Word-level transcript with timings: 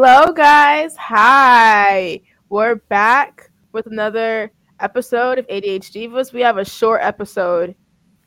Hello, 0.00 0.32
guys. 0.32 0.96
Hi. 0.96 2.20
We're 2.50 2.76
back 2.76 3.50
with 3.72 3.86
another 3.86 4.52
episode 4.78 5.40
of 5.40 5.46
ADHD 5.48 6.08
Divas. 6.08 6.32
We 6.32 6.40
have 6.40 6.56
a 6.56 6.64
short 6.64 7.00
episode 7.02 7.74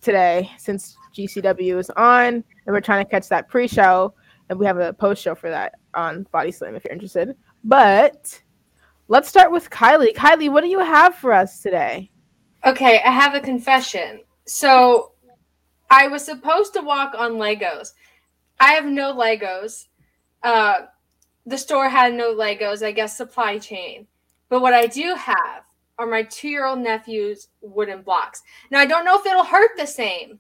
today 0.02 0.52
since 0.58 0.98
GCW 1.16 1.80
is 1.80 1.90
on, 1.92 2.26
and 2.34 2.44
we're 2.68 2.82
trying 2.82 3.06
to 3.06 3.10
catch 3.10 3.30
that 3.30 3.48
pre 3.48 3.70
show, 3.70 4.14
and 4.50 4.60
we 4.60 4.66
have 4.66 4.80
a 4.80 4.92
post 4.92 5.24
show 5.24 5.34
for 5.34 5.50
that 5.50 5.76
on 5.94 6.28
Body 6.34 6.52
Slam 6.52 6.76
if 6.76 6.84
you're 6.84 6.92
interested. 6.92 7.38
But 7.64 8.42
let's 9.08 9.30
start 9.30 9.50
with 9.50 9.70
Kiley. 9.70 10.14
Kiley, 10.14 10.52
what 10.52 10.66
do 10.66 10.70
you 10.70 10.80
have 10.80 11.16
for 11.16 11.32
us 11.32 11.62
today? 11.62 12.12
Okay, 12.66 13.00
I 13.06 13.12
have 13.12 13.34
a 13.34 13.40
confession. 13.40 14.20
So 14.46 15.14
I 15.90 16.10
was 16.10 16.26
supposed 16.26 16.74
to 16.74 16.82
walk 16.82 17.14
on 17.18 17.36
Legos. 17.36 17.94
I 18.60 18.74
have 18.74 18.84
no 18.84 19.16
Legos. 19.16 19.86
Uh, 20.44 20.82
the 21.46 21.58
store 21.58 21.90
had 21.90 22.14
no 22.14 22.36
Legos, 22.36 22.86
I 22.86 22.92
guess 22.92 23.18
supply 23.18 23.58
chain. 23.58 24.08
But 24.50 24.62
what 24.62 24.74
I 24.74 24.88
do 24.88 25.16
have 25.16 25.64
are 25.98 26.06
my 26.06 26.24
two 26.24 26.50
year 26.50 26.66
old 26.66 26.80
nephew's 26.80 27.50
wooden 27.62 28.02
blocks. 28.02 28.42
Now, 28.70 28.80
I 28.80 28.86
don't 28.86 29.06
know 29.06 29.20
if 29.20 29.26
it'll 29.26 29.44
hurt 29.44 29.72
the 29.78 29.88
same, 29.88 30.40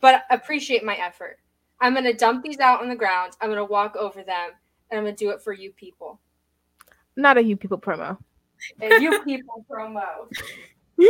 but 0.00 0.24
appreciate 0.30 0.84
my 0.84 0.96
effort. 0.96 1.38
I'm 1.80 1.94
going 1.94 2.04
to 2.04 2.12
dump 2.12 2.44
these 2.44 2.60
out 2.60 2.82
on 2.82 2.88
the 2.88 2.96
ground. 2.96 3.32
I'm 3.40 3.48
going 3.48 3.58
to 3.58 3.64
walk 3.64 3.96
over 3.96 4.22
them, 4.22 4.50
and 4.90 4.98
I'm 4.98 5.04
going 5.04 5.16
to 5.16 5.24
do 5.24 5.30
it 5.30 5.40
for 5.40 5.52
you 5.52 5.72
people. 5.72 6.20
Not 7.16 7.38
a 7.38 7.42
you 7.42 7.56
people 7.56 7.78
promo. 7.78 8.18
And 8.80 9.02
you 9.02 9.22
people 9.22 9.64
promo. 9.70 10.28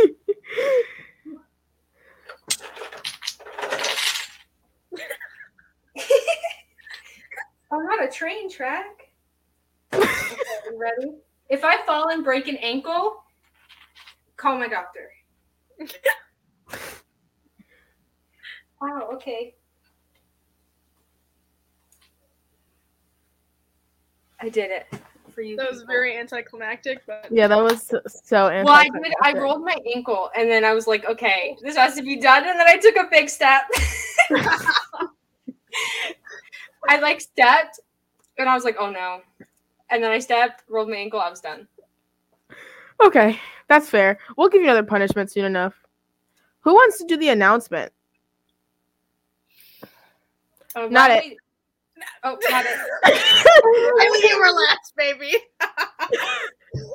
I'm 7.73 7.85
not 7.85 8.03
a 8.03 8.07
train 8.09 8.49
track. 8.49 9.10
Okay, 9.93 10.35
you 10.71 10.79
ready? 10.79 11.13
If 11.49 11.63
I 11.63 11.85
fall 11.85 12.09
and 12.09 12.23
break 12.23 12.47
an 12.47 12.57
ankle, 12.57 13.23
call 14.37 14.57
my 14.57 14.67
doctor. 14.67 15.11
wow, 18.81 19.09
okay. 19.13 19.55
I 24.39 24.49
did 24.49 24.71
it 24.71 24.87
for 25.33 25.41
you. 25.41 25.55
That 25.57 25.69
was 25.69 25.79
people. 25.79 25.93
very 25.93 26.17
anticlimactic, 26.17 27.05
but 27.05 27.27
Yeah, 27.31 27.47
that 27.47 27.61
was 27.61 27.85
so, 27.85 28.01
so 28.05 28.45
Well, 28.63 28.69
I 28.69 28.89
did. 28.89 29.13
I 29.21 29.33
rolled 29.33 29.63
my 29.63 29.77
ankle, 29.93 30.31
and 30.35 30.49
then 30.49 30.65
I 30.65 30.73
was 30.73 30.87
like, 30.87 31.05
"Okay, 31.05 31.55
this 31.61 31.75
has 31.75 31.95
to 31.95 32.01
be 32.03 32.15
done." 32.17 32.47
And 32.47 32.59
then 32.59 32.67
I 32.67 32.77
took 32.77 32.95
a 32.95 33.07
big 33.09 33.29
step. 33.29 33.63
I 36.89 36.99
like 36.99 37.21
stepped, 37.21 37.79
and 38.37 38.49
I 38.49 38.55
was 38.55 38.63
like, 38.63 38.77
"Oh 38.79 38.89
no!" 38.89 39.21
And 39.91 40.01
then 40.03 40.11
I 40.11 40.19
stepped, 40.19 40.63
rolled 40.69 40.89
my 40.89 40.95
ankle. 40.95 41.19
I 41.19 41.29
was 41.29 41.41
done. 41.41 41.67
Okay, 43.03 43.39
that's 43.67 43.89
fair. 43.89 44.19
We'll 44.37 44.49
give 44.49 44.61
you 44.61 44.67
another 44.69 44.85
punishment 44.87 45.29
soon 45.31 45.45
enough. 45.45 45.73
Who 46.61 46.73
wants 46.73 46.97
to 46.99 47.05
do 47.05 47.17
the 47.17 47.29
announcement? 47.29 47.91
Oh, 50.75 50.87
Not 50.87 51.11
it. 51.11 51.23
we- 51.25 51.37
Oh, 52.23 52.35
not 52.49 52.65
it. 52.65 52.79
I 53.03 54.09
mean, 54.11 54.31
you 54.31 54.39
were 54.39 54.49
last, 54.51 54.93
baby. 54.95 55.35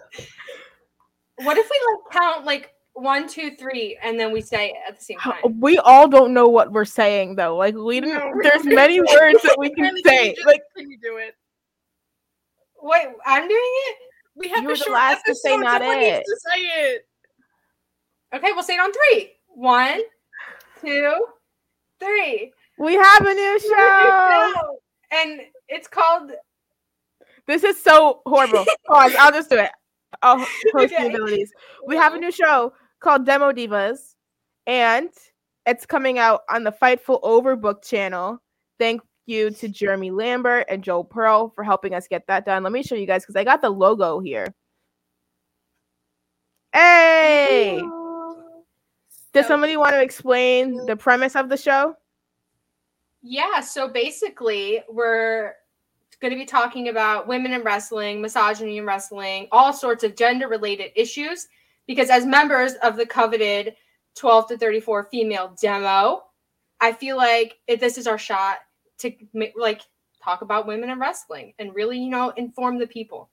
What 1.45 1.59
if 1.59 1.69
we 1.71 1.81
like 1.93 2.13
count 2.13 2.45
like 2.47 2.73
one, 2.95 3.29
two, 3.29 3.51
three, 3.57 3.99
and 4.03 4.19
then 4.19 4.33
we 4.33 4.41
say 4.41 4.69
it 4.71 4.77
at 4.89 4.99
the 4.99 5.05
same 5.05 5.19
time? 5.19 5.61
We 5.61 5.77
all 5.79 6.09
don't 6.09 6.33
know 6.33 6.47
what 6.49 6.73
we're 6.73 6.87
saying 6.87 7.37
though. 7.37 7.57
Like 7.57 7.75
we 7.75 8.01
No, 8.01 8.09
don't, 8.19 8.37
we- 8.39 8.43
there's 8.43 8.65
many 8.65 9.01
words 9.01 9.43
that 9.43 9.57
we 9.59 9.69
can 9.75 9.95
Can 9.95 10.03
say. 10.03 10.35
just- 10.35 10.47
Like 10.47 10.63
can 10.77 10.91
you 10.91 10.99
do 10.99 11.19
it? 11.19 11.35
Wait, 12.87 13.07
I'm 13.27 13.49
doing 13.49 13.61
it. 13.89 13.97
We 14.37 14.49
have 14.51 14.63
You 14.63 14.69
were 14.69 14.77
the 14.77 14.91
last 14.93 15.25
to 15.27 15.35
say 15.35 15.55
episode, 15.55 15.65
not 15.65 15.81
someone 15.81 15.99
it. 15.99 16.15
needs 16.15 16.29
to 16.29 16.37
say 16.53 16.61
it. 16.61 17.09
Okay, 18.35 18.53
we'll 18.53 18.63
say 18.63 18.75
it 18.75 18.81
on 18.81 18.93
three. 18.93 19.33
One, 19.49 20.01
two, 20.81 21.25
three. 21.99 22.53
we 22.79 22.95
have 22.95 23.27
a 23.27 23.35
new 23.35 23.59
show. 23.61 24.79
And 25.11 25.41
it's 25.69 25.89
called 25.89 26.31
This 27.49 27.65
is 27.65 27.83
so 27.83 28.21
horrible. 28.27 28.65
Pause. 28.87 29.15
I'll 29.19 29.33
just 29.33 29.51
do 29.51 29.59
it. 29.59 29.71
I'll 30.23 30.39
post 30.39 30.51
the 30.75 31.07
Okay. 31.07 31.07
abilities. 31.09 31.51
We 31.87 31.97
have 31.97 32.15
a 32.15 32.19
new 32.19 32.31
show 32.31 32.73
called 33.01 33.27
Demo 33.27 33.51
Divas, 33.53 34.15
and 34.67 35.09
it's 35.67 35.87
coming 35.87 36.19
out 36.19 36.43
on 36.51 36.63
the 36.63 36.73
Fightful 36.73 37.21
Overbook 37.23 37.85
channel. 37.85 38.39
Thank 38.79 39.03
you 39.27 39.51
to 39.51 39.69
Jeremy 39.69 40.11
Lambert 40.11 40.67
and 40.69 40.83
Joel 40.83 41.05
Pearl 41.05 41.51
for 41.55 41.65
helping 41.65 41.95
us 41.95 42.09
get 42.09 42.27
that 42.29 42.45
done. 42.45 42.63
Let 42.63 42.73
me 42.73 42.83
show 42.83 42.95
you 42.95 43.07
guys 43.07 43.23
because 43.23 43.37
I 43.37 43.45
got 43.45 43.63
the 43.63 43.71
logo 43.71 44.21
here. 44.21 44.55
Hey! 46.73 47.81
Does 49.33 49.47
somebody 49.47 49.77
want 49.77 49.93
to 49.93 50.03
explain 50.03 50.87
the 50.87 50.97
premise 50.97 51.37
of 51.37 51.49
the 51.49 51.57
show? 51.57 51.95
Yeah, 53.23 53.61
so 53.61 53.89
basically, 53.89 54.83
we're 54.91 55.55
going 56.21 56.33
to 56.33 56.39
be 56.39 56.47
talking 56.47 56.89
about 56.89 57.27
women 57.27 57.53
in 57.53 57.63
wrestling, 57.63 58.23
misogyny 58.23 58.79
in 58.79 58.87
wrestling, 58.87 59.49
all 59.53 59.73
sorts 59.73 60.05
of 60.05 60.17
gender 60.17 60.49
related 60.49 60.91
issues. 60.97 61.49
Because 61.87 62.11
as 62.11 62.27
members 62.27 62.75
of 62.83 62.97
the 62.97 63.07
coveted 63.07 63.75
12 64.17 64.49
to 64.49 64.59
34 64.59 65.09
female 65.11 65.55
demo, 65.61 66.25
I 66.81 66.93
feel 66.93 67.17
like 67.17 67.59
this 67.69 67.97
is 67.99 68.07
our 68.07 68.19
shot 68.19 68.59
to 68.99 69.13
like 69.57 69.83
talk 70.23 70.43
about 70.43 70.67
women 70.67 70.91
in 70.91 70.99
wrestling 70.99 71.55
and 71.59 71.75
really, 71.75 71.99
you 71.99 72.11
know, 72.11 72.31
inform 72.37 72.79
the 72.79 72.87
people. 72.87 73.31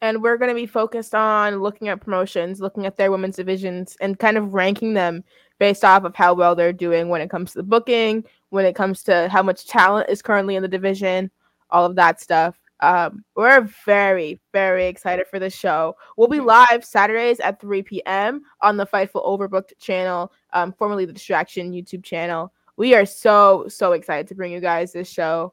and 0.00 0.22
we're 0.22 0.36
going 0.36 0.50
to 0.50 0.54
be 0.54 0.66
focused 0.66 1.14
on 1.14 1.60
looking 1.60 1.88
at 1.88 2.00
promotions, 2.00 2.60
looking 2.60 2.84
at 2.84 2.96
their 2.96 3.10
women's 3.10 3.36
divisions, 3.36 3.96
and 4.00 4.18
kind 4.18 4.36
of 4.36 4.52
ranking 4.52 4.92
them 4.94 5.24
based 5.58 5.84
off 5.84 6.04
of 6.04 6.14
how 6.14 6.34
well 6.34 6.54
they're 6.54 6.72
doing 6.72 7.08
when 7.08 7.20
it 7.22 7.30
comes 7.30 7.52
to 7.52 7.58
the 7.58 7.62
booking, 7.62 8.24
when 8.50 8.66
it 8.66 8.74
comes 8.74 9.02
to 9.04 9.28
how 9.28 9.42
much 9.42 9.66
talent 9.66 10.10
is 10.10 10.20
currently 10.20 10.56
in 10.56 10.62
the 10.62 10.68
division, 10.68 11.30
all 11.70 11.86
of 11.86 11.96
that 11.96 12.20
stuff. 12.20 12.60
Um, 12.80 13.24
we're 13.34 13.62
very, 13.86 14.40
very 14.52 14.86
excited 14.86 15.26
for 15.26 15.38
the 15.38 15.48
show. 15.48 15.96
We'll 16.16 16.28
be 16.28 16.40
live 16.40 16.84
Saturdays 16.84 17.40
at 17.40 17.60
3 17.60 17.82
p.m. 17.82 18.42
on 18.60 18.76
the 18.76 18.86
Fightful 18.86 19.24
Overbooked 19.24 19.78
channel, 19.78 20.32
um, 20.52 20.72
formerly 20.72 21.06
the 21.06 21.12
Distraction 21.12 21.72
YouTube 21.72 22.04
channel. 22.04 22.52
We 22.76 22.94
are 22.94 23.06
so, 23.06 23.66
so 23.68 23.92
excited 23.92 24.26
to 24.28 24.34
bring 24.34 24.52
you 24.52 24.60
guys 24.60 24.92
this 24.92 25.08
show. 25.08 25.52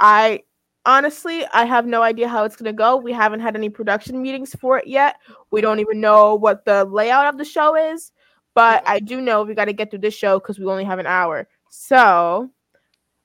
I 0.00 0.42
honestly, 0.84 1.44
I 1.52 1.64
have 1.64 1.86
no 1.86 2.02
idea 2.02 2.28
how 2.28 2.44
it's 2.44 2.56
gonna 2.56 2.72
go. 2.72 2.96
We 2.96 3.12
haven't 3.12 3.40
had 3.40 3.56
any 3.56 3.68
production 3.68 4.20
meetings 4.20 4.54
for 4.54 4.78
it 4.78 4.86
yet. 4.86 5.16
We 5.50 5.60
don't 5.60 5.80
even 5.80 6.00
know 6.00 6.34
what 6.34 6.64
the 6.64 6.84
layout 6.84 7.26
of 7.26 7.38
the 7.38 7.44
show 7.44 7.76
is. 7.76 8.12
But 8.54 8.82
I 8.86 9.00
do 9.00 9.20
know 9.20 9.42
we 9.42 9.54
got 9.54 9.66
to 9.66 9.72
get 9.72 9.90
through 9.90 10.00
this 10.00 10.14
show 10.14 10.38
because 10.38 10.58
we 10.58 10.66
only 10.66 10.84
have 10.84 10.98
an 10.98 11.06
hour. 11.06 11.48
So 11.70 12.50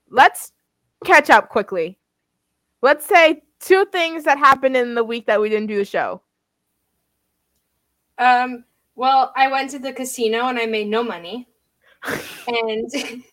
let's 0.10 0.54
catch 1.04 1.30
up 1.30 1.50
quickly. 1.50 2.00
Let's 2.82 3.06
say 3.06 3.44
two 3.60 3.86
things 3.92 4.24
that 4.24 4.38
happened 4.38 4.78
in 4.78 4.96
the 4.96 5.04
week 5.04 5.26
that 5.26 5.42
we 5.42 5.50
didn't 5.50 5.68
do 5.68 5.78
the 5.78 5.86
show. 5.86 6.22
Um, 8.18 8.64
well, 8.96 9.34
I 9.36 9.52
went 9.52 9.70
to 9.72 9.80
the 9.80 9.94
casino 9.94 10.48
and 10.48 10.58
I 10.58 10.66
made 10.66 10.88
no 10.88 11.04
money. 11.04 11.48
And 12.48 12.92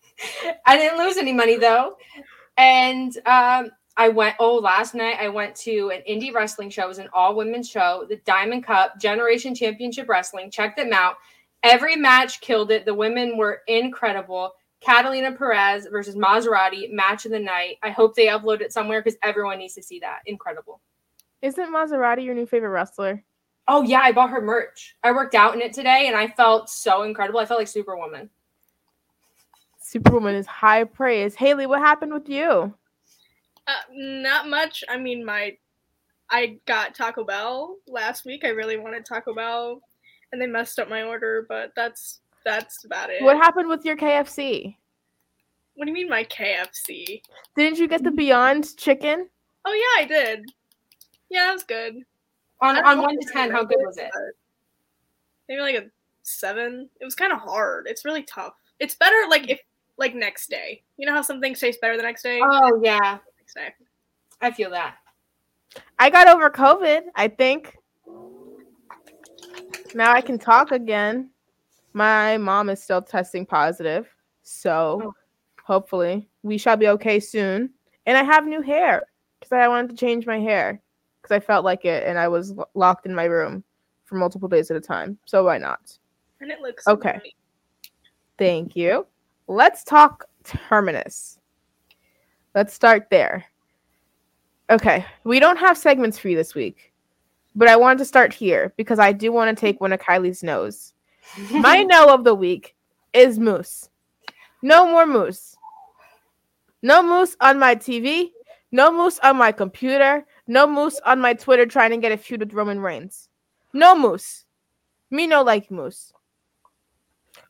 I 0.67 0.77
didn't 0.77 0.99
lose 0.99 1.17
any 1.17 1.33
money 1.33 1.57
though. 1.57 1.97
And 2.57 3.17
um, 3.27 3.71
I 3.97 4.09
went. 4.09 4.37
Oh, 4.39 4.57
last 4.57 4.95
night 4.95 5.17
I 5.21 5.29
went 5.29 5.55
to 5.57 5.91
an 5.91 6.03
indie 6.09 6.33
wrestling 6.33 6.71
show. 6.71 6.85
It 6.85 6.89
was 6.89 6.99
an 6.99 7.09
all 7.13 7.35
women's 7.37 7.69
show, 7.69 8.07
the 8.09 8.17
Diamond 8.25 8.65
Cup 8.65 9.01
Generation 9.01 9.55
Championship 9.55 10.09
Wrestling. 10.09 10.51
Check 10.51 10.77
them 10.77 10.93
out. 10.93 11.17
Every 11.63 11.97
match 11.97 12.41
killed 12.41 12.71
it. 12.71 12.85
The 12.85 12.95
women 12.95 13.37
were 13.37 13.63
incredible. 13.67 14.53
Catalina 14.81 15.33
Perez 15.33 15.87
versus 15.91 16.15
Maserati 16.15 16.93
match 16.93 17.25
of 17.25 17.33
the 17.33 17.39
night. 17.39 17.79
I 17.83 17.91
hope 17.91 18.15
they 18.15 18.27
upload 18.27 18.61
it 18.61 18.73
somewhere 18.73 19.01
because 19.01 19.19
everyone 19.23 19.59
needs 19.59 19.75
to 19.75 19.83
see 19.83 19.99
that. 20.01 20.19
Incredible. 20.27 20.81
Isn't 21.41 21.73
Maserati 21.73 22.25
your 22.25 22.35
new 22.35 22.47
favorite 22.47 22.71
wrestler? 22.71 23.25
Oh 23.67 23.83
yeah, 23.83 24.01
I 24.01 24.13
bought 24.13 24.31
her 24.31 24.43
merch. 24.43 24.97
I 25.03 25.13
worked 25.13 25.35
out 25.35 25.55
in 25.55 25.63
it 25.63 25.73
today 25.73 26.07
and 26.07 26.17
I 26.17 26.29
felt 26.29 26.69
so 26.69 27.03
incredible. 27.05 27.41
I 27.41 27.47
felt 27.47 27.61
like 27.61 27.69
Superwoman. 27.69 28.29
Superwoman 29.95 30.35
is 30.35 30.49
high 30.49 30.83
praise. 30.83 31.37
Haley, 31.37 31.67
what 31.67 31.79
happened 31.79 32.13
with 32.13 32.29
you? 32.29 32.75
Uh, 33.69 33.73
not 33.93 34.49
much. 34.49 34.83
I 34.89 34.99
mean, 34.99 35.25
my 35.25 35.57
I 36.29 36.59
got 36.67 36.97
Taco 36.97 37.23
Bell 37.23 37.77
last 37.87 38.25
week. 38.25 38.45
I 38.45 38.49
really 38.49 38.77
wanted 38.77 39.07
Taco 39.07 39.33
Bell, 39.33 39.81
and 40.33 40.43
they 40.43 40.49
messed 40.49 40.81
up 40.81 40.91
my 40.91 41.05
order. 41.05 41.47
But 41.49 41.71
that's 41.77 42.23
that's 42.45 42.85
about 42.85 43.11
it. 43.11 43.23
What 43.23 43.37
happened 43.37 43.69
with 43.69 43.85
your 43.85 43.97
KFC? 43.97 44.75
What 45.77 45.85
do 45.85 45.93
you 45.93 45.95
mean, 45.95 46.09
my 46.09 46.25
KFC? 46.25 47.23
Didn't 47.55 47.79
you 47.79 47.87
get 47.87 48.03
the 48.03 48.11
Beyond 48.11 48.77
chicken? 48.77 49.29
Oh 49.65 49.73
yeah, 49.73 50.03
I 50.03 50.09
did. 50.09 50.45
Yeah, 51.31 51.47
that 51.47 51.53
was 51.53 51.63
good. 51.63 51.99
On 52.61 52.85
on 52.85 53.01
one 53.01 53.17
to 53.17 53.27
ten, 53.33 53.53
how 53.53 53.63
good 53.63 53.79
was 53.79 53.97
it? 53.99 54.11
Maybe 55.49 55.61
like 55.61 55.77
a 55.77 55.85
seven. 56.25 56.91
It 57.01 57.05
was 57.05 57.15
kind 57.15 57.33
of 57.33 57.39
hard. 57.39 57.87
It's 57.89 58.05
really 58.05 58.25
tough. 58.25 58.55
It's 58.81 58.97
better 58.97 59.29
like 59.31 59.49
if 59.49 59.61
like 59.97 60.15
next 60.15 60.51
day. 60.51 60.83
You 60.97 61.07
know 61.07 61.13
how 61.13 61.23
some 61.23 61.41
things 61.41 61.61
taste 61.61 61.81
better 61.81 61.97
the 61.97 62.03
next 62.03 62.23
day. 62.23 62.41
Oh 62.43 62.81
yeah. 62.83 63.19
Next 63.39 63.55
day. 63.55 63.69
I 64.41 64.51
feel 64.51 64.71
that. 64.71 64.97
I 65.99 66.11
got 66.11 66.29
over 66.29 66.51
COVID, 66.51 67.03
I 67.15 67.29
think. 67.29 67.77
Now 69.95 70.13
I 70.13 70.21
can 70.21 70.39
talk 70.39 70.73
again. 70.73 71.31
My 71.93 72.37
mom 72.37 72.69
is 72.69 72.83
still 72.83 73.03
testing 73.03 73.47
positive. 73.47 74.09
So 74.43 75.01
Oh. 75.05 75.15
hopefully 75.63 76.29
we 76.43 76.59
shall 76.59 76.77
be 76.77 76.89
okay 76.89 77.21
soon. 77.21 77.71
And 78.07 78.19
I 78.19 78.23
have 78.23 78.47
new 78.47 78.61
hair 78.61 79.05
because 79.41 79.53
I 79.53 79.69
wanted 79.69 79.91
to 79.91 79.97
change 79.97 80.27
my 80.27 80.39
hair 80.41 80.81
because 81.23 81.35
I 81.35 81.41
felt 81.41 81.65
like 81.65 81.85
it 81.85 82.05
and 82.07 82.19
I 82.19 82.29
was 82.29 82.53
lo- 82.53 82.69
locked 82.75 83.07
in 83.07 83.15
my 83.15 83.25
room 83.25 83.65
for 84.05 84.17
multiple 84.17 84.49
days 84.49 84.71
at 84.71 84.77
a 84.77 84.81
time. 84.81 85.17
So 85.25 85.45
why 85.45 85.59
not? 85.59 85.97
And 86.41 86.51
it 86.51 86.61
looks 86.61 86.87
Okay. 86.87 87.19
great. 87.19 87.35
Thank 88.37 88.77
you. 88.77 89.07
Let's 89.47 89.85
talk 89.85 90.25
Terminus. 90.43 91.39
Let's 92.55 92.73
start 92.73 93.09
there. 93.11 93.45
Okay, 94.71 95.05
we 95.25 95.41
don't 95.41 95.59
have 95.59 95.77
segments 95.77 96.19
for 96.19 96.29
you 96.29 96.37
this 96.37 96.55
week, 96.55 96.93
but 97.55 97.69
I 97.69 97.77
wanted 97.77 97.99
to 97.99 98.05
start 98.07 98.33
here 98.33 98.73
because 98.77 98.99
I 98.99 99.13
do 99.13 99.33
want 99.33 99.55
to 99.55 99.61
take 99.61 99.81
one 99.81 99.93
of 99.93 100.01
Kiley's 100.01 100.43
no's. 100.43 100.95
My 101.51 101.83
no 101.89 102.15
of 102.15 102.25
the 102.25 102.35
week 102.35 102.75
is 103.13 103.39
Moose. 103.39 103.91
No 104.63 104.87
more 104.87 105.07
Moose. 105.07 105.57
No 106.83 107.03
Moose 107.03 107.37
on 107.41 107.59
my 107.59 107.75
TV. 107.75 108.31
No 108.73 108.91
Moose 108.91 109.19
on 109.23 109.37
my 109.37 109.53
computer. 109.53 110.25
No 110.47 110.67
Moose 110.67 111.01
on 111.05 111.21
my 111.21 111.35
Twitter 111.35 111.67
trying 111.67 111.91
to 111.91 111.99
get 111.99 112.13
a 112.13 112.17
feud 112.17 112.41
with 112.41 112.55
Roman 112.55 112.81
Reigns. 112.81 113.29
No 113.75 113.99
Moose. 113.99 114.47
Me 115.11 115.27
no 115.27 115.43
like 115.43 115.71
Moose. 115.71 116.15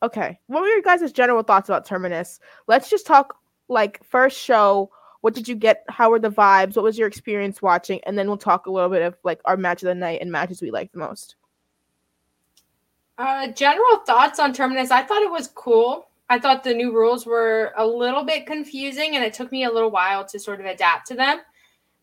Okay. 0.05 0.39
What 0.49 0.61
were 0.61 0.69
your 0.69 0.83
guys' 0.83 1.13
general 1.13 1.43
thoughts 1.43 1.71
about 1.71 1.87
Terminus? 1.87 2.39
Let's 2.67 2.91
just 2.91 3.07
talk 3.07 3.37
like 3.69 4.05
first 4.05 4.39
show. 4.39 4.91
What 5.23 5.33
did 5.33 5.49
you 5.49 5.55
get? 5.55 5.83
How 5.89 6.11
were 6.11 6.19
the 6.19 6.29
vibes? 6.29 6.77
What 6.77 6.85
was 6.85 6.99
your 6.99 7.09
experience 7.09 7.63
watching? 7.63 8.01
And 8.05 8.19
then 8.19 8.29
we'll 8.29 8.37
talk 8.37 8.67
a 8.67 8.71
little 8.71 8.91
bit 8.91 9.01
of 9.01 9.17
like 9.25 9.41
our 9.47 9.57
match 9.57 9.83
of 9.83 9.87
the 9.87 9.95
night 9.95 10.21
and 10.21 10.31
matches 10.31 10.61
we 10.61 10.71
liked 10.71 10.93
the 10.93 10.99
most. 10.99 11.37
Uh, 13.17 13.47
general 13.47 13.97
thoughts 14.07 14.39
on 14.39 14.53
Terminus. 14.53 14.91
I 14.91 15.05
thought 15.05 15.23
it 15.23 15.31
was 15.31 15.49
cool. 15.55 16.09
I 16.29 16.39
thought 16.39 16.65
the 16.65 16.75
new 16.75 16.93
rules 16.93 17.25
were 17.25 17.73
a 17.79 17.87
little 17.87 18.25
bit 18.25 18.47
confusing, 18.47 19.17
and 19.17 19.25
it 19.25 19.33
took 19.33 19.51
me 19.51 19.65
a 19.65 19.73
little 19.73 19.91
while 19.91 20.27
to 20.27 20.39
sort 20.39 20.61
of 20.61 20.67
adapt 20.67 21.07
to 21.09 21.15
them. 21.15 21.41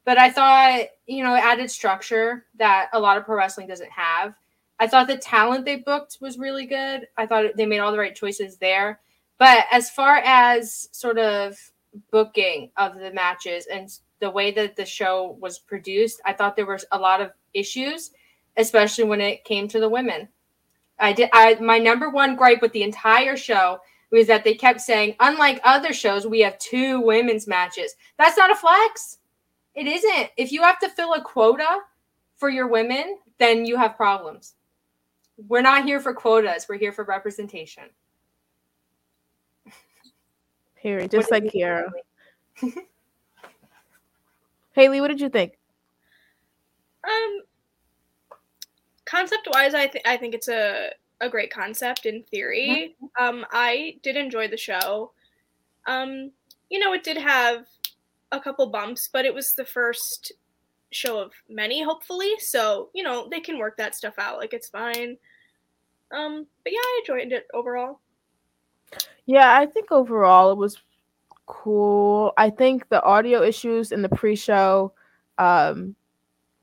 But 0.06 0.18
I 0.18 0.32
thought, 0.32 0.88
you 1.06 1.24
know, 1.24 1.36
it 1.36 1.44
added 1.44 1.70
structure 1.70 2.46
that 2.56 2.90
a 2.94 3.00
lot 3.00 3.18
of 3.18 3.26
pro 3.26 3.38
wrestling 3.38 3.68
doesn't 3.68 3.92
have. 3.92 4.34
I 4.82 4.88
thought 4.88 5.06
the 5.06 5.16
talent 5.16 5.64
they 5.64 5.76
booked 5.76 6.18
was 6.22 6.40
really 6.40 6.66
good. 6.66 7.08
I 7.16 7.28
thought 7.28 7.56
they 7.56 7.68
made 7.68 7.80
all 7.80 7.92
the 7.92 8.00
right 8.00 8.16
choices 8.16 8.58
there. 8.58 9.00
But 9.38 9.66
as 9.72 9.92
far 9.92 10.18
as 10.26 10.90
sort 10.92 11.20
of 11.20 11.56
booking 12.10 12.72
of 12.78 12.96
the 12.96 13.12
matches 13.14 13.68
and 13.68 13.96
the 14.22 14.32
way 14.32 14.50
that 14.50 14.76
the 14.76 14.86
show 14.86 15.38
was 15.40 15.60
produced, 15.60 16.20
I 16.26 16.34
thought 16.34 16.56
there 16.56 16.66
was 16.66 16.84
a 16.92 16.98
lot 16.98 17.22
of 17.22 17.30
issues, 17.54 18.10
especially 18.58 19.04
when 19.04 19.22
it 19.22 19.44
came 19.44 19.68
to 19.68 19.80
the 19.80 19.88
women. 19.88 20.28
I 20.98 21.14
did. 21.14 21.30
I 21.32 21.56
my 21.62 21.78
number 21.78 22.10
one 22.10 22.36
gripe 22.36 22.64
with 22.64 22.74
the 22.74 22.82
entire 22.82 23.38
show 23.38 23.82
was 24.12 24.26
that 24.28 24.44
they 24.44 24.56
kept 24.56 24.82
saying, 24.82 25.16
unlike 25.20 25.62
other 25.64 25.94
shows, 25.94 26.26
we 26.26 26.40
have 26.40 26.58
two 26.58 27.02
women's 27.02 27.48
matches. 27.48 27.96
That's 28.18 28.38
not 28.38 28.52
a 28.52 28.56
flex. 28.56 29.20
It 29.76 29.86
isn't. 29.86 30.32
If 30.38 30.52
you 30.52 30.64
have 30.64 30.80
to 30.80 30.90
fill 30.90 31.14
a 31.14 31.22
quota 31.22 31.82
for 32.36 32.50
your 32.50 32.68
women, 32.68 33.20
then 33.38 33.64
you 33.68 33.78
have 33.78 33.96
problems. 33.96 34.56
We're 35.48 35.62
not 35.62 35.86
here 35.86 36.00
for 36.00 36.14
quotas. 36.14 36.68
We're 36.70 36.78
here 36.78 36.92
for 36.92 37.04
representation. 37.04 37.84
Here, 40.76 41.08
just 41.08 41.30
What 41.30 41.32
like 41.32 41.44
did 41.44 41.54
you 41.54 41.66
Kiara. 41.66 41.92
Haley, 44.74 45.02
what 45.02 45.10
did 45.10 45.22
you 45.22 45.30
think? 45.30 45.58
Um, 47.04 47.42
concept 49.06 49.48
wise, 49.54 49.74
I 49.74 49.88
think 49.88 50.08
I 50.08 50.18
think 50.18 50.34
it's 50.34 50.48
a 50.48 50.92
a 51.20 51.30
great 51.30 51.52
concept 51.52 52.06
in 52.08 52.24
theory. 52.24 52.96
Um, 53.20 53.46
I 53.52 53.98
did 54.02 54.16
enjoy 54.16 54.48
the 54.48 54.58
show. 54.58 55.12
Um, 55.86 56.32
you 56.70 56.80
know, 56.80 56.94
it 56.94 57.04
did 57.04 57.18
have 57.18 57.68
a 58.32 58.40
couple 58.40 58.66
bumps, 58.68 59.08
but 59.12 59.26
it 59.26 59.34
was 59.34 59.54
the 59.54 59.66
first 59.66 60.32
show 60.92 61.20
of 61.20 61.32
many, 61.50 61.84
hopefully. 61.84 62.32
So 62.40 62.90
you 62.94 63.04
know, 63.04 63.28
they 63.30 63.40
can 63.40 63.58
work 63.58 63.78
that 63.78 63.96
stuff 63.96 64.16
out. 64.18 64.38
Like 64.38 64.54
it's 64.54 64.70
fine. 64.70 65.18
Um, 66.12 66.46
but 66.64 66.74
yeah, 66.74 66.80
I 66.80 67.02
enjoyed 67.02 67.32
it 67.32 67.48
overall. 67.54 68.00
Yeah, 69.26 69.58
I 69.58 69.66
think 69.66 69.92
overall 69.92 70.52
it 70.52 70.58
was 70.58 70.78
cool. 71.46 72.34
I 72.38 72.50
think 72.50 72.90
the 72.90 73.04
audio 73.04 73.42
issues 73.44 73.92
in 73.92 74.02
the 74.02 74.10
pre-show 74.10 74.94
um, 75.38 75.96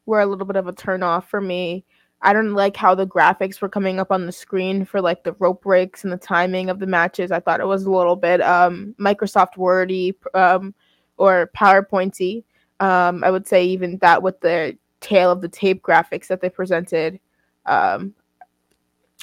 were 0.06 0.20
a 0.20 0.26
little 0.26 0.46
bit 0.46 0.56
of 0.56 0.66
a 0.66 0.72
turn 0.72 1.02
off 1.02 1.28
for 1.28 1.40
me. 1.40 1.84
I 2.20 2.32
don't 2.32 2.54
like 2.54 2.76
how 2.76 2.94
the 2.94 3.06
graphics 3.06 3.60
were 3.60 3.68
coming 3.68 4.00
up 4.00 4.10
on 4.10 4.26
the 4.26 4.32
screen 4.32 4.84
for 4.84 5.00
like 5.00 5.22
the 5.22 5.34
rope 5.34 5.62
breaks 5.62 6.02
and 6.02 6.12
the 6.12 6.16
timing 6.16 6.68
of 6.68 6.80
the 6.80 6.86
matches. 6.86 7.30
I 7.30 7.40
thought 7.40 7.60
it 7.60 7.66
was 7.66 7.84
a 7.84 7.90
little 7.90 8.16
bit 8.16 8.40
um, 8.42 8.94
Microsoft 8.98 9.56
Wordy 9.56 10.16
um, 10.34 10.74
or 11.16 11.50
PowerPointy. 11.56 12.42
Um, 12.80 13.24
I 13.24 13.30
would 13.30 13.46
say 13.46 13.64
even 13.66 13.98
that 13.98 14.22
with 14.22 14.40
the 14.40 14.78
tail 15.00 15.30
of 15.30 15.40
the 15.40 15.48
tape 15.48 15.82
graphics 15.82 16.26
that 16.28 16.40
they 16.40 16.48
presented. 16.48 17.20
Um, 17.66 18.14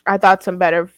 I 0.05 0.17
thought 0.17 0.43
some 0.43 0.57
better 0.57 0.89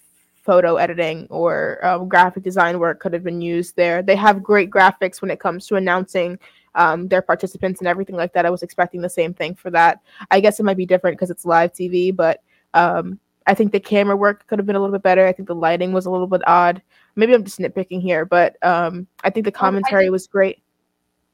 photo 0.44 0.77
editing 0.77 1.27
or 1.30 1.86
um, 1.86 2.07
graphic 2.07 2.44
design 2.44 2.80
work 2.80 3.00
could 3.00 3.13
have 3.13 3.24
been 3.24 3.42
used 3.42 3.75
there. 3.75 4.01
They 4.01 4.15
have 4.15 4.44
great 4.44 4.69
graphics 4.69 5.21
when 5.21 5.31
it 5.31 5.39
comes 5.39 5.68
to 5.68 5.75
announcing 5.75 6.39
um, 6.75 7.07
their 7.07 7.21
participants 7.21 7.81
and 7.81 7.88
everything 7.88 8.15
like 8.15 8.33
that. 8.33 8.46
I 8.46 8.50
was 8.50 8.63
expecting 8.63 9.01
the 9.01 9.10
same 9.10 9.34
thing 9.34 9.55
for 9.55 9.70
that. 9.72 10.00
I 10.32 10.39
guess 10.39 10.60
it 10.60 10.63
might 10.63 10.77
be 10.77 10.86
different 10.86 11.17
because 11.17 11.29
it's 11.29 11.46
live 11.46 11.74
TV, 11.74 12.15
but 12.15 12.43
um, 12.74 13.20
I 13.46 13.53
think 13.53 13.72
the 13.72 13.79
camera 13.79 14.15
work 14.15 14.46
could 14.48 14.60
have 14.60 14.65
been 14.65 14.75
a 14.75 14.79
little 14.79 14.96
bit 14.96 15.03
better. 15.03 15.25
I 15.25 15.34
think 15.34 15.48
the 15.48 15.55
lighting 15.55 15.91
was 15.91 16.05
a 16.05 16.12
little 16.12 16.27
bit 16.27 16.41
odd. 16.48 16.82
Maybe 17.15 17.34
I'm 17.34 17.43
just 17.43 17.60
nitpicking 17.60 18.01
here, 18.01 18.25
but 18.25 18.55
um, 18.63 19.08
I 19.24 19.29
think 19.29 19.46
the 19.46 19.51
commentary 19.51 20.05
think- 20.05 20.12
was 20.12 20.27
great. 20.27 20.62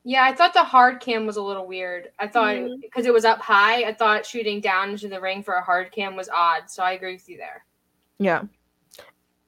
Yeah, 0.05 0.23
I 0.23 0.33
thought 0.33 0.53
the 0.53 0.63
hard 0.63 0.99
cam 0.99 1.25
was 1.25 1.37
a 1.37 1.41
little 1.41 1.65
weird. 1.65 2.11
I 2.19 2.27
thought 2.27 2.55
Mhm. 2.55 2.81
because 2.81 3.05
it 3.05 3.13
was 3.13 3.23
up 3.23 3.39
high, 3.39 3.83
I 3.85 3.93
thought 3.93 4.25
shooting 4.25 4.59
down 4.59 4.89
into 4.89 5.07
the 5.07 5.21
ring 5.21 5.41
for 5.43 5.53
a 5.53 5.61
hard 5.63 5.91
cam 5.91 6.15
was 6.17 6.27
odd. 6.29 6.69
So 6.69 6.83
I 6.83 6.91
agree 6.91 7.13
with 7.13 7.29
you 7.29 7.37
there. 7.37 7.63
Yeah. 8.19 8.41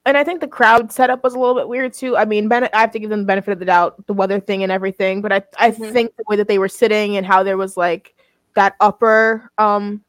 And 0.06 0.18
I 0.18 0.24
think 0.24 0.40
the 0.40 0.48
crowd 0.48 0.92
setup 0.94 1.24
was 1.24 1.34
a 1.34 1.40
little 1.40 1.56
bit 1.56 1.68
weird 1.68 1.92
too. 1.92 2.16
I 2.16 2.24
mean, 2.26 2.48
ben- 2.48 2.70
I 2.72 2.80
have 2.80 2.92
to 2.92 3.00
give 3.00 3.10
them 3.10 3.22
the 3.22 3.26
benefit 3.26 3.52
of 3.52 3.60
the 3.60 3.66
doubt, 3.66 4.06
the 4.08 4.14
weather 4.14 4.40
thing 4.40 4.64
and 4.64 4.72
everything, 4.72 5.22
but 5.22 5.34
I 5.34 5.44
I 5.58 5.72
Mhm. 5.72 5.92
think 5.92 6.16
the 6.16 6.24
way 6.30 6.36
that 6.38 6.48
they 6.48 6.60
were 6.60 6.70
sitting 6.70 7.18
and 7.18 7.26
how 7.26 7.44
there 7.44 7.58
was 7.58 7.76
like 7.76 8.14
that 8.54 8.76
upper 8.80 9.50
um 9.58 10.04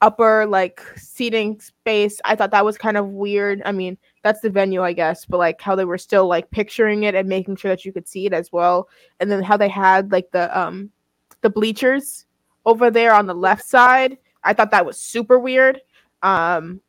upper 0.00 0.46
like 0.46 0.82
seating 0.96 1.60
space, 1.60 2.20
I 2.24 2.36
thought 2.36 2.50
that 2.50 2.64
was 2.64 2.78
kind 2.78 2.96
of 2.96 3.08
weird. 3.08 3.62
I 3.64 3.72
mean, 3.72 3.96
that's 4.22 4.40
the 4.40 4.50
venue, 4.50 4.82
I 4.82 4.92
guess, 4.92 5.24
but 5.24 5.38
like 5.38 5.60
how 5.60 5.74
they 5.76 5.84
were 5.84 5.98
still 5.98 6.26
like 6.26 6.50
picturing 6.50 7.04
it 7.04 7.14
and 7.14 7.28
making 7.28 7.56
sure 7.56 7.70
that 7.70 7.84
you 7.84 7.92
could 7.92 8.08
see 8.08 8.26
it 8.26 8.32
as 8.32 8.52
well. 8.52 8.88
And 9.20 9.30
then 9.30 9.42
how 9.42 9.56
they 9.56 9.68
had 9.68 10.12
like 10.12 10.30
the 10.30 10.56
um 10.58 10.90
the 11.40 11.50
bleachers 11.50 12.26
over 12.66 12.90
there 12.90 13.14
on 13.14 13.26
the 13.26 13.34
left 13.34 13.64
side. 13.64 14.18
I 14.42 14.52
thought 14.52 14.70
that 14.72 14.86
was 14.86 15.00
super 15.00 15.38
weird. 15.38 15.80
Um 16.22 16.80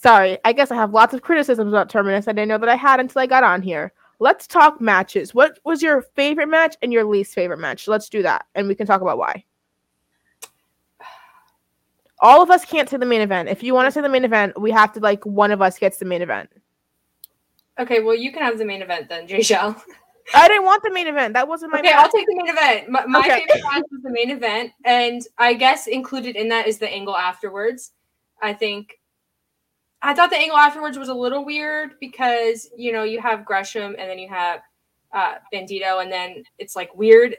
Sorry, 0.00 0.38
I 0.44 0.52
guess 0.52 0.70
I 0.70 0.76
have 0.76 0.92
lots 0.94 1.12
of 1.12 1.22
criticisms 1.22 1.72
about 1.72 1.90
Terminus. 1.90 2.28
I 2.28 2.32
didn't 2.32 2.48
know 2.48 2.58
that 2.58 2.68
I 2.68 2.76
had 2.76 3.00
until 3.00 3.20
I 3.20 3.26
got 3.26 3.42
on 3.42 3.62
here. 3.62 3.92
Let's 4.20 4.46
talk 4.46 4.80
matches. 4.80 5.34
What 5.34 5.58
was 5.64 5.82
your 5.82 6.02
favorite 6.02 6.46
match 6.46 6.76
and 6.82 6.92
your 6.92 7.04
least 7.04 7.34
favorite 7.34 7.58
match? 7.58 7.88
Let's 7.88 8.08
do 8.08 8.22
that, 8.22 8.46
and 8.54 8.68
we 8.68 8.76
can 8.76 8.86
talk 8.86 9.00
about 9.00 9.18
why. 9.18 9.44
All 12.20 12.42
of 12.42 12.50
us 12.50 12.64
can't 12.64 12.88
say 12.88 12.96
the 12.96 13.06
main 13.06 13.20
event. 13.20 13.48
If 13.48 13.62
you 13.62 13.74
want 13.74 13.86
to 13.86 13.92
say 13.92 14.00
the 14.00 14.08
main 14.08 14.24
event, 14.24 14.60
we 14.60 14.70
have 14.72 14.92
to 14.94 15.00
like 15.00 15.24
one 15.24 15.50
of 15.52 15.62
us 15.62 15.78
gets 15.78 15.98
the 15.98 16.04
main 16.04 16.22
event. 16.22 16.50
Okay, 17.78 18.00
well 18.00 18.14
you 18.14 18.32
can 18.32 18.42
have 18.42 18.58
the 18.58 18.64
main 18.64 18.82
event 18.82 19.08
then, 19.08 19.28
Jaychele. 19.28 19.80
I 20.34 20.48
didn't 20.48 20.64
want 20.64 20.82
the 20.82 20.90
main 20.90 21.06
event. 21.06 21.34
That 21.34 21.48
wasn't 21.48 21.72
my 21.72 21.78
Okay, 21.78 21.90
match. 21.90 22.04
I'll 22.04 22.10
take 22.10 22.26
the 22.26 22.34
main 22.44 22.54
event. 22.54 22.88
My, 22.90 23.06
my 23.06 23.18
Okay. 23.20 23.30
favorite 23.30 23.62
match 23.72 23.84
was 23.90 24.02
the 24.02 24.10
main 24.10 24.30
event, 24.30 24.72
and 24.84 25.22
I 25.38 25.54
guess 25.54 25.86
included 25.86 26.36
in 26.36 26.48
that 26.48 26.66
is 26.66 26.78
the 26.78 26.88
angle 26.90 27.16
afterwards. 27.16 27.92
I 28.42 28.52
think 28.52 28.98
I 30.02 30.14
thought 30.14 30.30
the 30.30 30.36
angle 30.36 30.58
afterwards 30.58 30.98
was 30.98 31.08
a 31.08 31.14
little 31.14 31.44
weird 31.44 31.92
because 32.00 32.68
you 32.76 32.92
know 32.92 33.04
you 33.04 33.20
have 33.20 33.44
Gresham 33.44 33.96
and 33.98 34.10
then 34.10 34.18
you 34.18 34.28
have 34.28 34.60
uh, 35.12 35.36
Bandito, 35.52 36.02
and 36.02 36.12
then 36.12 36.42
it's 36.58 36.76
like 36.76 36.94
weird, 36.94 37.36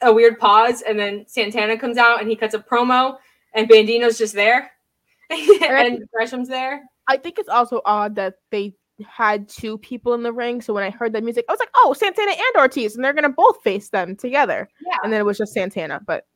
a 0.00 0.12
weird 0.12 0.38
pause, 0.38 0.82
and 0.82 0.98
then 0.98 1.24
Santana 1.26 1.76
comes 1.76 1.98
out 1.98 2.20
and 2.20 2.30
he 2.30 2.36
cuts 2.36 2.54
a 2.54 2.58
promo, 2.58 3.18
and 3.54 3.68
Bandito's 3.68 4.18
just 4.18 4.34
there, 4.34 4.70
and 5.30 6.08
Gresham's 6.12 6.48
there. 6.48 6.82
I 7.06 7.16
think 7.16 7.38
it's 7.38 7.48
also 7.48 7.80
odd 7.84 8.14
that 8.16 8.34
they 8.50 8.74
had 9.06 9.48
two 9.48 9.78
people 9.78 10.14
in 10.14 10.22
the 10.22 10.32
ring. 10.32 10.60
So 10.60 10.74
when 10.74 10.84
I 10.84 10.90
heard 10.90 11.12
that 11.12 11.24
music, 11.24 11.44
I 11.48 11.52
was 11.52 11.60
like, 11.60 11.70
"Oh, 11.74 11.92
Santana 11.92 12.32
and 12.32 12.56
Ortiz, 12.56 12.94
and 12.94 13.04
they're 13.04 13.12
gonna 13.12 13.30
both 13.30 13.62
face 13.62 13.88
them 13.88 14.16
together." 14.16 14.68
Yeah. 14.86 14.96
And 15.02 15.12
then 15.12 15.20
it 15.20 15.24
was 15.24 15.38
just 15.38 15.52
Santana. 15.52 16.00
But 16.06 16.26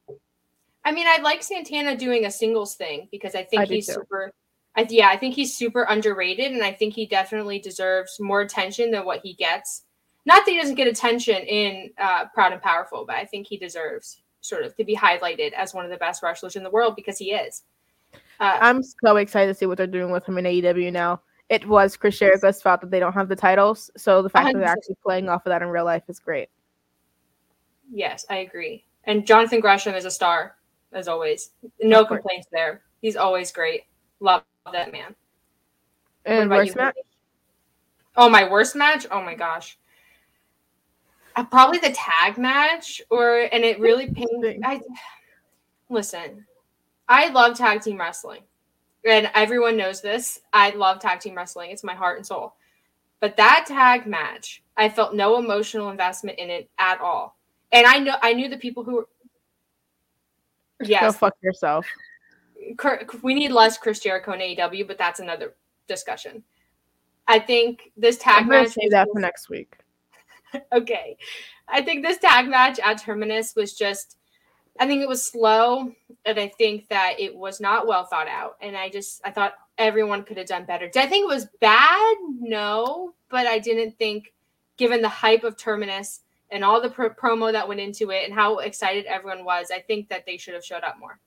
I 0.84 0.92
mean, 0.92 1.06
I 1.06 1.18
like 1.22 1.42
Santana 1.42 1.96
doing 1.96 2.26
a 2.26 2.30
singles 2.30 2.74
thing 2.74 3.08
because 3.10 3.34
I 3.34 3.44
think 3.44 3.62
I 3.62 3.64
he's 3.66 3.86
super. 3.86 4.32
I, 4.76 4.86
yeah, 4.90 5.08
I 5.08 5.16
think 5.16 5.34
he's 5.34 5.56
super 5.56 5.84
underrated, 5.84 6.50
and 6.52 6.62
I 6.62 6.72
think 6.72 6.94
he 6.94 7.06
definitely 7.06 7.60
deserves 7.60 8.18
more 8.18 8.40
attention 8.40 8.90
than 8.90 9.04
what 9.04 9.20
he 9.22 9.34
gets. 9.34 9.84
not 10.26 10.44
that 10.44 10.50
he 10.50 10.58
doesn't 10.58 10.74
get 10.74 10.88
attention 10.88 11.36
in 11.42 11.90
uh, 11.98 12.26
Proud 12.34 12.52
and 12.52 12.62
Powerful, 12.62 13.04
but 13.06 13.16
I 13.16 13.24
think 13.24 13.46
he 13.46 13.56
deserves 13.56 14.20
sort 14.44 14.62
of 14.64 14.76
to 14.76 14.84
be 14.84 14.94
highlighted 14.94 15.52
as 15.52 15.72
one 15.74 15.84
of 15.84 15.90
the 15.90 15.96
best 15.96 16.22
wrestlers 16.22 16.56
in 16.56 16.62
the 16.62 16.70
world 16.70 16.94
because 16.96 17.18
he 17.18 17.32
is. 17.32 17.62
Uh, 18.38 18.58
I'm 18.60 18.82
so 18.82 19.16
excited 19.16 19.48
to 19.48 19.54
see 19.54 19.66
what 19.66 19.78
they're 19.78 19.86
doing 19.86 20.12
with 20.12 20.26
him 20.26 20.38
in 20.38 20.44
AEW 20.44 20.92
now. 20.92 21.22
It 21.48 21.66
was 21.66 21.96
Chris 21.96 22.18
Jericho's 22.18 22.62
fault 22.62 22.80
that 22.80 22.90
they 22.90 23.00
don't 23.00 23.12
have 23.12 23.28
the 23.28 23.36
titles, 23.36 23.90
so 23.96 24.22
the 24.22 24.30
fact 24.30 24.48
100%. 24.48 24.52
that 24.52 24.58
they're 24.58 24.68
actually 24.68 24.96
playing 25.02 25.28
off 25.28 25.46
of 25.46 25.50
that 25.50 25.62
in 25.62 25.68
real 25.68 25.84
life 25.84 26.02
is 26.08 26.18
great. 26.18 26.48
Yes, 27.92 28.24
I 28.30 28.36
agree. 28.38 28.84
And 29.04 29.26
Jonathan 29.26 29.60
Gresham 29.60 29.94
is 29.94 30.04
a 30.04 30.10
star, 30.10 30.56
as 30.92 31.08
always. 31.08 31.50
No 31.82 32.04
complaints 32.04 32.46
there. 32.50 32.82
He's 33.00 33.16
always 33.16 33.52
great. 33.52 33.82
Love 34.20 34.42
that 34.72 34.92
man. 34.92 35.14
And 36.24 36.48
worst 36.48 36.76
match? 36.76 36.96
Oh, 38.16 38.30
my 38.30 38.48
worst 38.48 38.74
match? 38.74 39.06
Oh 39.10 39.20
my 39.20 39.34
gosh. 39.34 39.76
Uh, 41.36 41.44
probably 41.44 41.78
the 41.78 41.94
tag 41.94 42.38
match, 42.38 43.02
or 43.10 43.48
and 43.52 43.64
it 43.64 43.80
really 43.80 44.06
pained. 44.10 44.64
I 44.64 44.80
listen. 45.90 46.46
I 47.08 47.28
love 47.28 47.56
tag 47.56 47.82
team 47.82 47.98
wrestling, 47.98 48.42
and 49.04 49.30
everyone 49.34 49.76
knows 49.76 50.00
this. 50.00 50.40
I 50.52 50.70
love 50.70 51.00
tag 51.00 51.20
team 51.20 51.34
wrestling. 51.34 51.70
It's 51.70 51.84
my 51.84 51.94
heart 51.94 52.18
and 52.18 52.26
soul. 52.26 52.54
But 53.20 53.36
that 53.36 53.64
tag 53.66 54.06
match, 54.06 54.62
I 54.76 54.88
felt 54.88 55.14
no 55.14 55.38
emotional 55.38 55.90
investment 55.90 56.38
in 56.38 56.50
it 56.50 56.68
at 56.78 57.00
all. 57.00 57.36
And 57.72 57.86
I 57.86 57.98
know 57.98 58.16
I 58.22 58.32
knew 58.32 58.48
the 58.48 58.58
people 58.58 58.84
who 58.84 58.94
were. 58.96 59.08
Yes. 60.84 61.02
Go 61.02 61.12
fuck 61.12 61.36
yourself. 61.40 61.86
We 63.22 63.32
need 63.32 63.52
less 63.52 63.78
Chris 63.78 64.00
Jericho 64.00 64.32
in 64.32 64.40
AEW, 64.40 64.86
but 64.86 64.98
that's 64.98 65.20
another 65.20 65.54
discussion. 65.88 66.42
I 67.26 67.38
think 67.38 67.92
this 67.96 68.18
tag 68.18 68.46
match 68.46 68.58
I'm 68.58 68.62
match. 68.64 68.72
Say 68.72 68.88
that 68.90 69.08
for 69.10 69.20
next 69.20 69.48
week. 69.48 69.78
okay. 70.72 71.16
I 71.68 71.82
think 71.82 72.04
this 72.04 72.18
tag 72.18 72.48
match 72.48 72.78
at 72.78 72.98
Terminus 72.98 73.54
was 73.54 73.74
just, 73.74 74.16
I 74.78 74.86
think 74.86 75.02
it 75.02 75.08
was 75.08 75.24
slow, 75.24 75.92
and 76.24 76.38
I 76.38 76.48
think 76.48 76.88
that 76.88 77.14
it 77.18 77.34
was 77.34 77.60
not 77.60 77.86
well 77.86 78.04
thought 78.04 78.28
out. 78.28 78.56
And 78.60 78.76
I 78.76 78.88
just, 78.88 79.20
I 79.24 79.30
thought 79.30 79.54
everyone 79.78 80.24
could 80.24 80.36
have 80.38 80.46
done 80.46 80.64
better. 80.64 80.88
Did 80.88 81.04
I 81.04 81.06
think 81.06 81.24
it 81.24 81.34
was 81.34 81.48
bad? 81.60 82.16
No, 82.40 83.14
but 83.30 83.46
I 83.46 83.58
didn't 83.58 83.98
think, 83.98 84.32
given 84.76 85.00
the 85.00 85.08
hype 85.08 85.44
of 85.44 85.56
Terminus 85.56 86.20
and 86.50 86.64
all 86.64 86.80
the 86.80 86.90
promo 86.90 87.52
that 87.52 87.66
went 87.66 87.80
into 87.80 88.10
it 88.10 88.24
and 88.24 88.34
how 88.34 88.58
excited 88.58 89.06
everyone 89.06 89.44
was, 89.44 89.68
I 89.72 89.80
think 89.80 90.08
that 90.08 90.26
they 90.26 90.36
should 90.36 90.54
have 90.54 90.64
showed 90.64 90.84
up 90.84 90.98
more. 90.98 91.18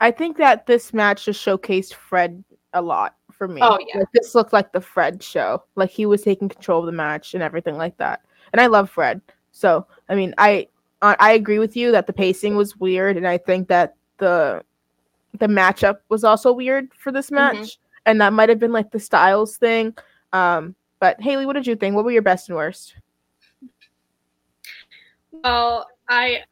I 0.00 0.10
think 0.10 0.36
that 0.36 0.66
this 0.66 0.92
match 0.92 1.24
just 1.24 1.44
showcased 1.44 1.94
Fred 1.94 2.44
a 2.72 2.82
lot 2.82 3.16
for 3.32 3.48
me. 3.48 3.60
Oh 3.62 3.78
yeah, 3.80 3.98
like, 3.98 4.08
this 4.12 4.34
looked 4.34 4.52
like 4.52 4.72
the 4.72 4.80
Fred 4.80 5.22
show. 5.22 5.64
Like 5.74 5.90
he 5.90 6.06
was 6.06 6.22
taking 6.22 6.48
control 6.48 6.80
of 6.80 6.86
the 6.86 6.92
match 6.92 7.34
and 7.34 7.42
everything 7.42 7.76
like 7.76 7.96
that 7.96 8.22
and 8.52 8.60
I 8.60 8.66
love 8.66 8.90
Fred. 8.90 9.20
So 9.52 9.86
I 10.08 10.14
mean, 10.14 10.34
I 10.38 10.68
I 11.00 11.32
agree 11.32 11.58
with 11.58 11.76
you 11.76 11.92
that 11.92 12.06
the 12.06 12.12
pacing 12.12 12.56
was 12.56 12.76
weird, 12.76 13.16
and 13.16 13.26
I 13.26 13.38
think 13.38 13.68
that 13.68 13.94
the 14.18 14.62
the 15.38 15.46
matchup 15.46 15.98
was 16.08 16.24
also 16.24 16.52
weird 16.52 16.92
for 16.94 17.12
this 17.12 17.26
mm-hmm. 17.26 17.36
match, 17.36 17.56
mm-hmm. 17.56 18.02
and 18.06 18.20
that 18.20 18.32
might 18.32 18.48
have 18.48 18.58
been 18.58 18.72
like 18.72 18.90
the 18.90 19.00
Styles 19.00 19.56
thing. 19.56 19.96
Um, 20.32 20.74
but 21.00 21.20
Haley, 21.20 21.46
what 21.46 21.52
did 21.52 21.66
you 21.66 21.76
think? 21.76 21.94
What 21.94 22.04
were 22.04 22.10
your 22.10 22.22
best 22.22 22.48
and 22.48 22.56
worst? 22.56 22.96
Well, 25.30 25.86
I 26.08 26.42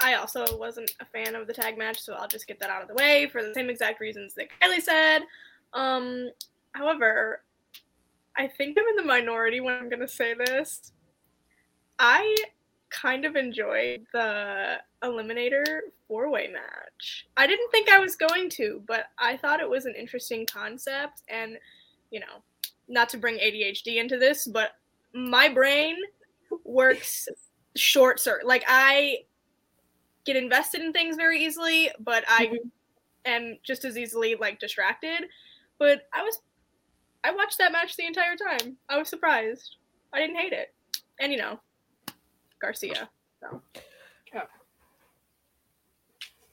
I 0.00 0.14
also 0.14 0.56
wasn't 0.56 0.92
a 1.00 1.04
fan 1.04 1.34
of 1.34 1.46
the 1.46 1.52
tag 1.52 1.76
match, 1.76 2.00
so 2.00 2.14
I'll 2.14 2.28
just 2.28 2.46
get 2.46 2.58
that 2.60 2.70
out 2.70 2.82
of 2.82 2.88
the 2.88 2.94
way 2.94 3.28
for 3.30 3.42
the 3.42 3.52
same 3.52 3.68
exact 3.68 4.00
reasons 4.00 4.34
that 4.34 4.48
Kiley 4.60 4.80
said. 4.80 5.20
Um, 5.74 6.30
however, 6.72 7.42
I 8.40 8.48
think 8.48 8.78
I'm 8.78 8.88
in 8.88 8.96
the 8.96 9.04
minority 9.04 9.60
when 9.60 9.74
I'm 9.74 9.90
going 9.90 10.00
to 10.00 10.08
say 10.08 10.32
this. 10.32 10.92
I 11.98 12.34
kind 12.88 13.26
of 13.26 13.36
enjoyed 13.36 14.06
the 14.14 14.76
Eliminator 15.04 15.80
four 16.08 16.30
way 16.30 16.48
match. 16.48 17.28
I 17.36 17.46
didn't 17.46 17.70
think 17.70 17.90
I 17.90 17.98
was 17.98 18.16
going 18.16 18.48
to, 18.50 18.82
but 18.88 19.08
I 19.18 19.36
thought 19.36 19.60
it 19.60 19.68
was 19.68 19.84
an 19.84 19.94
interesting 19.94 20.46
concept. 20.46 21.20
And, 21.28 21.58
you 22.10 22.20
know, 22.20 22.42
not 22.88 23.10
to 23.10 23.18
bring 23.18 23.36
ADHD 23.36 23.96
into 23.96 24.16
this, 24.16 24.46
but 24.46 24.70
my 25.12 25.50
brain 25.50 25.96
works 26.64 27.28
short 27.76 28.20
circuit. 28.20 28.46
Like, 28.46 28.64
I 28.66 29.18
get 30.24 30.36
invested 30.36 30.80
in 30.80 30.94
things 30.94 31.16
very 31.16 31.44
easily, 31.44 31.90
but 32.00 32.24
I 32.26 32.46
mm-hmm. 32.46 32.68
am 33.26 33.58
just 33.62 33.84
as 33.84 33.98
easily, 33.98 34.34
like, 34.34 34.58
distracted. 34.60 35.28
But 35.78 36.08
I 36.14 36.22
was 36.22 36.40
I 37.24 37.32
watched 37.32 37.58
that 37.58 37.72
match 37.72 37.96
the 37.96 38.06
entire 38.06 38.36
time. 38.36 38.76
I 38.88 38.98
was 38.98 39.08
surprised. 39.08 39.76
I 40.12 40.18
didn't 40.18 40.36
hate 40.36 40.52
it. 40.52 40.74
And 41.20 41.32
you 41.32 41.38
know, 41.38 41.60
Garcia. 42.60 43.08
So. 43.40 43.62
Yeah. 44.34 44.42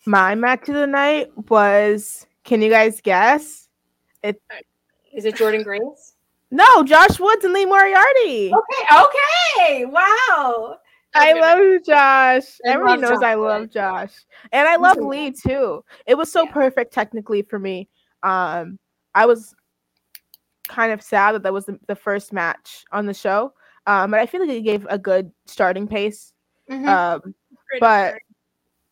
My 0.06 0.36
match 0.36 0.70
of 0.70 0.76
the 0.76 0.88
night 0.88 1.32
was 1.50 2.26
can 2.44 2.62
you 2.62 2.70
guys 2.70 3.02
guess? 3.02 3.68
It 4.24 4.42
is 5.14 5.26
it 5.26 5.36
Jordynne 5.36 5.64
Grace? 5.64 6.14
No, 6.50 6.82
Josh 6.82 7.20
Woods 7.20 7.44
and 7.44 7.54
Lee 7.54 7.66
Moriarty. 7.66 8.54
Okay, 8.54 9.02
okay. 9.04 9.84
Wow. 9.84 10.78
I 11.14 11.34
love 11.34 11.84
Josh. 11.86 12.46
I 12.66 12.70
Everyone 12.70 12.92
love 12.92 13.00
knows 13.02 13.20
Josh 13.20 13.24
I 13.24 13.34
love 13.34 13.70
Josh. 13.70 14.14
And 14.54 14.66
I 14.66 14.78
love 14.78 14.96
Lee 14.96 15.32
too. 15.32 15.84
It 16.06 16.16
was 16.16 16.32
so 16.32 16.44
yeah. 16.44 16.54
perfect 16.54 16.94
technically 16.94 17.42
for 17.42 17.60
me. 17.60 17.90
Um 18.24 18.80
I 19.14 19.26
was 19.26 19.54
kind 20.68 20.92
of 20.92 21.02
sad 21.02 21.34
that 21.34 21.44
that 21.44 21.54
was 21.54 21.66
the, 21.66 21.80
the 21.88 21.96
first 21.96 22.34
match 22.34 22.86
on 22.92 23.06
the 23.06 23.14
show. 23.14 23.54
Um, 23.86 24.12
but 24.12 24.20
I 24.20 24.26
feel 24.26 24.42
like 24.42 24.50
it 24.50 24.62
gave 24.62 24.86
a 24.90 24.98
good 24.98 25.32
starting 25.46 25.88
pace. 25.88 26.34
Mm-hmm. 26.70 26.88
Um, 26.88 27.36
but 27.80 28.16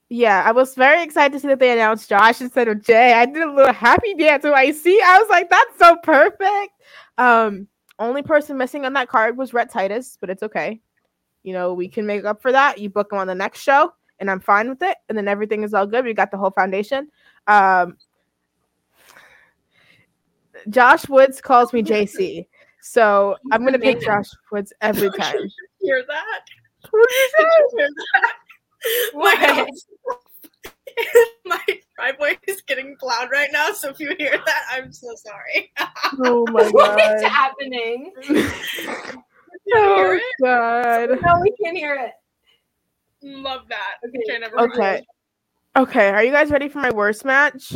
yeah, 0.09 0.43
I 0.45 0.51
was 0.51 0.75
very 0.75 1.03
excited 1.03 1.33
to 1.33 1.39
see 1.39 1.47
that 1.47 1.59
they 1.59 1.71
announced 1.71 2.09
Josh 2.09 2.39
instead 2.39 2.67
of 2.67 2.83
Jay. 2.83 3.13
I 3.13 3.25
did 3.25 3.43
a 3.43 3.51
little 3.51 3.73
happy 3.73 4.13
dance 4.13 4.43
when 4.43 4.53
I 4.53 4.71
see. 4.71 5.01
I 5.03 5.17
was 5.19 5.27
like, 5.29 5.49
that's 5.49 5.77
so 5.77 5.97
perfect. 6.03 6.71
Um, 7.17 7.67
only 7.99 8.21
person 8.21 8.57
missing 8.57 8.85
on 8.85 8.93
that 8.93 9.09
card 9.09 9.37
was 9.37 9.53
Rhett 9.53 9.71
Titus, 9.71 10.17
but 10.19 10.29
it's 10.29 10.43
okay. 10.43 10.81
You 11.43 11.53
know, 11.53 11.73
we 11.73 11.87
can 11.87 12.05
make 12.05 12.23
up 12.23 12.41
for 12.41 12.51
that. 12.51 12.77
You 12.77 12.89
book 12.89 13.11
him 13.11 13.19
on 13.19 13.27
the 13.27 13.35
next 13.35 13.61
show, 13.61 13.93
and 14.19 14.29
I'm 14.29 14.39
fine 14.39 14.69
with 14.69 14.81
it. 14.81 14.97
And 15.09 15.17
then 15.17 15.27
everything 15.27 15.63
is 15.63 15.73
all 15.73 15.87
good. 15.87 16.05
We 16.05 16.13
got 16.13 16.31
the 16.31 16.37
whole 16.37 16.51
foundation. 16.51 17.09
Um, 17.47 17.97
Josh 20.69 21.07
Woods 21.09 21.41
calls 21.41 21.73
me 21.73 21.83
JC. 21.83 22.45
So 22.81 23.35
I'm 23.51 23.65
gonna 23.65 23.79
pick 23.79 24.01
Josh 24.01 24.29
Woods 24.51 24.71
every 24.81 25.09
time. 25.11 25.35
hear 25.81 26.03
that? 26.07 26.41
What 26.91 27.09
did 27.09 27.39
you 27.39 27.69
hear 27.77 27.89
that? 28.13 28.33
My, 29.15 29.67
my 31.45 31.79
driveway 31.95 32.37
is 32.47 32.61
getting 32.67 32.95
plowed 32.99 33.31
right 33.31 33.49
now, 33.51 33.71
so 33.71 33.89
if 33.89 33.99
you 33.99 34.15
hear 34.17 34.37
that, 34.45 34.63
I'm 34.71 34.93
so 34.93 35.07
sorry. 35.15 35.71
oh 36.23 36.45
my 36.51 36.63
god. 36.63 36.73
What's 36.73 37.23
happening? 37.23 38.13
oh 39.73 40.19
god. 40.43 41.09
No, 41.09 41.39
we 41.41 41.51
can't 41.63 41.75
hear 41.75 41.95
it. 41.95 42.11
Love 43.23 43.61
that. 43.69 43.95
Okay. 44.07 44.45
Okay. 44.59 45.05
Okay. 45.77 46.09
Are 46.09 46.23
you 46.23 46.31
guys 46.31 46.51
ready 46.51 46.69
for 46.69 46.79
my 46.79 46.91
worst 46.91 47.25
match? 47.25 47.75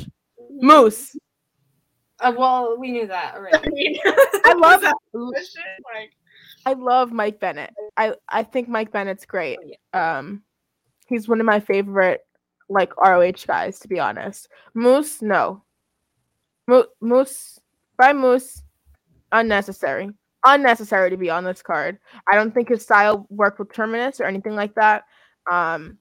Moose. 0.51 1.15
Uh, 2.21 2.33
well, 2.38 2.77
we 2.77 2.91
knew 2.91 3.07
that 3.07 3.35
already. 3.35 3.99
I 4.05 4.53
love 4.57 4.81
that. 4.81 4.95
I 6.65 6.73
love 6.73 7.11
Mike 7.11 7.39
Bennett. 7.39 7.73
I 7.97 8.13
I 8.27 8.43
think 8.43 8.67
Mike 8.67 8.91
Bennett's 8.91 9.25
great. 9.25 9.59
Oh, 9.93 9.99
um, 9.99 10.43
he's 11.07 11.27
one 11.27 11.39
of 11.39 11.45
my 11.45 11.59
favorite 11.59 12.21
like 12.69 12.95
ROH 12.97 13.45
guys, 13.47 13.79
to 13.79 13.88
be 13.88 13.99
honest. 13.99 14.49
Moose, 14.73 15.21
no. 15.21 15.63
Mo- 16.67 16.88
Moose 17.01 17.59
by 17.97 18.13
Moose, 18.13 18.61
unnecessary. 19.31 20.09
Unnecessary 20.45 21.09
to 21.09 21.17
be 21.17 21.29
on 21.29 21.43
this 21.43 21.61
card. 21.61 21.97
I 22.31 22.35
don't 22.35 22.53
think 22.53 22.69
his 22.69 22.83
style 22.83 23.25
worked 23.29 23.59
with 23.59 23.73
Terminus 23.73 24.19
or 24.21 24.25
anything 24.25 24.55
like 24.55 24.75
that. 24.75 25.03
Um, 25.51 25.97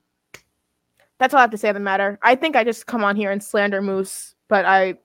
that's 1.19 1.35
all 1.35 1.39
I 1.39 1.43
have 1.43 1.51
to 1.51 1.59
say 1.59 1.69
on 1.69 1.75
the 1.75 1.81
matter. 1.81 2.19
I 2.23 2.35
think 2.37 2.55
I 2.55 2.63
just 2.63 2.87
come 2.87 3.03
on 3.03 3.17
here 3.17 3.33
and 3.33 3.43
slander 3.43 3.83
Moose, 3.83 4.35
but 4.49 4.65
I 4.65 4.99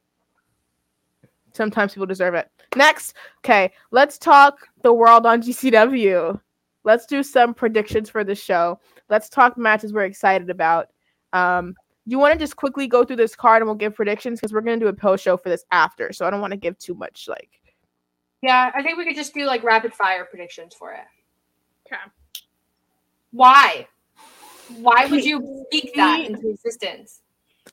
Sometimes 1.54 1.94
people 1.94 2.08
deserve 2.08 2.34
it. 2.34 2.50
Next, 2.76 3.16
okay, 3.40 3.72
let's 3.92 4.18
talk 4.18 4.68
the 4.82 4.94
world 4.94 5.26
on 5.26 5.42
GCW. 5.42 6.40
Let's 6.84 7.06
do 7.06 7.24
some 7.24 7.54
predictions 7.54 8.10
for 8.10 8.24
the 8.24 8.36
show. 8.36 8.80
Let's 9.10 9.30
talk 9.30 9.58
matches 9.58 9.94
we're 9.94 10.06
excited 10.06 10.50
about. 10.50 10.88
Um, 11.32 11.76
you 12.06 12.20
want 12.20 12.34
to 12.34 12.40
just 12.40 12.56
quickly 12.56 12.88
go 12.88 13.06
through 13.06 13.16
this 13.16 13.36
card 13.36 13.62
and 13.62 13.68
we'll 13.68 13.76
give 13.76 13.96
predictions 13.96 14.40
because 14.40 14.52
we're 14.52 14.62
gonna 14.62 14.80
do 14.80 14.88
a 14.88 14.94
post 14.94 15.24
show 15.24 15.38
for 15.38 15.50
this 15.50 15.64
after, 15.72 16.12
so 16.12 16.26
I 16.26 16.30
don't 16.30 16.42
want 16.42 16.52
to 16.52 16.58
give 16.58 16.78
too 16.78 16.96
much 16.96 17.28
like. 17.28 17.50
Yeah, 18.42 18.72
I 18.76 18.84
think 18.84 18.98
we 18.98 19.06
could 19.06 19.16
just 19.16 19.34
do 19.34 19.46
like 19.46 19.64
rapid 19.64 19.94
fire 19.94 20.26
predictions 20.26 20.74
for 20.74 20.92
it. 20.92 21.06
Okay. 21.88 22.02
Why? 23.32 23.88
Why 24.78 25.06
would 25.06 25.24
you 25.24 25.66
speak 25.68 25.94
that 25.96 26.26
into 26.26 26.50
existence? 26.50 27.22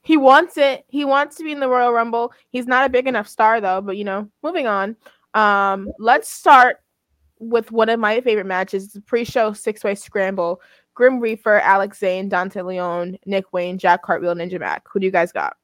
He 0.03 0.17
wants 0.17 0.57
it. 0.57 0.85
He 0.89 1.05
wants 1.05 1.37
to 1.37 1.45
be 1.45 1.53
in 1.53 1.61
the 1.61 1.69
Royal 1.69 1.93
Rumble. 1.93 2.33
He's 2.51 2.67
not 2.67 2.87
a 2.87 2.89
big 2.89 3.07
enough 3.07 3.29
star 3.29 3.61
though, 3.61 3.81
but 3.81 3.97
you 3.97 4.05
know, 4.05 4.31
moving 4.43 4.67
on. 4.67 4.97
Um, 5.35 5.91
let's 5.99 6.29
start 6.29 6.79
with 7.39 7.71
one 7.73 7.89
of 7.89 8.01
my 8.01 8.21
favorite 8.21 8.47
matches, 8.47 8.93
the 8.93 9.01
pre-show 9.01 9.53
six-way 9.53 9.95
scramble. 9.95 10.61
Grim 10.95 11.21
Reefer, 11.21 11.61
Alex 11.61 11.99
Zane, 11.99 12.29
Dante 12.29 12.61
Leon, 12.61 13.17
Nick 13.25 13.53
Wayne, 13.53 13.79
Jack 13.79 14.03
Cartwheel, 14.03 14.35
Ninja 14.35 14.61
Mack. 14.61 14.87
Who 14.93 15.01
do 15.01 15.07
you 15.07 15.13
guys 15.13 15.33
got? 15.33 15.57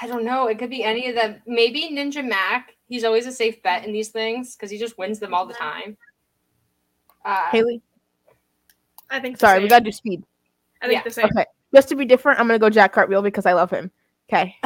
I 0.00 0.06
don't 0.06 0.24
know. 0.24 0.46
It 0.46 0.58
could 0.58 0.70
be 0.70 0.84
any 0.84 1.08
of 1.08 1.14
them. 1.14 1.42
Maybe 1.46 1.90
Ninja 1.90 2.26
Mack. 2.26 2.76
He's 2.88 3.04
always 3.04 3.26
a 3.26 3.32
safe 3.32 3.62
bet 3.62 3.84
in 3.84 3.92
these 3.92 4.08
things 4.08 4.54
because 4.54 4.70
he 4.70 4.78
just 4.78 4.96
wins 4.96 5.18
them 5.18 5.34
all 5.34 5.46
the 5.46 5.54
time. 5.54 5.96
Uh, 7.24 7.50
Haley. 7.50 7.82
I 9.10 9.20
think. 9.20 9.36
the 9.36 9.46
Sorry, 9.46 9.62
we 9.62 9.68
gotta 9.68 9.84
do 9.84 9.92
speed. 9.92 10.22
I 10.82 10.86
think 10.86 10.98
yeah. 10.98 11.04
the 11.04 11.10
same. 11.10 11.26
Okay, 11.26 11.46
just 11.74 11.88
to 11.88 11.96
be 11.96 12.04
different, 12.04 12.40
I'm 12.40 12.46
gonna 12.46 12.58
go 12.58 12.70
Jack 12.70 12.92
Cartwheel 12.92 13.22
because 13.22 13.46
I 13.46 13.52
love 13.52 13.70
him. 13.70 13.90
Okay. 14.30 14.56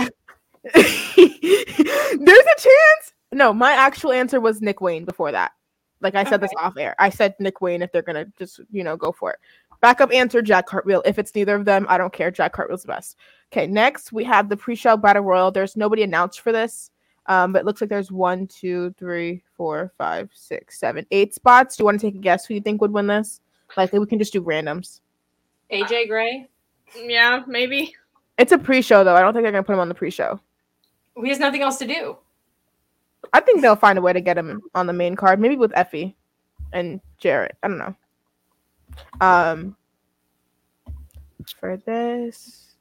There's 0.74 0.76
a 0.76 2.60
chance. 2.60 3.14
No, 3.32 3.52
my 3.52 3.72
actual 3.72 4.12
answer 4.12 4.40
was 4.40 4.60
Nick 4.60 4.80
Wayne 4.80 5.04
before 5.04 5.32
that. 5.32 5.52
Like 6.00 6.14
I 6.14 6.24
said 6.24 6.40
this 6.40 6.50
off 6.58 6.76
air. 6.76 6.94
I 6.98 7.10
said 7.10 7.34
Nick 7.38 7.60
Wayne 7.60 7.82
if 7.82 7.92
they're 7.92 8.02
gonna 8.02 8.26
just 8.38 8.60
you 8.70 8.84
know 8.84 8.96
go 8.96 9.12
for 9.12 9.32
it. 9.32 9.38
Backup 9.80 10.12
answer 10.12 10.42
Jack 10.42 10.66
Cartwheel. 10.66 11.02
If 11.04 11.18
it's 11.18 11.34
neither 11.34 11.54
of 11.54 11.64
them, 11.64 11.86
I 11.88 11.96
don't 11.98 12.12
care. 12.12 12.30
Jack 12.30 12.52
Cartwheel's 12.52 12.82
the 12.82 12.88
best. 12.88 13.16
Okay, 13.52 13.66
next 13.66 14.12
we 14.12 14.24
have 14.24 14.48
the 14.48 14.56
pre-show 14.56 14.96
battle 14.96 15.22
royal. 15.22 15.50
There's 15.50 15.76
nobody 15.76 16.02
announced 16.02 16.40
for 16.40 16.52
this, 16.52 16.90
um, 17.26 17.52
but 17.52 17.60
it 17.60 17.64
looks 17.64 17.80
like 17.80 17.90
there's 17.90 18.12
one, 18.12 18.46
two, 18.46 18.94
three, 18.98 19.42
four, 19.56 19.92
five, 19.96 20.30
six, 20.34 20.78
seven, 20.78 21.06
eight 21.10 21.34
spots. 21.34 21.76
Do 21.76 21.82
you 21.82 21.86
want 21.86 22.00
to 22.00 22.06
take 22.06 22.16
a 22.16 22.18
guess 22.18 22.46
who 22.46 22.54
you 22.54 22.60
think 22.60 22.80
would 22.80 22.92
win 22.92 23.06
this? 23.06 23.40
Like 23.76 23.92
we 23.92 24.06
can 24.06 24.18
just 24.18 24.32
do 24.32 24.42
randoms. 24.42 25.00
AJ 25.72 26.08
Gray. 26.08 26.48
Yeah, 26.96 27.42
maybe. 27.46 27.94
It's 28.38 28.52
a 28.52 28.58
pre-show 28.58 29.04
though. 29.04 29.14
I 29.14 29.20
don't 29.20 29.32
think 29.32 29.44
they're 29.44 29.52
gonna 29.52 29.62
put 29.62 29.74
him 29.74 29.80
on 29.80 29.88
the 29.88 29.94
pre-show. 29.94 30.40
He 31.22 31.28
has 31.28 31.38
nothing 31.38 31.62
else 31.62 31.76
to 31.78 31.86
do. 31.86 32.16
I 33.32 33.40
think 33.40 33.60
they'll 33.60 33.76
find 33.76 33.98
a 33.98 34.02
way 34.02 34.12
to 34.12 34.20
get 34.20 34.38
him 34.38 34.62
on 34.74 34.86
the 34.86 34.92
main 34.92 35.14
card, 35.14 35.40
maybe 35.40 35.56
with 35.56 35.72
Effy 35.72 36.14
and 36.72 37.00
Jarrett. 37.18 37.56
I 37.62 37.68
don't 37.68 37.78
know. 37.78 37.94
Um, 39.20 39.76
for 41.58 41.76
this, 41.76 42.74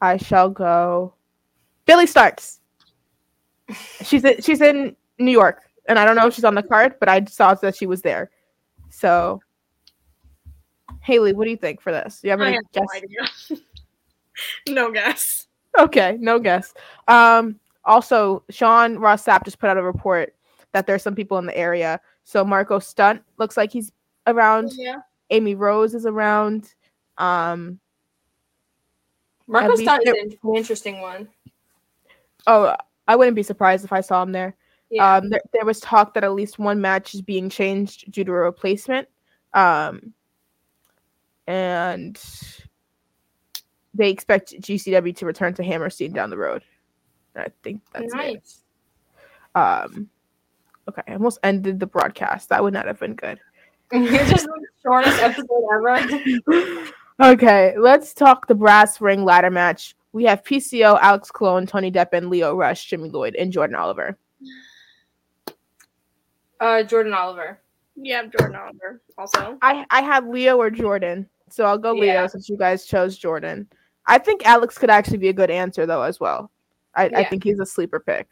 I 0.00 0.16
shall 0.16 0.50
go. 0.50 1.14
Billie 1.86 2.06
Starkz. 2.06 2.58
She's 4.02 4.24
in, 4.24 4.40
she's 4.40 4.60
in 4.60 4.96
New 5.18 5.30
York, 5.30 5.62
and 5.88 5.98
I 5.98 6.04
don't 6.04 6.16
know 6.16 6.26
if 6.26 6.34
she's 6.34 6.44
on 6.44 6.54
the 6.54 6.62
card, 6.62 6.96
but 7.00 7.08
I 7.08 7.24
saw 7.24 7.54
that 7.54 7.76
she 7.76 7.86
was 7.86 8.02
there. 8.02 8.30
So, 8.90 9.40
Haley, 11.02 11.32
what 11.32 11.44
do 11.44 11.50
you 11.50 11.56
think 11.56 11.80
for 11.80 11.92
this? 11.92 12.20
Do 12.20 12.28
you 12.28 12.30
have 12.32 12.40
I 12.40 12.46
any 12.48 12.56
have 12.56 12.64
no 12.74 12.82
guess? 12.82 13.02
idea. 13.50 13.62
no 14.68 14.92
guess. 14.92 15.46
Okay, 15.78 16.16
no 16.20 16.38
guess. 16.38 16.74
Um, 17.08 17.58
also, 17.84 18.42
Sean 18.50 18.96
Ross 18.98 19.24
Sapp 19.24 19.44
just 19.44 19.58
put 19.58 19.70
out 19.70 19.78
a 19.78 19.82
report 19.82 20.34
that 20.72 20.86
there's 20.86 21.02
some 21.02 21.14
people 21.14 21.38
in 21.38 21.46
the 21.46 21.56
area. 21.56 22.00
So 22.24 22.44
Marco 22.44 22.78
Stunt 22.78 23.22
looks 23.38 23.56
like 23.56 23.72
he's 23.72 23.92
around. 24.26 24.72
Yeah. 24.76 24.96
Amy 25.30 25.54
Rose 25.54 25.94
is 25.94 26.06
around. 26.06 26.74
Um, 27.18 27.80
Marco 29.46 29.74
Stunt 29.76 30.06
is 30.06 30.36
an 30.42 30.56
interesting 30.56 31.00
one. 31.00 31.28
oh, 32.46 32.74
I 33.08 33.16
wouldn't 33.16 33.36
be 33.36 33.42
surprised 33.42 33.84
if 33.84 33.92
I 33.92 34.00
saw 34.00 34.22
him 34.22 34.32
there. 34.32 34.54
Yeah. 34.90 35.16
Um, 35.16 35.30
there, 35.30 35.42
there 35.52 35.64
was 35.64 35.80
talk 35.80 36.14
that 36.14 36.24
at 36.24 36.32
least 36.34 36.58
one 36.58 36.80
match 36.80 37.14
is 37.14 37.22
being 37.22 37.48
changed 37.48 38.10
due 38.10 38.24
to 38.24 38.32
a 38.32 38.34
replacement. 38.34 39.08
Um, 39.54 40.12
and 41.50 42.18
they 43.92 44.08
expect 44.08 44.52
GCW 44.52 45.16
to 45.16 45.26
return 45.26 45.52
to 45.54 45.64
Hammerstein 45.64 46.12
down 46.12 46.30
the 46.30 46.36
road. 46.36 46.62
I 47.34 47.48
think 47.64 47.82
that's 47.92 48.12
it. 48.14 48.16
nice. 48.16 48.62
Um, 49.56 50.08
okay, 50.88 51.02
I 51.08 51.14
almost 51.14 51.40
ended 51.42 51.80
the 51.80 51.86
broadcast. 51.86 52.48
That 52.50 52.62
would 52.62 52.72
not 52.72 52.86
have 52.86 53.00
been 53.00 53.14
good. 53.14 53.40
You're 53.92 54.24
just 54.26 54.46
the 54.46 54.66
shortest 54.84 55.20
episode 55.20 55.64
ever. 55.74 56.86
okay, 57.32 57.74
let's 57.76 58.14
talk 58.14 58.46
the 58.46 58.54
brass 58.54 59.00
ring 59.00 59.24
ladder 59.24 59.50
match. 59.50 59.96
We 60.12 60.24
have 60.24 60.44
PCO, 60.44 60.98
Alex 61.00 61.32
Colon, 61.32 61.66
Tony 61.66 61.90
Deppen, 61.90 62.30
Lio 62.30 62.54
Rush, 62.54 62.86
Jimmy 62.86 63.08
Lloyd, 63.08 63.34
and 63.34 63.52
Jordan 63.52 63.74
Oliver. 63.74 64.16
Uh, 66.60 66.84
Jordan 66.84 67.12
Oliver. 67.12 67.58
Yeah, 67.96 68.22
Jordan 68.26 68.56
Oliver 68.56 69.00
also. 69.18 69.58
I 69.62 69.84
I 69.90 70.02
had 70.02 70.26
Lio 70.26 70.56
or 70.56 70.70
Jordan, 70.70 71.28
so 71.52 71.64
I'll 71.64 71.78
go 71.78 71.92
Lio 71.92 72.04
Yeah. 72.12 72.26
since 72.26 72.48
you 72.48 72.56
guys 72.56 72.86
chose 72.86 73.18
Jordan. 73.18 73.68
I 74.06 74.18
think 74.18 74.46
Alex 74.46 74.78
could 74.78 74.90
actually 74.90 75.18
be 75.18 75.28
a 75.28 75.32
good 75.32 75.50
answer 75.50 75.86
though 75.86 76.02
as 76.02 76.18
well. 76.20 76.50
I, 76.94 77.04
I 77.14 77.24
think 77.24 77.44
he's 77.44 77.60
a 77.60 77.66
sleeper 77.66 78.00
pick. 78.00 78.28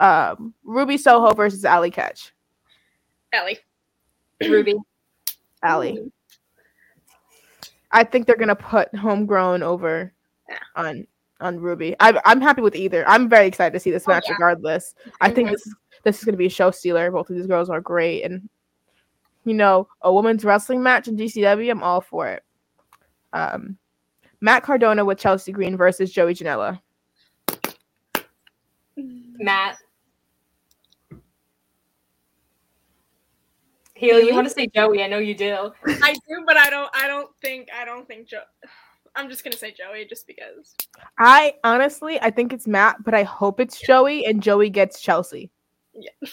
Um, 0.00 0.52
Ruby 0.64 0.96
Soho 0.96 1.32
versus 1.34 1.64
Allie 1.64 1.90
Katch. 1.90 2.32
Ellie. 3.32 3.58
Ruby. 4.42 4.74
Allie. 5.62 6.10
I 7.92 8.02
think 8.04 8.26
they're 8.26 8.36
gonna 8.36 8.56
put 8.56 8.94
homegrown 8.94 9.62
over 9.62 10.12
Yeah. 10.48 10.58
on 10.76 11.06
on 11.40 11.60
Ruby. 11.60 11.94
I'm 12.00 12.18
I'm 12.24 12.40
happy 12.40 12.60
with 12.62 12.74
either. 12.74 13.06
I'm 13.06 13.28
very 13.28 13.46
excited 13.46 13.72
to 13.72 13.80
see 13.80 13.90
this 13.90 14.04
Oh, 14.08 14.12
match 14.12 14.24
yeah. 14.26 14.32
regardless. 14.34 14.94
I 15.20 15.30
think 15.30 15.50
this 15.50 15.64
is 15.66 15.74
this 16.02 16.18
is 16.18 16.24
gonna 16.24 16.36
be 16.36 16.46
a 16.46 16.50
show 16.50 16.70
stealer. 16.72 17.10
Both 17.10 17.30
of 17.30 17.36
these 17.36 17.46
girls 17.46 17.70
are 17.70 17.80
great, 17.80 18.24
and 18.24 18.48
you 19.44 19.54
know, 19.54 19.88
a 20.02 20.12
women's 20.12 20.44
wrestling 20.44 20.82
match 20.82 21.08
in 21.08 21.16
GCW, 21.16 21.70
I'm 21.70 21.82
all 21.82 22.00
for 22.00 22.28
it. 22.28 22.42
Um, 23.32 23.76
Matt 24.40 24.62
Cardona 24.62 25.04
with 25.04 25.18
Chelsea 25.18 25.52
Green 25.52 25.76
versus 25.76 26.12
Joey 26.12 26.34
Janela. 26.34 26.80
Matt. 28.96 29.78
Haley, 33.94 34.26
you 34.26 34.34
want 34.34 34.46
to 34.46 34.52
say 34.52 34.66
Joey? 34.66 35.02
I 35.02 35.06
know 35.06 35.18
you 35.18 35.34
do. 35.34 35.70
I 35.86 36.12
do, 36.12 36.44
but 36.46 36.56
I 36.56 36.68
don't. 36.68 36.90
I 36.94 37.06
don't 37.06 37.30
think. 37.40 37.68
I 37.74 37.84
don't 37.84 38.06
think 38.06 38.28
Joe. 38.28 38.42
I'm 39.16 39.30
just 39.30 39.44
gonna 39.44 39.56
say 39.56 39.72
Joey, 39.72 40.06
just 40.06 40.26
because. 40.26 40.74
I 41.18 41.54
honestly, 41.62 42.20
I 42.20 42.30
think 42.30 42.52
it's 42.52 42.66
Matt, 42.66 43.04
but 43.04 43.14
I 43.14 43.22
hope 43.22 43.60
it's 43.60 43.80
Joey, 43.80 44.26
and 44.26 44.42
Joey 44.42 44.68
gets 44.68 45.00
Chelsea. 45.00 45.50
Yeah. 45.94 46.10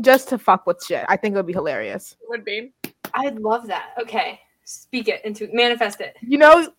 Just 0.00 0.28
to 0.28 0.38
fuck 0.38 0.66
with 0.66 0.82
shit. 0.84 1.04
I 1.08 1.16
think 1.16 1.34
it 1.34 1.36
would 1.36 1.46
be 1.46 1.52
hilarious. 1.52 2.12
It 2.20 2.28
would 2.28 2.44
be. 2.44 2.72
I'd 3.14 3.38
love 3.38 3.66
that. 3.66 3.90
Okay. 4.00 4.40
Speak 4.64 5.08
it 5.08 5.24
into 5.24 5.48
manifest 5.52 6.00
it. 6.00 6.16
You 6.20 6.38
know, 6.38 6.70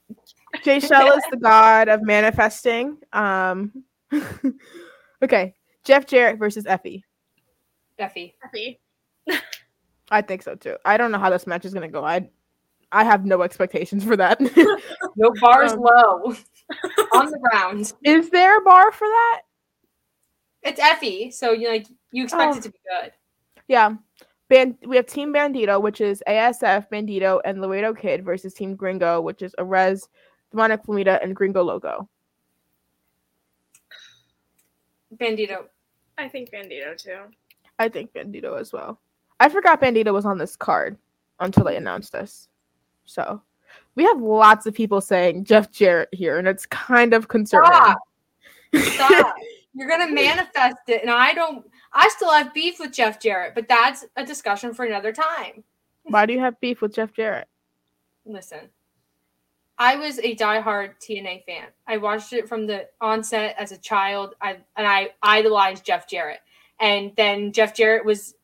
Jaychele 0.63 1.17
is 1.17 1.23
the 1.32 1.38
god 1.41 1.88
of 1.89 2.03
manifesting. 2.03 2.97
Um, 3.13 3.84
okay, 5.23 5.55
Jeff 5.84 6.05
Jarrett 6.05 6.38
versus 6.38 6.65
Effy. 6.65 7.01
Effy. 7.99 8.34
Happy. 8.39 8.79
I 10.12 10.21
think 10.21 10.43
so 10.43 10.55
too. 10.55 10.75
I 10.86 10.97
don't 10.97 11.12
know 11.12 11.17
how 11.19 11.29
this 11.32 11.47
match 11.47 11.65
is 11.65 11.73
gonna 11.73 11.88
go. 11.88 12.03
I, 12.05 12.29
I 12.91 13.03
have 13.03 13.25
no 13.25 13.41
expectations 13.41 14.03
for 14.03 14.15
that. 14.17 14.39
No 15.15 15.32
bars 15.41 15.73
Um, 15.73 15.82
low. 15.82 16.36
On 17.13 17.25
the 17.25 17.39
ground. 17.49 17.91
is 18.03 18.29
there 18.29 18.60
a 18.60 18.62
bar 18.62 18.91
for 18.91 19.08
that? 19.08 19.41
It's 20.63 20.80
Effy, 20.80 21.32
so 21.34 21.52
you 21.52 21.69
like 21.69 21.88
you 22.12 22.24
expect 22.26 22.54
Oh. 22.54 22.58
it 22.58 22.63
to 22.63 22.69
be 22.69 22.80
good. 23.02 23.13
Yeah. 23.67 23.95
Band- 24.50 24.78
we 24.86 24.95
have 24.95 25.06
Team 25.06 25.32
Bandito, 25.34 25.80
which 25.82 26.02
is 26.02 26.24
ASF, 26.28 26.89
Bandito, 26.89 27.39
and 27.45 27.62
Laredo 27.62 27.93
Kid 27.93 28.26
versus 28.26 28.54
Team 28.54 28.76
Gringo, 28.76 29.22
which 29.22 29.41
is 29.43 29.54
Arez, 29.60 30.08
Demonic 30.52 30.84
Flamita, 30.84 31.24
and 31.24 31.36
Gringo 31.36 31.63
Loco. 31.63 32.10
Bandito. 35.15 35.65
I 36.17 36.28
think 36.28 36.52
Bandito 36.52 36.98
too. 36.98 37.19
I 37.78 37.89
think 37.89 38.12
Bandito 38.13 38.60
as 38.60 38.74
well. 38.74 39.00
I 39.39 39.50
forgot 39.50 39.82
Bandito 39.82 40.12
was 40.13 40.26
on 40.26 40.38
this 40.38 40.56
card 40.56 40.98
until 41.39 41.63
they 41.63 41.78
announced 41.78 42.12
this. 42.12 42.50
So 43.06 43.41
we 43.95 44.04
have 44.04 44.19
lots 44.22 44.65
of 44.65 44.74
people 44.74 45.00
saying 45.00 45.45
Jeff 45.45 45.72
Jarrett 45.72 46.10
here, 46.12 46.38
and 46.39 46.48
it's 46.48 46.65
kind 46.65 47.13
of 47.13 47.28
concerning. 47.28 47.72
Stop. 47.72 47.98
Stop. 48.76 49.36
You're 49.80 49.88
gonna 49.88 50.12
manifest 50.12 50.89
it, 50.89 51.04
and 51.04 51.10
I 51.10 51.34
don't. 51.34 51.65
I 51.94 52.10
still 52.10 52.30
have 52.32 52.54
beef 52.54 52.82
with 52.82 52.92
Jeff 52.92 53.18
Jarrett, 53.18 53.56
but 53.56 53.70
that's 53.70 54.06
a 54.18 54.26
discussion 54.26 54.74
for 54.74 54.84
another 54.84 55.13
time. 55.13 55.63
Why 56.04 56.26
do 56.26 56.34
you 56.34 56.39
have 56.42 56.60
beef 56.60 56.82
with 56.82 56.94
Jeff 56.94 57.13
Jarrett? 57.13 57.48
Listen, 58.26 58.68
I 59.78 59.96
was 59.96 60.20
a 60.20 60.36
diehard 60.36 60.96
TNA 61.00 61.46
fan. 61.46 61.68
I 61.88 61.96
watched 61.96 62.34
it 62.34 62.50
from 62.50 62.68
the 62.68 62.89
onset 63.00 63.56
as 63.58 63.72
a 63.72 63.78
child, 63.78 64.36
I, 64.42 64.58
and 64.76 64.86
I 64.86 65.12
idolized 65.24 65.86
Jeff 65.86 66.10
Jarrett. 66.10 66.42
And 66.82 67.13
then 67.15 67.54
Jeff 67.54 67.74
Jarrett 67.74 68.04
was, 68.04 68.36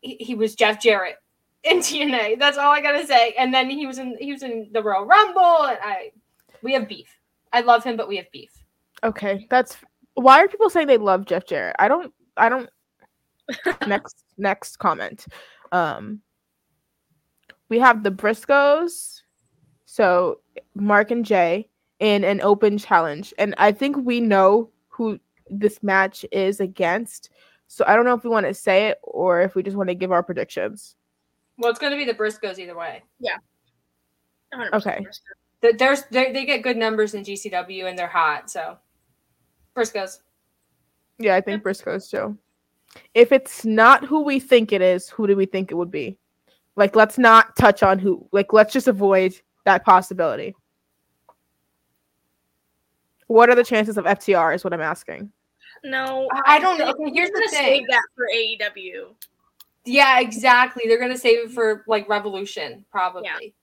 he, 0.00 0.16
he 0.18 0.34
was 0.34 0.54
Jeff 0.54 0.80
Jarrett 0.80 1.16
in 1.64 1.80
TNA. 1.80 2.38
That's 2.38 2.56
all 2.56 2.72
I 2.72 2.80
gotta 2.80 3.06
say. 3.06 3.34
And 3.38 3.52
then 3.52 3.68
he 3.68 3.86
was 3.86 3.98
in 3.98 4.16
he 4.18 4.32
was 4.32 4.42
in 4.42 4.70
the 4.72 4.82
Royal 4.82 5.04
Rumble, 5.04 5.66
and 5.66 5.78
I, 5.82 6.12
we 6.62 6.72
have 6.72 6.88
beef. 6.88 7.14
I 7.52 7.60
love 7.60 7.84
him, 7.84 7.98
but 7.98 8.08
we 8.08 8.16
have 8.16 8.30
beef. 8.32 8.52
Okay, 9.04 9.46
that's 9.50 9.76
why 10.14 10.42
are 10.42 10.48
people 10.48 10.70
saying 10.70 10.86
they 10.86 10.98
love 10.98 11.26
Jeff 11.26 11.46
Jarrett? 11.46 11.76
I 11.78 11.88
don't. 11.88 12.12
I 12.36 12.48
don't. 12.48 12.68
next, 13.86 14.24
next 14.38 14.78
comment. 14.78 15.26
Um, 15.72 16.20
we 17.68 17.78
have 17.78 18.02
the 18.02 18.10
Briscoes, 18.10 19.22
so 19.84 20.40
Mark 20.74 21.10
and 21.10 21.24
Jay 21.24 21.68
in 21.98 22.24
an 22.24 22.40
open 22.40 22.78
challenge, 22.78 23.34
and 23.38 23.54
I 23.58 23.72
think 23.72 23.96
we 23.96 24.20
know 24.20 24.70
who 24.88 25.18
this 25.48 25.82
match 25.82 26.24
is 26.32 26.60
against. 26.60 27.30
So 27.66 27.84
I 27.86 27.94
don't 27.94 28.04
know 28.04 28.14
if 28.14 28.24
we 28.24 28.30
want 28.30 28.46
to 28.46 28.54
say 28.54 28.88
it 28.88 28.98
or 29.02 29.42
if 29.42 29.54
we 29.54 29.62
just 29.62 29.76
want 29.76 29.88
to 29.90 29.94
give 29.94 30.10
our 30.10 30.22
predictions. 30.22 30.96
Well, 31.56 31.70
it's 31.70 31.78
going 31.78 31.92
to 31.92 31.96
be 31.96 32.04
the 32.04 32.14
Briscoes 32.14 32.58
either 32.58 32.76
way. 32.76 33.02
100% 34.54 34.72
Okay. 34.72 35.00
Briscoe. 35.02 35.76
There's 35.78 36.02
they, 36.10 36.32
they 36.32 36.46
get 36.46 36.62
good 36.62 36.76
numbers 36.76 37.14
in 37.14 37.22
GCW 37.22 37.88
and 37.88 37.98
they're 37.98 38.08
hot. 38.08 38.50
So 38.50 38.78
Briscoes. 39.76 40.20
Yeah, 41.18 41.36
I 41.36 41.40
think 41.40 41.62
Briscoes 41.62 42.10
too. 42.10 42.36
If 43.14 43.30
it's 43.32 43.64
not 43.64 44.04
who 44.04 44.22
we 44.22 44.40
think 44.40 44.72
it 44.72 44.82
is, 44.82 45.08
who 45.08 45.26
do 45.26 45.36
we 45.36 45.46
think 45.46 45.70
it 45.70 45.74
would 45.74 45.90
be? 45.90 46.18
Like, 46.76 46.96
let's 46.96 47.18
not 47.18 47.56
touch 47.56 47.82
on 47.82 47.98
who. 47.98 48.26
Like, 48.32 48.52
let's 48.52 48.72
just 48.72 48.88
avoid 48.88 49.34
that 49.64 49.84
possibility. 49.84 50.54
What 53.26 53.48
are 53.48 53.54
the 53.54 53.64
chances 53.64 53.96
of 53.96 54.06
FTR? 54.06 54.54
Is 54.54 54.64
what 54.64 54.72
I'm 54.72 54.80
asking. 54.80 55.30
No, 55.84 56.28
I- 56.32 56.56
I 56.56 56.58
don't 56.58 56.78
know. 56.78 56.90
Okay, 56.90 57.10
here's 57.14 57.30
the 57.30 57.34
gonna 57.34 57.48
thing. 57.48 57.64
Save 57.64 57.86
that 57.88 58.02
for 58.16 58.26
AEW. 58.34 59.14
Yeah, 59.84 60.20
exactly. 60.20 60.84
They're 60.86 60.98
gonna 60.98 61.16
save 61.16 61.46
it 61.46 61.50
for 61.52 61.84
like 61.86 62.08
Revolution, 62.08 62.84
probably. 62.90 63.54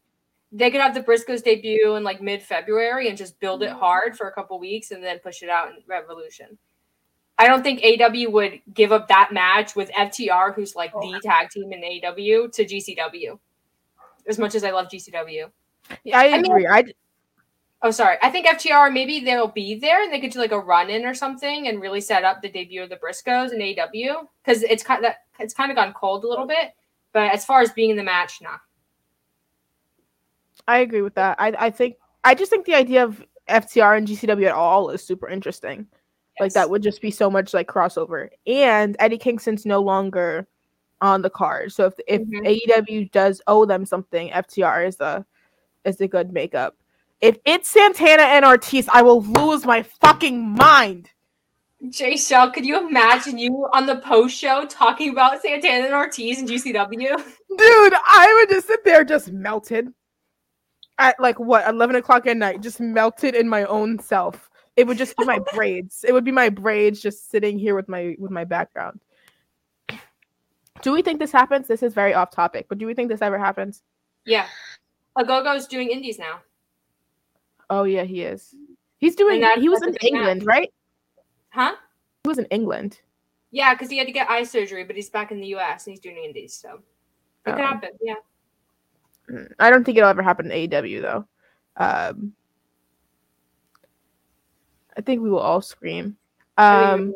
They 0.51 0.71
could 0.71 0.81
have 0.81 0.93
the 0.93 1.01
Briscoes 1.01 1.43
debut 1.43 1.95
in 1.95 2.03
like 2.03 2.21
mid 2.21 2.41
February 2.41 3.10
and 3.10 3.17
just 3.17 3.39
build 3.39 3.63
it 3.63 3.69
mm-hmm. 3.69 3.79
hard 3.79 4.17
for 4.17 4.27
a 4.27 4.31
couple 4.31 4.60
weeks 4.60 4.91
and 4.91 5.03
then 5.03 5.19
push 5.19 5.43
it 5.43 5.49
out 5.49 5.69
in 5.69 5.75
Revolution. 5.88 6.57
I 7.38 7.47
don't 7.47 7.63
think 7.63 7.81
AEW 7.81 8.31
would 8.31 8.62
give 8.73 8.91
up 8.91 9.10
that 9.10 9.31
match 9.31 9.75
with 9.75 9.91
FTR, 9.91 10.55
who's 10.55 10.75
like 10.75 10.91
oh, 10.95 11.01
the 11.01 11.19
tag 11.19 11.49
team 11.49 11.71
in 11.71 11.81
AEW, 11.81 12.51
to 12.53 12.65
GCW. 12.65 13.38
As 14.27 14.39
much 14.39 14.55
as 14.55 14.63
I 14.63 14.71
love 14.71 14.88
GCW. 14.88 15.51
Yeah, 16.03 16.19
I 16.19 16.29
I 16.29 16.41
mean- 16.41 16.51
agree. 16.51 16.67
I 16.67 16.83
Oh, 17.83 17.91
sorry. 17.91 18.17
I 18.23 18.31
think 18.31 18.47
FTR 18.47 18.91
maybe 18.91 19.19
they'll 19.19 19.47
be 19.47 19.75
there 19.75 20.01
and 20.01 20.12
they 20.12 20.19
could 20.19 20.31
do 20.31 20.39
like 20.39 20.51
a 20.51 20.60
run 20.60 20.89
in 20.89 21.05
or 21.05 21.13
something 21.13 21.67
and 21.67 21.79
really 21.79 22.01
set 22.01 22.23
up 22.23 22.41
the 22.41 22.49
debut 22.49 22.81
of 22.81 22.89
the 22.89 22.95
Briscoes 22.95 23.53
in 23.53 23.60
AEW 23.60 24.25
because 24.43 24.63
it's 24.63 24.81
kind 24.81 25.05
of 25.05 25.13
it's 25.39 25.53
kind 25.53 25.69
of 25.69 25.77
gone 25.77 25.93
cold 25.93 26.23
a 26.23 26.27
little 26.27 26.47
bit. 26.47 26.71
But 27.13 27.31
as 27.33 27.45
far 27.45 27.62
as 27.62 27.71
being 27.71 27.91
in 27.91 27.97
the 27.97 28.03
match, 28.03 28.41
nah. 28.41 28.57
I 30.67 30.80
agree 30.80 31.01
with 31.01 31.15
that. 31.15 31.38
I 31.39 31.53
I 31.58 31.69
think 31.69 31.95
I 32.23 32.36
just 32.36 32.49
think 32.49 32.65
the 32.65 32.75
idea 32.75 33.03
of 33.03 33.23
FTR 33.47 33.97
and 33.97 34.08
GCW 34.08 34.47
at 34.47 34.53
all 34.53 34.89
is 34.89 35.01
super 35.03 35.30
interesting. 35.30 35.88
Like 36.39 36.53
that 36.53 36.69
would 36.69 36.84
just 36.84 37.01
be 37.01 37.10
so 37.10 37.32
much 37.32 37.53
like 37.53 37.67
crossover. 37.67 38.30
And 38.45 38.95
Eddie 38.99 39.17
Kingston's 39.17 39.65
no 39.65 39.80
longer 39.82 40.47
on 41.01 41.21
the 41.21 41.30
card. 41.30 41.71
So 41.71 41.86
if 41.86 41.93
if 42.08 42.21
Mhm. 42.21 42.45
AEW 42.45 43.12
does 43.12 43.41
owe 43.47 43.65
them 43.65 43.86
something, 43.86 44.30
FTR 44.32 44.86
is 44.86 44.99
a 44.99 45.25
is 45.86 46.01
a 46.01 46.08
good 46.08 46.34
makeup. 46.34 46.75
If 47.21 47.38
it's 47.45 47.69
Santana 47.69 48.23
and 48.23 48.45
Ortiz, 48.45 48.88
I 48.91 49.01
will 49.01 49.21
lose 49.23 49.65
my 49.65 49.82
fucking 49.84 50.39
mind. 50.56 51.10
Jaychele, 51.86 52.53
could 52.53 52.65
you 52.65 52.88
imagine 52.88 53.38
you 53.38 53.67
on 53.73 53.86
the 53.86 53.97
post 53.97 54.36
show 54.36 54.65
talking 54.65 55.12
about 55.12 55.41
Santana 55.41 55.86
and 55.86 55.93
Ortiz 55.93 56.39
and 56.39 56.47
GCW? 56.47 57.15
Dude, 57.58 57.93
I 57.93 58.36
would 58.39 58.49
just 58.53 58.67
sit 58.67 58.84
there 58.84 59.03
just 59.03 59.32
melted. 59.32 59.93
At 60.99 61.19
like 61.19 61.39
what, 61.39 61.67
eleven 61.67 61.95
o'clock 61.95 62.25
at 62.27 62.38
night, 62.38 62.62
just 62.62 62.79
melted 62.79 63.36
in 63.36 63.47
my 63.47 63.63
own 63.65 63.99
self. 63.99 64.49
It 64.75 64.88
would 64.88 64.97
just 64.97 65.15
be 65.17 65.25
my 65.25 65.39
braids. 65.53 66.03
It 66.07 66.12
would 66.12 66.23
be 66.23 66.31
my 66.31 66.49
braids 66.49 67.01
just 67.01 67.29
sitting 67.29 67.60
here 67.60 67.75
with 67.75 67.88
my 67.88 68.15
with 68.17 68.31
my 68.31 68.43
background. 68.45 68.99
Do 70.81 70.91
we 70.91 71.01
think 71.01 71.19
this 71.19 71.31
happens? 71.31 71.67
This 71.67 71.81
is 71.83 71.93
very 71.93 72.13
off 72.13 72.31
topic, 72.31 72.67
but 72.69 72.77
do 72.77 72.86
we 72.86 72.93
think 72.93 73.10
this 73.10 73.21
ever 73.21 73.38
happens? 73.39 73.83
Yeah. 74.25 74.45
Agogo's 75.17 75.65
doing 75.67 75.89
indies 75.89 76.19
now. 76.19 76.39
Oh 77.69 77.83
yeah, 77.83 78.03
he 78.03 78.21
is. 78.21 78.53
He's 78.99 79.15
doing. 79.15 79.41
that- 79.41 79.60
he 79.60 79.69
was 79.69 79.81
in 79.81 79.91
match. 79.91 80.03
England, 80.03 80.45
right? 80.45 80.71
Huh? 81.49 81.75
He 82.23 82.27
was 82.27 82.38
in 82.38 82.45
England. 82.45 82.99
Yeah, 83.51 83.73
because 83.73 83.89
he 83.89 83.97
had 83.97 84.07
to 84.07 84.13
get 84.13 84.29
eye 84.29 84.43
surgery, 84.43 84.83
but 84.83 84.95
he's 84.95 85.10
back 85.10 85.31
in 85.31 85.39
the 85.39 85.47
US 85.55 85.86
and 85.88 85.93
he's 85.93 85.99
doing 85.99 86.17
indies, 86.17 86.53
so 86.53 86.75
it 87.45 87.51
could 87.51 87.55
Oh. 87.55 87.65
happen. 87.65 87.89
Yeah. 88.01 88.15
Mm, 89.32 89.52
I 89.60 89.70
don't 89.70 89.84
think 89.84 89.98
it'll 89.98 90.10
ever 90.10 90.24
happen 90.24 90.52
in 90.52 90.70
AEW 90.70 91.02
though. 91.02 91.28
Um, 91.76 92.34
I 94.96 95.02
think 95.02 95.22
we 95.22 95.30
will 95.30 95.40
all 95.40 95.62
scream. 95.62 96.18
Um, 96.58 97.13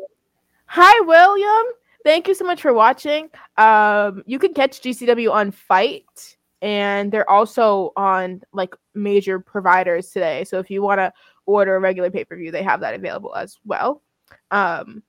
hi 0.66 1.00
William, 1.00 1.72
thank 2.04 2.28
you 2.28 2.34
so 2.34 2.44
much 2.44 2.62
for 2.62 2.72
watching. 2.72 3.28
Um, 3.56 4.22
you 4.26 4.38
can 4.38 4.54
catch 4.54 4.80
GCW 4.80 5.32
on 5.32 5.50
FITE, 5.50 6.36
and 6.60 7.10
they're 7.10 7.28
also 7.28 7.92
on 7.96 8.42
like 8.52 8.74
major 8.94 9.40
providers 9.40 10.10
today. 10.10 10.44
So 10.44 10.58
if 10.58 10.70
you 10.70 10.80
want 10.80 10.98
to 11.00 11.12
order 11.46 11.74
a 11.74 11.80
regular 11.80 12.10
pay 12.10 12.24
per 12.24 12.36
view, 12.36 12.52
they 12.52 12.62
have 12.62 12.80
that 12.80 12.94
available 12.94 13.34
as 13.34 13.58
well. 13.64 14.02
Um, 14.52 15.02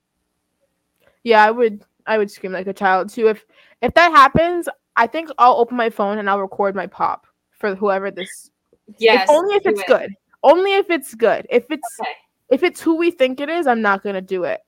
yeah, 1.24 1.44
I 1.44 1.52
would 1.52 1.84
I 2.06 2.18
would 2.18 2.32
scream 2.32 2.52
like 2.52 2.68
a 2.68 2.74
child 2.74 3.10
too. 3.10 3.28
If 3.28 3.46
if 3.82 3.94
that 3.94 4.12
happens, 4.12 4.68
I 4.96 5.08
think 5.08 5.30
I'll 5.38 5.56
open 5.56 5.78
my 5.78 5.90
phone 5.90 6.18
and 6.20 6.30
I'll 6.30 6.40
record 6.42 6.76
my 6.76 6.88
pop 6.88 7.26
for 7.52 7.76
whoever 7.76 8.12
this. 8.12 8.52
Yes. 8.98 9.24
if, 9.24 9.30
only 9.30 9.56
if 9.56 9.66
it's 9.66 9.82
it. 9.82 9.88
good. 9.88 10.14
Only 10.44 10.74
if 10.74 10.90
it's 10.90 11.16
good. 11.16 11.48
If 11.50 11.66
it's 11.70 11.88
Okay. 12.00 12.12
if 12.50 12.64
it's 12.64 12.82
who 12.82 12.96
we 12.98 13.12
think 13.12 13.40
it 13.40 13.50
is, 13.50 13.66
I'm 13.68 13.82
not 13.82 14.04
gonna 14.04 14.22
do 14.22 14.44
it. 14.44 14.60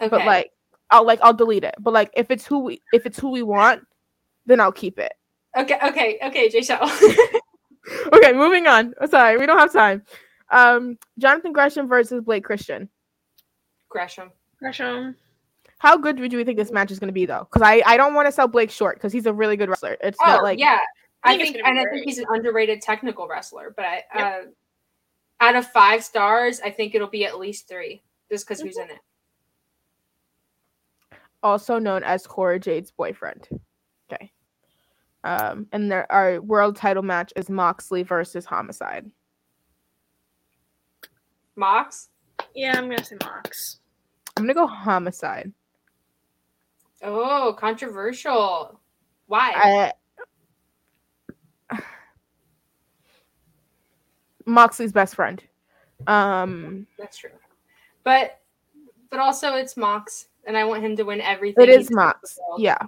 Okay. 0.00 0.08
But 0.08 0.26
like, 0.26 0.50
I'll 0.90 1.06
like 1.06 1.20
I'll 1.22 1.34
delete 1.34 1.64
it. 1.64 1.74
But 1.80 1.94
like, 1.94 2.10
if 2.14 2.30
it's 2.30 2.46
who 2.46 2.58
we 2.60 2.82
if 2.92 3.06
it's 3.06 3.18
who 3.18 3.30
we 3.30 3.42
want, 3.42 3.82
then 4.44 4.60
I'll 4.60 4.72
keep 4.72 4.98
it. 4.98 5.12
okay, 5.56 5.78
okay, 5.82 6.18
okay, 6.22 6.48
Jaychele. 6.48 7.16
Okay, 8.12 8.32
moving 8.32 8.66
on. 8.66 8.94
Sorry, 9.08 9.36
we 9.38 9.46
don't 9.46 9.58
have 9.58 9.72
time. 9.72 10.02
Um, 10.50 10.98
Jonathan 11.18 11.52
Gresham 11.52 11.86
versus 11.86 12.20
Blake 12.20 12.42
Christian. 12.42 12.88
Gresham. 13.88 14.32
Gresham. 14.58 15.14
How 15.78 15.96
good 15.96 16.16
do 16.16 16.22
we 16.22 16.44
think 16.44 16.56
this 16.56 16.70
match 16.70 16.90
is 16.90 16.98
going 16.98 17.08
to 17.08 17.12
be, 17.12 17.26
though? 17.26 17.46
Because 17.50 17.62
I, 17.62 17.82
I 17.84 17.96
don't 17.96 18.14
want 18.14 18.26
to 18.26 18.32
sell 18.32 18.48
Blake 18.48 18.70
short 18.70 18.96
because 18.96 19.12
he's 19.12 19.26
a 19.26 19.32
really 19.32 19.56
good 19.56 19.68
wrestler. 19.68 19.96
It's 20.00 20.18
Oh 20.22 20.26
not 20.26 20.42
like 20.42 20.58
yeah, 20.58 20.78
I 21.22 21.34
I 21.34 21.36
think 21.36 21.42
it's 21.42 21.52
think, 21.52 21.66
and 21.66 21.76
be 21.76 21.80
I 21.80 21.90
think 21.90 22.04
he's 22.06 22.18
an 22.18 22.26
underrated 22.30 22.80
technical 22.80 23.28
wrestler. 23.28 23.74
But 23.76 23.84
I, 23.84 24.02
uh, 24.14 24.42
out 25.40 25.54
of 25.54 25.66
five 25.68 26.02
stars, 26.02 26.60
I 26.60 26.70
think 26.70 26.94
it'll 26.94 27.08
be 27.08 27.26
at 27.26 27.38
least 27.38 27.68
three, 27.68 28.02
just 28.30 28.46
because 28.46 28.62
who's 28.62 28.78
in 28.78 28.90
it. 28.90 28.98
also 31.42 31.78
known 31.78 32.02
as 32.02 32.26
Cora 32.26 32.58
Jade's 32.58 32.90
boyfriend. 32.90 33.48
Okay. 34.10 34.32
Um, 35.24 35.66
and 35.72 35.90
there 35.90 36.10
our 36.10 36.40
world 36.40 36.76
title 36.76 37.02
match 37.02 37.32
is 37.36 37.50
Moxley 37.50 38.02
versus 38.02 38.46
Homicide. 38.46 39.10
Mox. 41.54 42.08
Yeah, 42.54 42.78
I'm 42.78 42.88
gonna 42.88 43.04
say 43.04 43.16
Mox. 43.22 43.80
I'm 44.36 44.44
gonna 44.44 44.54
go 44.54 44.66
Homicide. 44.66 45.52
Oh, 47.02 47.54
controversial. 47.58 48.80
Why? 49.26 49.92
I, 51.70 51.78
Moxley's 54.46 54.92
best 54.92 55.14
friend. 55.14 55.42
Um, 56.06 56.86
That's 56.98 57.18
true. 57.18 57.30
But 58.04 58.40
but 59.10 59.18
also 59.20 59.54
it's 59.54 59.76
Mox, 59.76 60.28
and 60.46 60.56
I 60.56 60.64
want 60.64 60.82
him 60.84 60.96
to 60.96 61.02
win 61.04 61.20
everything. 61.20 61.64
it 61.64 61.70
is 61.70 61.90
Mox. 61.90 62.38
Yeah. 62.58 62.78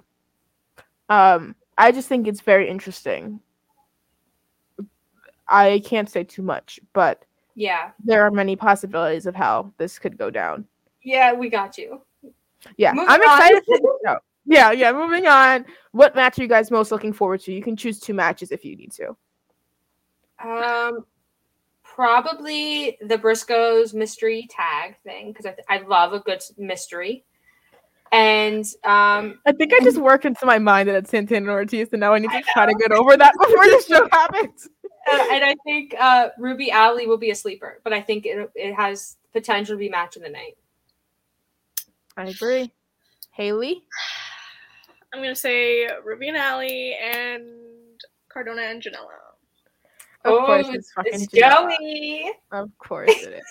Um, 1.09 1.55
I 1.77 1.91
just 1.91 2.07
think 2.07 2.27
it's 2.27 2.41
very 2.41 2.69
interesting. 2.69 3.39
I 5.47 5.81
can't 5.83 6.09
say 6.09 6.23
too 6.23 6.43
much, 6.43 6.79
but 6.93 7.25
Yeah. 7.55 7.91
there 8.03 8.23
are 8.23 8.31
many 8.31 8.55
possibilities 8.55 9.25
of 9.25 9.35
how 9.35 9.73
this 9.77 9.97
could 9.97 10.17
go 10.17 10.29
down. 10.29 10.67
Yeah, 11.01 11.33
we 11.33 11.49
got 11.49 11.77
you. 11.77 12.01
Yeah, 12.77 12.93
Moving 12.93 13.09
I'm 13.09 13.21
excited 13.21 13.63
for 13.65 13.77
this 13.81 13.91
show. 14.05 14.17
Yeah, 14.45 14.71
yeah. 14.71 14.91
Moving 14.91 15.27
on. 15.27 15.65
What 15.91 16.15
match 16.15 16.39
are 16.39 16.41
you 16.41 16.47
guys 16.47 16.71
most 16.71 16.91
looking 16.91 17.13
forward 17.13 17.41
to? 17.41 17.53
You 17.53 17.61
can 17.61 17.75
choose 17.75 17.99
two 17.99 18.13
matches 18.13 18.51
if 18.51 18.65
you 18.65 18.75
need 18.75 18.91
to. 18.93 19.15
Um, 20.43 21.05
probably 21.83 22.97
the 23.01 23.17
Briscoes 23.17 23.93
mystery 23.93 24.47
tag 24.49 24.95
thing 25.03 25.33
because 25.33 25.45
I, 25.45 25.55
I 25.67 25.81
love 25.81 26.13
a 26.13 26.19
good 26.19 26.41
mystery. 26.57 27.25
And 28.11 28.65
um, 28.85 29.39
I 29.45 29.51
think 29.51 29.73
I 29.73 29.83
just 29.83 29.97
worked 29.97 30.25
into 30.25 30.45
my 30.45 30.57
mind 30.57 30.89
that 30.89 30.95
it's 30.95 31.11
Santana 31.11 31.41
and 31.41 31.49
Ortiz, 31.49 31.89
and 31.91 31.99
now 31.99 32.13
I 32.13 32.19
need 32.19 32.31
to 32.31 32.41
try 32.53 32.65
to 32.65 32.73
get 32.73 32.91
over 32.91 33.15
that 33.15 33.33
before 33.39 33.65
the 33.65 33.83
show 33.87 34.07
happens. 34.11 34.67
uh, 35.11 35.27
and 35.31 35.43
I 35.43 35.55
think 35.63 35.93
uh, 35.99 36.29
Ruby 36.39 36.71
Allie 36.71 37.05
will 37.05 37.17
be 37.17 37.29
a 37.29 37.35
sleeper, 37.35 37.81
but 37.83 37.93
I 37.93 38.01
think 38.01 38.25
it 38.25 38.49
it 38.55 38.73
has 38.73 39.17
potential 39.31 39.75
to 39.75 39.79
be 39.79 39.89
match 39.89 40.15
of 40.15 40.23
the 40.23 40.29
night. 40.29 40.57
I 42.19 42.25
agree. 42.27 42.69
Haley, 43.31 43.81
I'm 45.13 45.21
gonna 45.21 45.33
say 45.33 45.87
Ruby 46.03 46.27
and 46.27 46.35
Allie 46.37 46.93
and 47.01 47.43
Cardona 48.27 48.63
and 48.63 48.81
Janela. 48.81 49.15
of 50.25 50.33
oh, 50.33 50.45
course 50.45 50.67
it's, 50.67 50.75
it's 50.75 50.91
fucking 50.91 51.13
it's 51.13 51.27
Janela. 51.27 51.69
Joey. 51.79 52.31
Of 52.51 52.77
course 52.77 53.09
it 53.09 53.41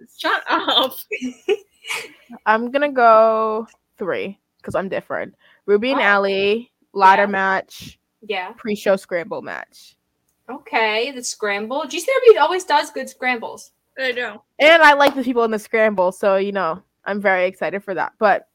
is. 0.00 0.14
Shut 0.18 0.42
up. 0.48 0.94
I'm 2.46 2.72
gonna 2.72 2.90
go 2.90 3.68
three 3.98 4.36
because 4.56 4.74
I'm 4.74 4.88
different. 4.88 5.36
Ruby 5.66 5.92
and 5.92 6.00
Oh. 6.00 6.04
Allie 6.04 6.72
ladder 6.92 7.22
Yeah. 7.22 7.26
match, 7.26 8.00
Yeah. 8.22 8.50
pre-show 8.56 8.96
scramble 8.96 9.42
match, 9.42 9.94
Okay. 10.50 11.12
The 11.12 11.22
scramble. 11.22 11.82
GCW 11.82 12.40
always 12.40 12.64
does 12.64 12.90
good 12.90 13.08
scrambles. 13.08 13.70
I 13.96 14.10
do. 14.12 14.40
and 14.58 14.82
I 14.82 14.94
like 14.94 15.14
the 15.14 15.22
people 15.22 15.44
in 15.44 15.52
the 15.52 15.58
scramble, 15.60 16.10
so 16.10 16.34
you 16.36 16.50
know 16.52 16.82
I'm 17.08 17.20
very 17.20 17.46
excited 17.46 17.82
for 17.82 17.94
that. 17.94 18.12
But 18.18 18.48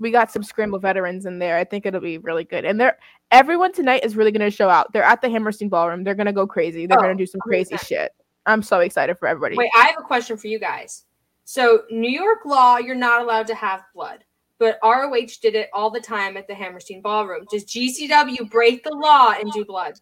we 0.00 0.10
got 0.10 0.32
some 0.32 0.42
scramble 0.42 0.78
veterans 0.80 1.26
in 1.26 1.38
there. 1.38 1.56
I 1.56 1.64
think 1.64 1.86
it'll 1.86 2.00
be 2.00 2.18
really 2.18 2.44
good. 2.44 2.64
And 2.64 2.80
they're 2.80 2.98
everyone 3.30 3.72
tonight 3.72 4.04
is 4.04 4.16
really 4.16 4.32
gonna 4.32 4.50
show 4.50 4.68
out. 4.68 4.92
They're 4.92 5.02
at 5.04 5.20
the 5.20 5.28
Hammerstein 5.30 5.68
Ballroom. 5.68 6.02
They're 6.02 6.14
gonna 6.16 6.32
go 6.32 6.46
crazy. 6.46 6.86
They're 6.86 6.98
Oh, 6.98 7.02
gonna 7.02 7.14
do 7.14 7.26
some 7.26 7.40
crazy 7.40 7.74
100%. 7.74 7.86
shit. 7.86 8.12
I'm 8.46 8.62
so 8.62 8.80
excited 8.80 9.18
for 9.18 9.28
everybody. 9.28 9.56
Wait, 9.56 9.70
I 9.76 9.86
have 9.86 9.96
a 9.98 10.02
question 10.02 10.36
for 10.36 10.48
you 10.48 10.58
guys. 10.58 11.04
So, 11.44 11.82
New 11.90 12.10
York 12.10 12.44
law, 12.46 12.78
you're 12.78 12.94
not 12.94 13.20
allowed 13.20 13.46
to 13.48 13.54
have 13.54 13.84
blood, 13.94 14.24
but 14.58 14.78
ROH 14.82 15.38
did 15.42 15.54
it 15.54 15.68
all 15.74 15.90
the 15.90 16.00
time 16.00 16.36
at 16.38 16.48
the 16.48 16.54
Hammerstein 16.54 17.02
Ballroom. 17.02 17.44
Does 17.50 17.64
GCW 17.64 18.50
break 18.50 18.82
the 18.82 18.94
law 18.94 19.32
and 19.38 19.52
do 19.52 19.64
blood? 19.64 19.94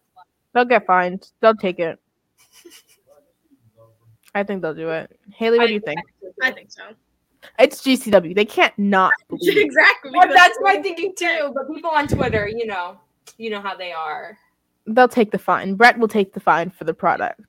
They'll 0.53 0.65
get 0.65 0.85
fined. 0.85 1.31
They'll 1.41 1.55
take 1.55 1.79
it. 1.79 1.99
I 4.35 4.43
think 4.43 4.61
they'll 4.61 4.73
do 4.73 4.89
it. 4.89 5.19
Haley, 5.33 5.59
what 5.59 5.67
do 5.67 5.73
you 5.73 5.79
think? 5.79 5.99
I 6.41 6.51
think 6.51 6.71
so. 6.71 6.83
It's 7.59 7.81
GCW. 7.81 8.35
They 8.35 8.45
can't 8.45 8.77
not 8.77 9.11
bleed. 9.29 9.57
exactly. 9.57 10.11
Well, 10.13 10.27
that's 10.33 10.57
my 10.61 10.81
thinking 10.81 11.13
too. 11.17 11.51
But 11.53 11.73
people 11.73 11.89
on 11.91 12.07
Twitter, 12.07 12.47
you 12.47 12.65
know, 12.65 12.97
you 13.37 13.49
know 13.49 13.61
how 13.61 13.75
they 13.75 13.91
are. 13.91 14.37
They'll 14.85 15.07
take 15.07 15.31
the 15.31 15.37
fine. 15.39 15.75
Brett 15.75 15.97
will 15.97 16.07
take 16.07 16.33
the 16.33 16.39
fine 16.39 16.69
for 16.69 16.83
the 16.83 16.93
product. 16.93 17.39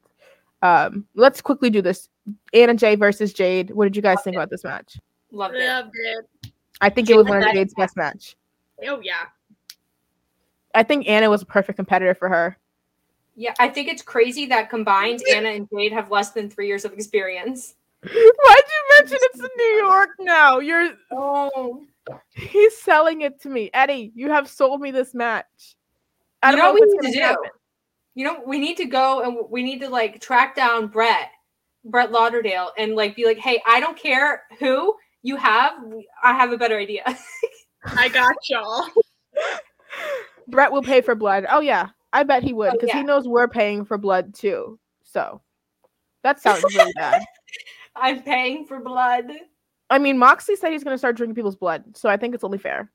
Um, 0.63 1.05
let's 1.15 1.41
quickly 1.41 1.69
do 1.71 1.83
this. 1.83 2.09
Anna 2.53 2.75
Jay 2.75 2.95
versus 2.95 3.33
Jade. 3.33 3.71
What 3.71 3.85
did 3.85 3.97
you 3.97 4.03
guys 4.03 4.19
think 4.23 4.37
about 4.37 4.51
this 4.51 4.65
match? 4.65 4.99
Loved 5.31 5.57
it. 5.57 5.67
Loved 5.69 5.91
it. 5.95 6.51
I 6.81 6.91
think 6.91 7.11
it 7.11 7.17
was 7.17 7.27
one 7.27 7.39
of 7.39 7.45
had- 7.45 7.55
Jade's 7.55 7.75
best 7.75 7.97
match. 7.97 8.37
Oh 8.87 9.01
yeah. 9.03 9.27
I 10.75 10.83
think 10.83 11.09
Anna 11.09 11.31
was 11.31 11.43
a 11.43 11.47
perfect 11.47 11.77
competitor 11.77 12.15
for 12.15 12.29
her. 12.29 12.57
Yeah, 13.37 13.55
I 13.59 13.69
think 13.69 13.89
it's 13.89 14.03
crazy 14.03 14.47
that 14.47 14.71
combined 14.71 15.21
Anna 15.33 15.49
and 15.51 15.69
Jade 15.73 15.93
have 15.93 16.11
less 16.11 16.31
than 16.31 16.49
three 16.51 16.67
years 16.69 16.85
of 16.85 16.93
experience. 16.93 17.75
Why'd 18.13 18.65
you 18.69 18.97
mention 18.99 19.19
it's 19.23 19.41
in 19.41 19.49
New 19.57 19.85
York 19.87 20.11
now? 20.21 20.59
You're 20.59 20.91
Oh, 21.11 21.85
he's 22.31 22.77
selling 22.77 23.23
it 23.23 23.41
to 23.43 23.49
me. 23.49 23.71
Eddie, 23.73 24.13
you 24.15 24.31
have 24.31 24.49
sold 24.49 24.81
me 24.81 24.91
this 24.91 25.15
match. 25.15 25.77
I 26.43 26.51
don't 26.51 26.59
know 26.59 26.67
know, 26.67 26.73
what 26.75 26.81
we 26.83 26.87
need 26.87 26.97
to 26.97 27.03
gonna 27.03 27.13
do? 27.15 27.21
happen. 27.21 27.51
you 28.15 28.25
know, 28.27 28.43
we 28.47 28.59
need 28.59 28.77
to 28.77 28.85
go 28.85 29.23
and 29.23 29.39
we 29.51 29.63
need 29.63 29.81
to 29.81 29.89
like 29.89 30.21
track 30.21 30.55
down 30.55 30.89
Brett, 30.89 31.31
Brett 31.85 32.13
Lauderdale, 32.13 32.71
and 32.77 32.95
like 32.95 33.17
be 33.17 33.25
like, 33.25 33.39
hey, 33.39 33.63
I 33.67 33.81
don't 33.81 33.97
care 33.97 34.43
who 34.59 34.95
you 35.23 35.37
have, 35.37 35.73
I 36.23 36.35
have 36.35 36.53
a 36.53 36.59
better 36.59 36.77
idea. 36.79 37.03
I 37.97 38.09
got 38.11 38.35
y'all. 38.51 38.87
Brett 40.49 40.71
will 40.71 40.83
pay 40.83 41.01
for 41.01 41.15
blood. 41.15 41.47
Oh 41.49 41.61
yeah, 41.61 41.89
I 42.13 42.23
bet 42.25 42.43
he 42.43 42.53
would 42.53 42.69
Oh, 42.69 42.73
because 42.73 42.89
yeah. 42.91 42.99
he 42.99 43.03
knows 43.03 43.27
we're 43.27 43.49
paying 43.49 43.85
for 43.87 43.97
blood 43.97 44.35
too. 44.35 44.79
So 45.03 45.41
that 46.23 46.41
sounds 46.41 46.63
really 46.75 46.93
bad. 46.97 47.23
I'm 47.97 48.23
paying 48.23 48.67
for 48.67 48.81
blood. 48.81 49.31
I 49.91 49.99
mean, 49.99 50.19
Moxley 50.19 50.57
said 50.57 50.73
he's 50.73 50.85
going 50.85 50.95
to 50.95 50.99
start 50.99 51.17
drinking 51.17 51.35
people's 51.35 51.57
blood, 51.57 51.97
so 51.97 52.09
I 52.09 52.17
think 52.17 52.35
it's 52.35 52.45
only 52.45 52.59
fair. 52.59 52.91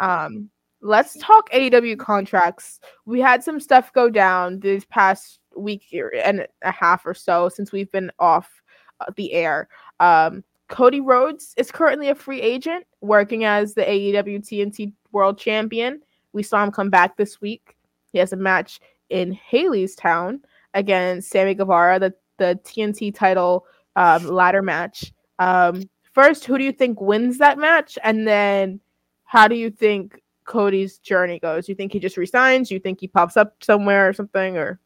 Um, 0.00 0.50
let's 0.80 1.16
talk 1.18 1.50
AEW 1.50 1.98
contracts. 1.98 2.80
We 3.06 3.20
had 3.20 3.44
some 3.44 3.60
stuff 3.60 3.92
go 3.92 4.10
down 4.10 4.60
this 4.60 4.84
past 4.84 5.38
week 5.56 5.86
and 5.92 6.46
a 6.62 6.72
half 6.72 7.06
or 7.06 7.14
so 7.14 7.48
since 7.48 7.72
we've 7.72 7.90
been 7.92 8.10
off 8.18 8.62
uh, 9.00 9.06
the 9.16 9.32
air. 9.32 9.68
Um, 10.00 10.42
Cody 10.68 11.00
Rhodes 11.00 11.54
is 11.56 11.70
currently 11.70 12.08
a 12.08 12.14
free 12.14 12.40
agent 12.40 12.86
working 13.00 13.44
as 13.44 13.74
the 13.74 13.82
AEW 13.82 14.40
TNT 14.40 14.92
World 15.12 15.38
Champion. 15.38 16.00
We 16.32 16.42
saw 16.42 16.64
him 16.64 16.72
come 16.72 16.90
back 16.90 17.16
this 17.16 17.40
week. 17.40 17.76
He 18.12 18.18
has 18.18 18.32
a 18.32 18.36
match 18.36 18.80
in 19.10 19.32
Haley's 19.32 19.94
Town 19.94 20.40
against 20.74 21.30
Sammy 21.30 21.54
Guevara, 21.54 21.98
the, 21.98 22.14
the 22.38 22.58
TNT 22.64 23.14
title 23.14 23.66
um, 23.96 24.26
ladder 24.26 24.62
match. 24.62 25.12
Um, 25.38 25.88
first, 26.12 26.44
who 26.44 26.58
do 26.58 26.64
you 26.64 26.72
think 26.72 27.00
wins 27.00 27.38
that 27.38 27.58
match? 27.58 27.98
And 28.02 28.26
then 28.26 28.80
how 29.24 29.48
do 29.48 29.54
you 29.54 29.70
think 29.70 30.20
Cody's 30.44 30.98
journey 30.98 31.38
goes? 31.38 31.68
You 31.68 31.74
think 31.74 31.92
he 31.92 31.98
just 31.98 32.16
resigns? 32.16 32.70
You 32.70 32.78
think 32.78 33.00
he 33.00 33.08
pops 33.08 33.36
up 33.36 33.62
somewhere 33.62 34.08
or 34.08 34.12
something? 34.12 34.56
Or 34.56 34.80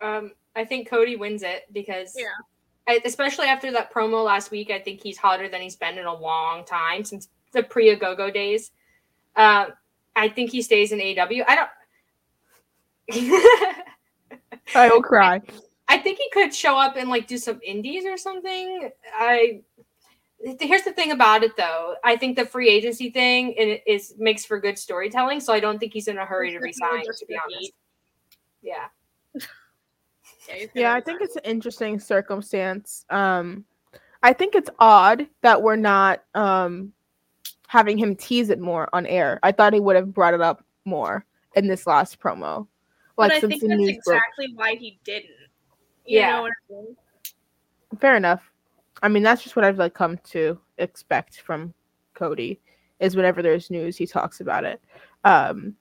Um, 0.00 0.32
I 0.56 0.64
think 0.64 0.88
Cody 0.88 1.16
wins 1.16 1.42
it 1.42 1.64
because, 1.72 2.14
Yeah. 2.16 2.26
I, 2.88 3.00
especially 3.04 3.46
after 3.46 3.70
that 3.72 3.92
promo 3.92 4.24
last 4.24 4.50
week, 4.50 4.70
I 4.70 4.78
think 4.78 5.00
he's 5.02 5.16
hotter 5.16 5.48
than 5.48 5.60
he's 5.60 5.76
been 5.76 5.98
in 5.98 6.06
a 6.06 6.14
long 6.14 6.64
time 6.64 7.04
since 7.04 7.28
the 7.52 7.62
pre 7.62 7.94
Go 7.94 8.30
days. 8.30 8.72
Uh, 9.36 9.66
I 10.16 10.28
think 10.28 10.50
he 10.50 10.60
stays 10.62 10.92
in 10.92 10.98
AEW. 10.98 11.44
I 11.46 11.54
don't. 11.54 11.70
I 14.74 14.88
will 14.88 15.02
cry. 15.02 15.40
I 15.90 15.98
think 15.98 16.18
he 16.18 16.30
could 16.32 16.54
show 16.54 16.78
up 16.78 16.94
and 16.96 17.10
like 17.10 17.26
do 17.26 17.36
some 17.36 17.58
indies 17.64 18.04
or 18.06 18.16
something. 18.16 18.90
I 19.12 19.62
here's 20.38 20.84
the 20.84 20.92
thing 20.92 21.10
about 21.10 21.42
it 21.42 21.56
though. 21.56 21.96
I 22.04 22.16
think 22.16 22.36
the 22.36 22.46
free 22.46 22.68
agency 22.68 23.10
thing 23.10 23.54
it 23.56 23.82
is 23.88 24.14
makes 24.16 24.44
for 24.44 24.60
good 24.60 24.78
storytelling. 24.78 25.40
So 25.40 25.52
I 25.52 25.58
don't 25.58 25.80
think 25.80 25.92
he's 25.92 26.06
in 26.06 26.16
a 26.16 26.24
hurry 26.24 26.52
to 26.52 26.58
resign. 26.58 27.02
To 27.02 27.26
be 27.26 27.36
honest, 27.44 27.72
yeah. 28.62 28.86
Yeah, 30.48 30.66
Yeah, 30.74 30.94
I 30.94 31.00
think 31.00 31.20
it's 31.20 31.36
an 31.36 31.42
interesting 31.44 32.00
circumstance. 32.00 33.04
Um, 33.10 33.64
I 34.22 34.32
think 34.32 34.54
it's 34.54 34.70
odd 34.78 35.26
that 35.42 35.60
we're 35.60 35.76
not 35.76 36.22
um 36.34 36.92
having 37.66 37.98
him 37.98 38.14
tease 38.14 38.48
it 38.48 38.60
more 38.60 38.88
on 38.92 39.06
air. 39.06 39.40
I 39.42 39.50
thought 39.50 39.74
he 39.74 39.80
would 39.80 39.96
have 39.96 40.14
brought 40.14 40.34
it 40.34 40.40
up 40.40 40.64
more 40.84 41.26
in 41.56 41.66
this 41.66 41.86
last 41.86 42.20
promo. 42.20 42.68
Like 43.18 43.30
but 43.30 43.32
I 43.32 43.40
think 43.40 43.60
that's 43.60 43.64
news 43.64 43.98
broke. 44.04 44.16
exactly 44.16 44.52
why 44.54 44.76
he 44.76 44.98
didn't. 45.04 45.39
You 46.06 46.18
Yeah. 46.20 46.30
know 46.36 46.42
what 46.42 46.52
I 46.52 46.72
mean? 46.72 46.96
Fair 48.00 48.16
enough. 48.16 48.42
I 49.02 49.08
mean, 49.08 49.22
that's 49.22 49.42
just 49.42 49.56
what 49.56 49.64
I've 49.64 49.78
like 49.78 49.94
come 49.94 50.18
to 50.30 50.58
expect 50.78 51.40
from 51.40 51.72
Cody. 52.14 52.60
Is 52.98 53.16
whenever 53.16 53.40
there's 53.42 53.70
news, 53.70 53.96
he 53.96 54.06
talks 54.06 54.40
about 54.40 54.64
it. 54.64 54.80
Um. 55.24 55.74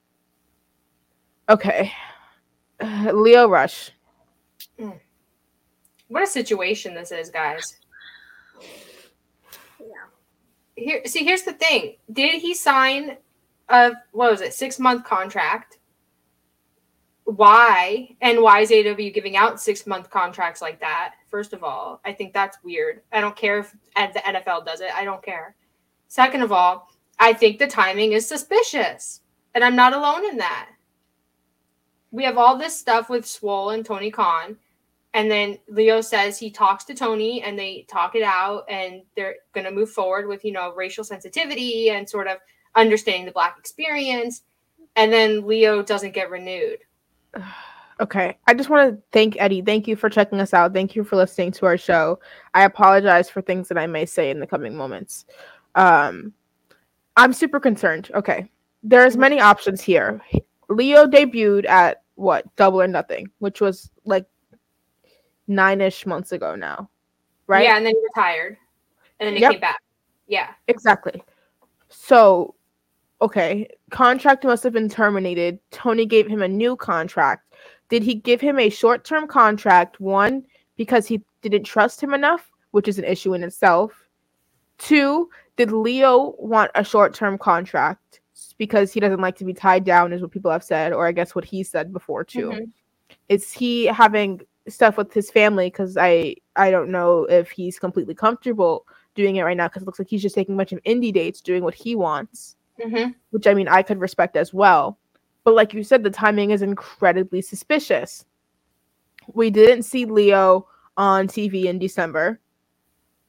Okay. 1.49 1.91
Lio 3.13 3.49
Rush. 3.49 3.91
What 6.07 6.23
a 6.23 6.27
situation 6.27 6.93
this 6.95 7.11
is, 7.11 7.29
guys. 7.29 7.77
Yeah. 9.79 9.85
Here, 10.75 11.01
see, 11.05 11.23
here's 11.25 11.43
the 11.43 11.53
thing. 11.53 11.97
Did 12.13 12.41
he 12.41 12.53
sign 12.53 13.17
a 13.67 13.91
what 14.11 14.31
was 14.31 14.41
it, 14.41 14.53
six 14.53 14.79
month 14.79 15.03
contract? 15.03 15.78
Why 17.35 18.15
and 18.21 18.41
why 18.41 18.61
is 18.61 18.71
AEW 18.71 19.13
giving 19.13 19.37
out 19.37 19.61
six 19.61 19.85
month 19.85 20.09
contracts 20.09 20.61
like 20.61 20.79
that? 20.79 21.13
First 21.27 21.53
of 21.53 21.63
all, 21.63 22.01
I 22.03 22.11
think 22.11 22.33
that's 22.33 22.57
weird. 22.63 23.01
I 23.11 23.21
don't 23.21 23.35
care 23.35 23.59
if 23.59 23.75
the 23.95 24.19
NFL 24.19 24.65
does 24.65 24.81
it. 24.81 24.89
I 24.95 25.03
don't 25.03 25.21
care. 25.21 25.55
Second 26.07 26.41
of 26.41 26.51
all, 26.51 26.89
I 27.19 27.33
think 27.33 27.59
the 27.59 27.67
timing 27.67 28.13
is 28.13 28.27
suspicious, 28.27 29.21
and 29.53 29.63
I'm 29.63 29.75
not 29.75 29.93
alone 29.93 30.27
in 30.27 30.37
that. 30.37 30.69
We 32.11 32.23
have 32.23 32.39
all 32.39 32.57
this 32.57 32.79
stuff 32.79 33.09
with 33.09 33.27
Swole 33.27 33.69
and 33.69 33.85
Tony 33.85 34.09
Khan, 34.09 34.57
and 35.13 35.29
then 35.29 35.59
Lio 35.67 36.01
says 36.01 36.39
he 36.39 36.49
talks 36.49 36.83
to 36.85 36.95
Tony 36.95 37.41
and 37.43 37.57
they 37.57 37.85
talk 37.87 38.15
it 38.15 38.23
out 38.23 38.65
and 38.69 39.01
they're 39.15 39.35
going 39.53 39.65
to 39.65 39.71
move 39.71 39.91
forward 39.91 40.27
with, 40.27 40.45
you 40.45 40.51
know, 40.51 40.73
racial 40.73 41.03
sensitivity 41.03 41.89
and 41.89 42.07
sort 42.07 42.27
of 42.27 42.37
understanding 42.75 43.25
the 43.25 43.31
black 43.31 43.57
experience. 43.59 44.43
And 44.95 45.11
then 45.11 45.45
Lio 45.47 45.81
doesn't 45.81 46.13
get 46.13 46.29
renewed. 46.29 46.79
Okay. 48.01 48.37
I 48.47 48.53
just 48.53 48.69
want 48.69 48.89
to 48.95 49.03
thank 49.11 49.35
Eddie. 49.41 49.61
Thank 49.61 49.85
you 49.85 49.97
for 49.97 50.09
checking 50.09 50.39
us 50.39 50.53
out. 50.53 50.73
Thank 50.73 50.95
you 50.95 51.03
for 51.03 51.17
listening 51.17 51.51
to 51.51 51.65
our 51.65 51.77
show. 51.77 52.17
I 52.53 52.63
apologize 52.63 53.29
for 53.29 53.41
things 53.41 53.67
that 53.67 53.77
I 53.77 53.87
may 53.87 54.05
say 54.05 54.31
in 54.31 54.39
the 54.39 54.47
coming 54.47 54.73
moments. 54.73 55.25
Um, 55.75 56.31
I'm 57.17 57.33
super 57.33 57.59
concerned. 57.59 58.09
Okay. 58.15 58.49
There's 58.83 59.17
many 59.17 59.41
options 59.41 59.81
here. 59.81 60.21
Lio 60.69 61.07
debuted 61.07 61.67
at 61.67 62.03
what? 62.15 62.45
Double 62.55 62.81
or 62.81 62.87
nothing, 62.87 63.29
which 63.39 63.59
was 63.59 63.91
like 64.05 64.25
nine 65.47 65.81
ish 65.81 66.05
months 66.05 66.31
ago 66.31 66.55
now. 66.55 66.89
Right? 67.47 67.65
Yeah. 67.65 67.75
And 67.75 67.85
then 67.85 67.95
he 67.95 68.01
retired 68.15 68.55
and 69.19 69.27
then 69.27 69.33
he 69.35 69.41
Yep. 69.41 69.51
came 69.51 69.59
back. 69.59 69.83
Yeah. 70.27 70.51
Exactly. 70.69 71.21
So, 71.89 72.55
okay, 73.21 73.67
contract 73.89 74.43
must 74.43 74.63
have 74.63 74.73
been 74.73 74.89
terminated. 74.89 75.59
Tony 75.71 76.05
gave 76.05 76.27
him 76.27 76.41
a 76.41 76.47
new 76.47 76.75
contract. 76.75 77.53
Did 77.89 78.03
he 78.03 78.15
give 78.15 78.39
him 78.39 78.59
a 78.59 78.69
short 78.69 79.03
term 79.03 79.27
contract? 79.27 79.99
One, 79.99 80.45
because 80.77 81.07
he 81.07 81.21
didn't 81.41 81.63
trust 81.63 82.01
him 82.01 82.13
enough, 82.13 82.51
which 82.71 82.87
is 82.87 82.99
an 82.99 83.05
issue 83.05 83.33
in 83.33 83.43
itself. 83.43 83.93
Two, 84.77 85.29
did 85.57 85.71
Lio 85.71 86.35
want 86.37 86.71
a 86.75 86.83
short 86.83 87.13
term 87.13 87.37
contract 87.37 88.21
because 88.57 88.93
he 88.93 88.99
doesn't 88.99 89.21
like 89.21 89.35
to 89.37 89.45
be 89.45 89.53
tied 89.53 89.83
down, 89.83 90.13
is 90.13 90.21
what 90.21 90.31
people 90.31 90.51
have 90.51 90.63
said, 90.63 90.93
or 90.93 91.05
I 91.07 91.11
guess 91.11 91.35
what 91.35 91.43
he 91.45 91.63
said 91.63 91.91
before, 91.91 92.23
too. 92.23 92.51
Mhm. 92.51 92.71
Is 93.27 93.51
he 93.51 93.85
having 93.85 94.41
stuff 94.67 94.97
with 94.97 95.13
his 95.13 95.31
family? 95.31 95.67
Because 95.67 95.97
I, 95.97 96.35
I 96.55 96.71
don't 96.71 96.89
know 96.89 97.23
if 97.23 97.49
he's 97.49 97.79
completely 97.79 98.13
comfortable 98.13 98.85
doing 99.15 99.37
it 99.37 99.43
right 99.43 99.57
now 99.57 99.67
because 99.67 99.81
it 99.81 99.85
looks 99.85 99.99
like 99.99 100.09
he's 100.09 100.21
just 100.21 100.35
taking 100.35 100.55
a 100.55 100.57
bunch 100.57 100.71
of 100.71 100.81
indie 100.83 101.13
dates, 101.13 101.41
doing 101.41 101.63
what 101.63 101.73
he 101.73 101.95
wants, 101.95 102.55
Mhm. 102.79 103.15
which 103.31 103.47
I 103.47 103.53
mean 103.53 103.67
I 103.67 103.83
could 103.83 103.99
respect 103.99 104.35
as 104.37 104.53
well. 104.53 104.97
But 105.43 105.53
like 105.55 105.73
you 105.73 105.83
said, 105.83 106.03
the 106.03 106.09
timing 106.09 106.51
is 106.51 106.61
incredibly 106.61 107.41
suspicious. 107.41 108.25
We 109.33 109.49
didn't 109.49 109.83
see 109.83 110.05
Lio 110.05 110.67
on 110.97 111.27
TV 111.27 111.65
in 111.65 111.79
December. 111.79 112.39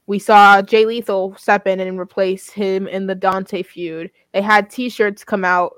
we 0.07 0.19
saw 0.19 0.61
Jay 0.61 0.85
Lethal 0.85 1.37
step 1.37 1.69
in 1.69 1.79
and 1.79 1.97
replace 2.01 2.51
him 2.51 2.89
in 2.89 3.07
the 3.07 3.15
Dante 3.15 3.63
feud. 3.63 4.11
They 4.33 4.43
had 4.43 4.69
T-shirts 4.69 5.23
come 5.23 5.45
out, 5.45 5.75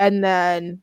and 0.00 0.22
then 0.24 0.82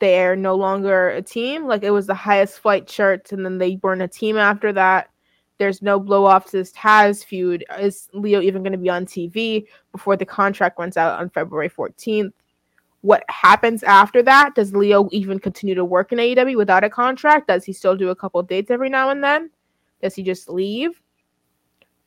they're 0.00 0.34
no 0.34 0.56
longer 0.56 1.10
a 1.10 1.22
team. 1.22 1.66
Like 1.68 1.84
it 1.84 1.90
was 1.92 2.06
the 2.08 2.14
highest 2.14 2.58
flight 2.58 2.90
shirts, 2.90 3.32
and 3.32 3.44
then 3.44 3.58
they 3.58 3.78
weren't 3.84 4.02
a 4.02 4.08
team 4.08 4.36
after 4.36 4.72
that. 4.72 5.10
There's 5.58 5.82
no 5.82 6.00
blow 6.00 6.24
off 6.24 6.46
to 6.46 6.52
this 6.52 6.72
Taz 6.72 7.24
feud. 7.24 7.64
Is 7.78 8.08
Lio 8.12 8.40
even 8.40 8.62
going 8.62 8.72
to 8.72 8.78
be 8.78 8.90
on 8.90 9.06
TV 9.06 9.66
before 9.92 10.16
the 10.16 10.26
contract 10.26 10.78
runs 10.78 10.96
out 10.96 11.20
on 11.20 11.30
February 11.30 11.68
14th? 11.68 12.32
What 13.02 13.22
happens 13.28 13.82
after 13.82 14.22
that? 14.22 14.54
Does 14.54 14.74
Lio 14.74 15.08
even 15.12 15.38
continue 15.38 15.74
to 15.74 15.84
work 15.84 16.10
in 16.10 16.18
AEW 16.18 16.56
without 16.56 16.84
a 16.84 16.90
contract? 16.90 17.48
Does 17.48 17.64
he 17.64 17.72
still 17.72 17.96
do 17.96 18.08
a 18.08 18.16
couple 18.16 18.42
dates 18.42 18.70
every 18.70 18.88
now 18.88 19.10
and 19.10 19.22
then? 19.22 19.50
Does 20.02 20.14
he 20.14 20.22
just 20.22 20.48
leave? 20.48 21.00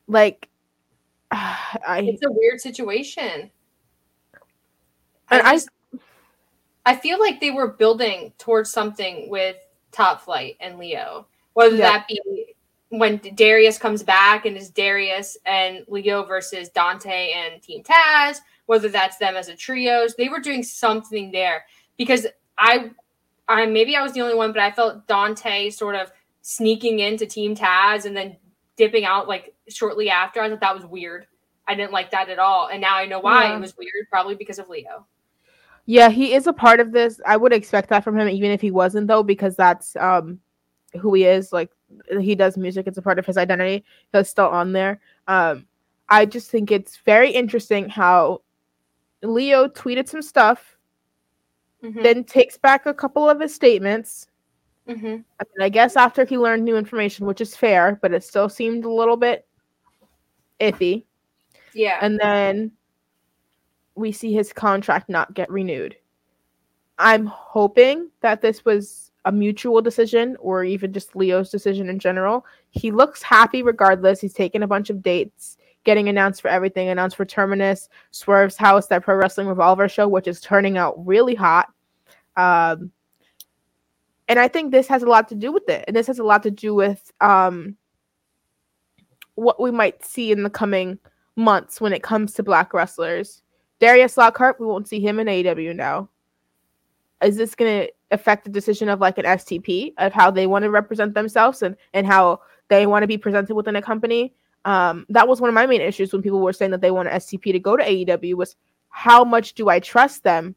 Like, 0.07 0.49
I, 1.31 2.01
it's 2.01 2.25
a 2.25 2.31
weird 2.31 2.59
situation. 2.59 3.51
And 5.29 5.41
I, 5.41 5.55
just, 5.55 5.69
I, 5.93 5.99
I 6.93 6.95
feel 6.95 7.19
like 7.19 7.39
they 7.39 7.51
were 7.51 7.67
building 7.67 8.33
towards 8.37 8.71
something 8.71 9.29
with 9.29 9.57
Top 9.91 10.21
Flight 10.21 10.57
and 10.59 10.77
Lio, 10.77 11.27
whether 11.53 11.75
yeah. 11.75 11.91
that 11.91 12.07
be 12.07 12.55
when 12.89 13.19
Darius 13.35 13.77
comes 13.77 14.03
back 14.03 14.45
and 14.45 14.55
is 14.55 14.69
Darius 14.69 15.37
and 15.45 15.83
Lio 15.87 16.23
versus 16.23 16.69
Dante 16.69 17.31
and 17.33 17.61
Team 17.61 17.83
Taz, 17.83 18.37
whether 18.65 18.89
that's 18.89 19.17
them 19.17 19.35
as 19.35 19.49
a 19.49 19.55
trios, 19.55 20.15
they 20.15 20.29
were 20.29 20.39
doing 20.39 20.63
something 20.63 21.31
there 21.31 21.65
because 21.97 22.27
I, 22.57 22.91
I 23.47 23.65
maybe 23.65 23.95
I 23.95 24.01
was 24.01 24.13
the 24.13 24.21
only 24.21 24.35
one, 24.35 24.51
but 24.51 24.61
I 24.61 24.71
felt 24.71 25.07
Dante 25.07 25.69
sort 25.69 25.95
of 25.95 26.11
sneaking 26.41 26.99
into 26.99 27.25
Team 27.25 27.55
Taz 27.55 28.05
and 28.05 28.15
then 28.15 28.37
dipping 28.77 29.03
out 29.03 29.27
like 29.27 29.53
shortly 29.67 30.09
after. 30.09 30.41
I 30.41 30.49
thought 30.49 30.61
that 30.61 30.75
was 30.75 30.85
weird. 30.85 31.27
I 31.67 31.75
didn't 31.75 31.91
like 31.91 32.11
that 32.11 32.29
at 32.29 32.39
all, 32.39 32.69
and 32.69 32.79
now 32.79 32.95
I 32.95 33.05
know 33.05 33.19
why 33.19 33.47
yeah. 33.47 33.57
it 33.57 33.59
was 33.59 33.75
weird. 33.77 34.07
Probably 34.09 34.35
because 34.35 34.59
of 34.59 34.69
Lio. 34.69 35.05
Yeah, 35.85 36.09
he 36.09 36.33
is 36.33 36.47
a 36.47 36.53
part 36.53 36.79
of 36.79 36.91
this. 36.93 37.19
I 37.25 37.35
would 37.35 37.51
expect 37.51 37.89
that 37.89 38.03
from 38.03 38.17
him, 38.17 38.29
even 38.29 38.51
if 38.51 38.61
he 38.61 38.71
wasn't, 38.71 39.07
though, 39.07 39.23
because 39.23 39.57
that's 39.57 39.95
um 39.97 40.39
who 40.99 41.13
he 41.13 41.25
is. 41.25 41.51
Like 41.51 41.71
he 42.19 42.35
does 42.35 42.57
music; 42.57 42.87
it's 42.87 42.97
a 42.97 43.01
part 43.01 43.19
of 43.19 43.25
his 43.25 43.37
identity. 43.37 43.83
He's 44.13 44.29
still 44.29 44.47
on 44.47 44.73
there. 44.73 44.99
Um, 45.27 45.65
I 46.09 46.25
just 46.25 46.49
think 46.49 46.71
it's 46.71 46.97
very 46.97 47.31
interesting 47.31 47.89
how 47.89 48.41
Lio 49.21 49.67
tweeted 49.67 50.07
some 50.07 50.21
stuff, 50.21 50.77
mm-hmm. 51.83 52.01
then 52.01 52.23
takes 52.23 52.57
back 52.57 52.85
a 52.85 52.93
couple 52.93 53.29
of 53.29 53.39
his 53.39 53.53
statements. 53.53 54.27
Mm-hmm. 54.87 55.05
I 55.05 55.09
mean, 55.11 55.61
I 55.61 55.69
guess 55.69 55.97
after 55.97 56.23
he 56.23 56.37
learned 56.37 56.63
new 56.63 56.77
information, 56.77 57.25
which 57.25 57.41
is 57.41 57.55
fair, 57.55 57.99
but 58.01 58.13
it 58.13 58.23
still 58.23 58.47
seemed 58.47 58.85
a 58.85 58.91
little 58.91 59.17
bit 59.17 59.45
iffy. 60.61 61.03
Yeah. 61.73 61.99
And 62.01 62.19
then 62.19 62.71
we 63.95 64.11
see 64.11 64.31
his 64.33 64.53
contract 64.53 65.09
not 65.09 65.33
get 65.33 65.49
renewed. 65.49 65.97
I'm 66.97 67.25
hoping 67.25 68.09
that 68.21 68.41
this 68.41 68.63
was 68.63 69.06
a 69.27 69.31
mutual 69.31 69.81
decision 69.81 70.37
or 70.39 70.63
even 70.63 70.93
just 70.93 71.13
Lio's 71.13 71.49
decision 71.49 71.89
in 71.89 71.99
general. 71.99 72.45
He 72.69 72.91
looks 72.91 73.21
happy 73.21 73.61
regardless. 73.61 74.21
He's 74.21 74.33
taken 74.33 74.63
a 74.63 74.67
bunch 74.67 74.89
of 74.89 75.03
dates, 75.03 75.57
getting 75.83 76.07
announced 76.07 76.41
for 76.41 76.47
everything, 76.47 76.87
announced 76.87 77.17
for 77.17 77.25
Terminus, 77.25 77.89
Swerve's 78.11 78.55
House, 78.55 78.87
that 78.87 79.03
Pro 79.03 79.15
Wrestling 79.15 79.47
Revolver 79.47 79.89
show, 79.89 80.07
which 80.07 80.29
is 80.29 80.39
turning 80.39 80.77
out 80.77 81.05
really 81.05 81.35
hot. 81.35 81.67
Um, 82.37 82.89
and 84.29 84.39
I 84.39 84.47
think 84.47 84.71
this 84.71 84.87
has 84.87 85.03
a 85.03 85.07
lot 85.07 85.27
to 85.27 85.35
do 85.35 85.51
with 85.51 85.67
it. 85.67 85.83
And 85.87 85.95
this 85.95 86.07
has 86.07 86.19
a 86.19 86.23
lot 86.23 86.41
to 86.43 86.51
do 86.51 86.73
with 86.73 87.11
um, 87.19 87.75
what 89.35 89.59
we 89.59 89.71
might 89.71 90.05
see 90.05 90.31
in 90.31 90.43
the 90.43 90.49
coming 90.49 90.99
months 91.35 91.81
when 91.81 91.91
it 91.91 92.01
comes 92.01 92.33
to 92.35 92.43
black 92.43 92.73
wrestlers. 92.73 93.43
Darius 93.79 94.15
Lockhart, 94.15 94.57
we 94.57 94.65
won't 94.65 94.87
see 94.87 95.01
him 95.01 95.19
in 95.19 95.27
AEW 95.27 95.75
now. 95.75 96.07
Is 97.21 97.35
this 97.35 97.55
going 97.55 97.87
to 97.87 97.93
affect 98.11 98.45
the 98.45 98.51
decision 98.51 98.89
of 98.89 98.99
like 98.99 99.17
an 99.17 99.25
STP 99.25 99.93
of 99.97 100.13
how 100.13 100.31
they 100.31 100.47
want 100.47 100.63
to 100.63 100.69
represent 100.69 101.13
themselves 101.13 101.61
and 101.61 101.75
and 101.93 102.07
how 102.07 102.41
they 102.69 102.85
want 102.85 103.03
to 103.03 103.07
be 103.07 103.17
presented 103.17 103.55
within 103.55 103.75
a 103.75 103.81
company? 103.81 104.33
Um, 104.65 105.05
that 105.09 105.27
was 105.27 105.39
one 105.39 105.49
of 105.49 105.53
my 105.53 105.65
main 105.65 105.81
issues 105.81 106.11
when 106.11 106.21
people 106.21 106.41
were 106.41 106.53
saying 106.53 106.71
that 106.71 106.81
they 106.81 106.91
want 106.91 107.07
an 107.07 107.15
STP 107.15 107.53
to 107.53 107.59
go 107.59 107.77
to 107.77 107.83
AEW 107.83 108.35
was 108.35 108.55
how 108.89 109.23
much 109.23 109.53
do 109.53 109.69
I 109.69 109.79
trust 109.79 110.23
them 110.23 110.55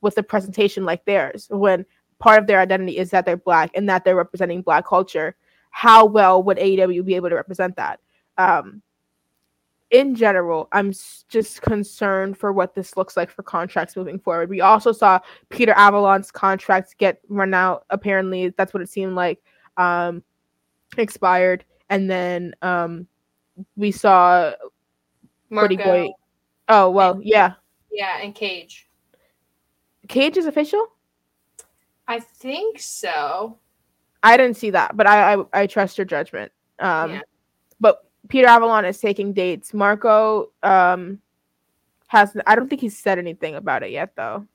with 0.00 0.16
a 0.18 0.22
presentation 0.22 0.84
like 0.84 1.04
theirs 1.04 1.48
when 1.50 1.84
part 2.18 2.38
of 2.38 2.46
their 2.46 2.60
identity 2.60 2.98
is 2.98 3.10
that 3.10 3.24
they're 3.24 3.36
black 3.36 3.70
and 3.74 3.88
that 3.88 4.04
they're 4.04 4.16
representing 4.16 4.62
black 4.62 4.86
culture. 4.86 5.34
How 5.70 6.04
well 6.04 6.42
would 6.42 6.58
AEW 6.58 7.04
be 7.04 7.16
able 7.16 7.30
to 7.30 7.34
represent 7.34 7.76
that? 7.76 8.00
Um, 8.38 8.82
in 9.90 10.14
general, 10.14 10.68
I'm 10.72 10.92
just 11.28 11.62
concerned 11.62 12.38
for 12.38 12.52
what 12.52 12.74
this 12.74 12.96
looks 12.96 13.16
like 13.16 13.30
for 13.30 13.42
contracts 13.42 13.96
moving 13.96 14.18
forward. 14.18 14.48
We 14.48 14.60
also 14.60 14.92
saw 14.92 15.18
Peter 15.48 15.72
Avalon's 15.72 16.30
contracts 16.30 16.94
get 16.96 17.20
run 17.28 17.54
out. 17.54 17.84
Apparently, 17.90 18.50
that's 18.56 18.72
what 18.72 18.82
it 18.82 18.88
seemed 18.88 19.14
like. 19.14 19.42
Um, 19.76 20.22
expired, 20.96 21.64
and 21.88 22.08
then 22.08 22.54
um, 22.62 23.06
we 23.76 23.90
saw 23.90 24.52
Marko. 25.48 25.76
Boy. 25.76 26.10
Oh 26.68 26.90
well, 26.90 27.14
and, 27.14 27.24
yeah, 27.24 27.54
yeah, 27.90 28.18
and 28.22 28.34
Cage. 28.34 28.88
Cage 30.08 30.36
is 30.36 30.46
official. 30.46 30.86
I 32.06 32.20
think 32.20 32.80
so. 32.80 33.58
I 34.22 34.36
didn't 34.36 34.56
see 34.56 34.70
that, 34.70 34.96
but 34.96 35.06
I 35.06 35.34
I, 35.34 35.44
I 35.52 35.66
trust 35.66 35.98
your 35.98 36.04
judgment. 36.04 36.52
Um, 36.78 37.12
yeah. 37.12 37.20
Peter 38.30 38.46
Avalon 38.46 38.84
is 38.84 38.98
taking 38.98 39.32
dates. 39.34 39.74
Marko 39.74 40.50
um 40.62 41.20
has 42.06 42.34
I 42.46 42.56
don't 42.56 42.68
think 42.68 42.80
he's 42.80 42.98
said 42.98 43.18
anything 43.18 43.56
about 43.56 43.82
it 43.82 43.90
yet 43.90 44.16
though. 44.16 44.46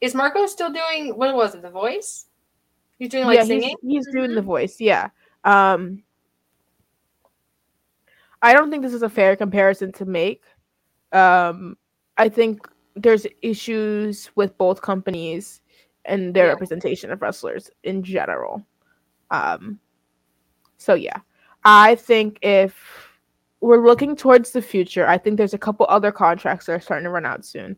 Is 0.00 0.14
Marko 0.14 0.46
still 0.46 0.72
doing 0.72 1.16
what 1.16 1.34
was 1.36 1.54
it, 1.54 1.62
the 1.62 1.70
voice? 1.70 2.26
He's 2.98 3.10
doing 3.10 3.26
like 3.26 3.36
yeah, 3.36 3.44
singing? 3.44 3.76
He's, 3.82 4.06
he's 4.06 4.08
mm-hmm. 4.08 4.18
doing 4.18 4.34
the 4.34 4.42
voice, 4.42 4.80
yeah. 4.80 5.10
Um 5.44 6.02
I 8.42 8.52
don't 8.52 8.70
think 8.70 8.82
this 8.82 8.92
is 8.94 9.02
a 9.02 9.08
fair 9.08 9.36
comparison 9.36 9.92
to 9.92 10.04
make. 10.04 10.42
Um 11.12 11.76
I 12.16 12.28
think 12.28 12.66
there's 12.96 13.26
issues 13.42 14.30
with 14.34 14.56
both 14.56 14.80
companies 14.80 15.60
and 16.06 16.32
their 16.32 16.46
yeah. 16.46 16.52
representation 16.52 17.10
of 17.10 17.20
wrestlers 17.20 17.70
in 17.82 18.02
general. 18.02 18.66
Um 19.30 19.78
so 20.78 20.94
yeah. 20.94 21.18
I 21.64 21.94
think 21.94 22.38
if 22.42 22.74
we're 23.60 23.84
looking 23.84 24.14
towards 24.14 24.50
the 24.50 24.60
future, 24.62 25.06
I 25.06 25.16
think 25.16 25.36
there's 25.36 25.54
a 25.54 25.58
couple 25.58 25.86
other 25.88 26.12
contracts 26.12 26.66
that 26.66 26.72
are 26.72 26.80
starting 26.80 27.04
to 27.04 27.10
run 27.10 27.24
out 27.24 27.44
soon. 27.44 27.76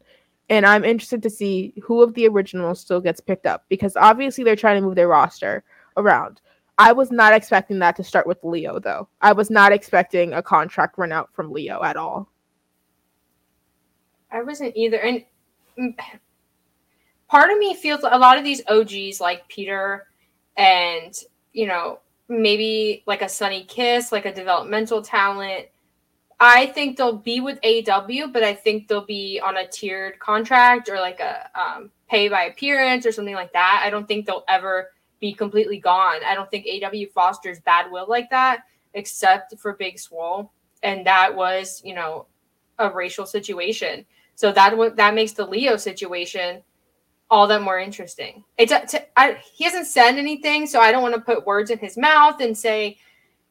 And 0.48 0.66
I'm 0.66 0.84
interested 0.84 1.22
to 1.22 1.30
see 1.30 1.74
who 1.82 2.02
of 2.02 2.14
the 2.14 2.26
originals 2.28 2.80
still 2.80 3.00
gets 3.00 3.20
picked 3.20 3.46
up 3.46 3.64
because 3.68 3.96
obviously 3.96 4.44
they're 4.44 4.56
trying 4.56 4.80
to 4.80 4.86
move 4.86 4.96
their 4.96 5.08
roster 5.08 5.64
around. 5.96 6.40
I 6.78 6.92
was 6.92 7.10
not 7.10 7.32
expecting 7.32 7.78
that 7.78 7.96
to 7.96 8.04
start 8.04 8.26
with 8.26 8.42
Lio, 8.44 8.78
though. 8.78 9.08
I 9.22 9.32
was 9.32 9.50
not 9.50 9.72
expecting 9.72 10.34
a 10.34 10.42
contract 10.42 10.98
run 10.98 11.12
out 11.12 11.32
from 11.32 11.52
Lio 11.52 11.82
at 11.82 11.96
all. 11.96 12.28
I 14.30 14.42
wasn't 14.42 14.76
either. 14.76 14.98
And 14.98 15.24
part 17.28 17.50
of 17.50 17.58
me 17.58 17.74
feels 17.74 18.00
a 18.02 18.18
lot 18.18 18.38
of 18.38 18.44
these 18.44 18.62
OGs 18.68 19.20
like 19.20 19.48
Peter 19.48 20.08
and, 20.56 21.14
you 21.52 21.66
know, 21.66 22.00
maybe 22.28 23.02
like 23.06 23.22
a 23.22 23.28
Sunny 23.28 23.64
Kiss, 23.64 24.12
like 24.12 24.26
a 24.26 24.34
developmental 24.34 25.02
talent. 25.02 25.66
I 26.38 26.66
think 26.66 26.96
they'll 26.96 27.16
be 27.16 27.40
with 27.40 27.60
AEW, 27.62 28.32
but 28.32 28.42
I 28.42 28.52
think 28.52 28.88
they'll 28.88 29.06
be 29.06 29.40
on 29.42 29.56
a 29.56 29.66
tiered 29.66 30.18
contract 30.18 30.88
or 30.88 31.00
like 31.00 31.20
a 31.20 31.48
um, 31.58 31.90
pay 32.08 32.28
by 32.28 32.44
appearance 32.44 33.06
or 33.06 33.12
something 33.12 33.34
like 33.34 33.52
that. 33.52 33.82
I 33.84 33.90
don't 33.90 34.06
think 34.06 34.26
they'll 34.26 34.44
ever 34.48 34.90
be 35.18 35.32
completely 35.32 35.78
gone. 35.78 36.20
I 36.26 36.34
don't 36.34 36.50
think 36.50 36.66
AEW 36.66 37.10
fosters 37.12 37.60
bad 37.60 37.90
will 37.90 38.06
like 38.06 38.28
that, 38.30 38.64
except 38.94 39.58
for 39.58 39.74
Big 39.74 39.98
Swole, 39.98 40.52
and 40.82 41.06
that 41.06 41.34
was 41.34 41.80
you 41.84 41.94
know 41.94 42.26
a 42.78 42.90
racial 42.90 43.24
situation. 43.24 44.04
So 44.34 44.52
that 44.52 44.76
what 44.76 44.96
that 44.96 45.14
makes 45.14 45.32
the 45.32 45.46
Lio 45.46 45.76
situation 45.78 46.62
all 47.30 47.46
that 47.48 47.62
more 47.62 47.78
interesting. 47.78 48.44
It's 48.56 48.72
I, 49.16 49.38
he 49.52 49.64
hasn't 49.64 49.86
said 49.86 50.16
anything, 50.16 50.66
so 50.66 50.80
I 50.80 50.92
don't 50.92 51.02
want 51.02 51.14
to 51.14 51.20
put 51.20 51.46
words 51.46 51.70
in 51.70 51.78
his 51.78 51.96
mouth 51.96 52.40
and 52.40 52.56
say, 52.56 52.98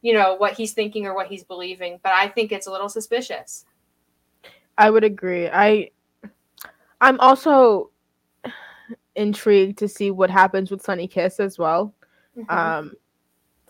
you 0.01 0.13
know, 0.13 0.35
what 0.35 0.53
he's 0.53 0.73
thinking 0.73 1.05
or 1.05 1.13
what 1.13 1.27
he's 1.27 1.43
believing. 1.43 1.99
But 2.03 2.13
I 2.13 2.27
think 2.27 2.51
it's 2.51 2.67
a 2.67 2.71
little 2.71 2.89
suspicious. 2.89 3.65
I 4.77 4.89
would 4.89 5.03
agree. 5.03 5.49
I 5.49 5.91
I'm 7.01 7.19
also 7.19 7.91
intrigued 9.15 9.77
to 9.79 9.87
see 9.87 10.11
what 10.11 10.29
happens 10.29 10.71
with 10.71 10.81
Sunny 10.81 11.07
Kiss 11.07 11.39
as 11.39 11.57
well. 11.57 11.93
Mm-hmm. 12.37 12.55
Um, 12.55 12.93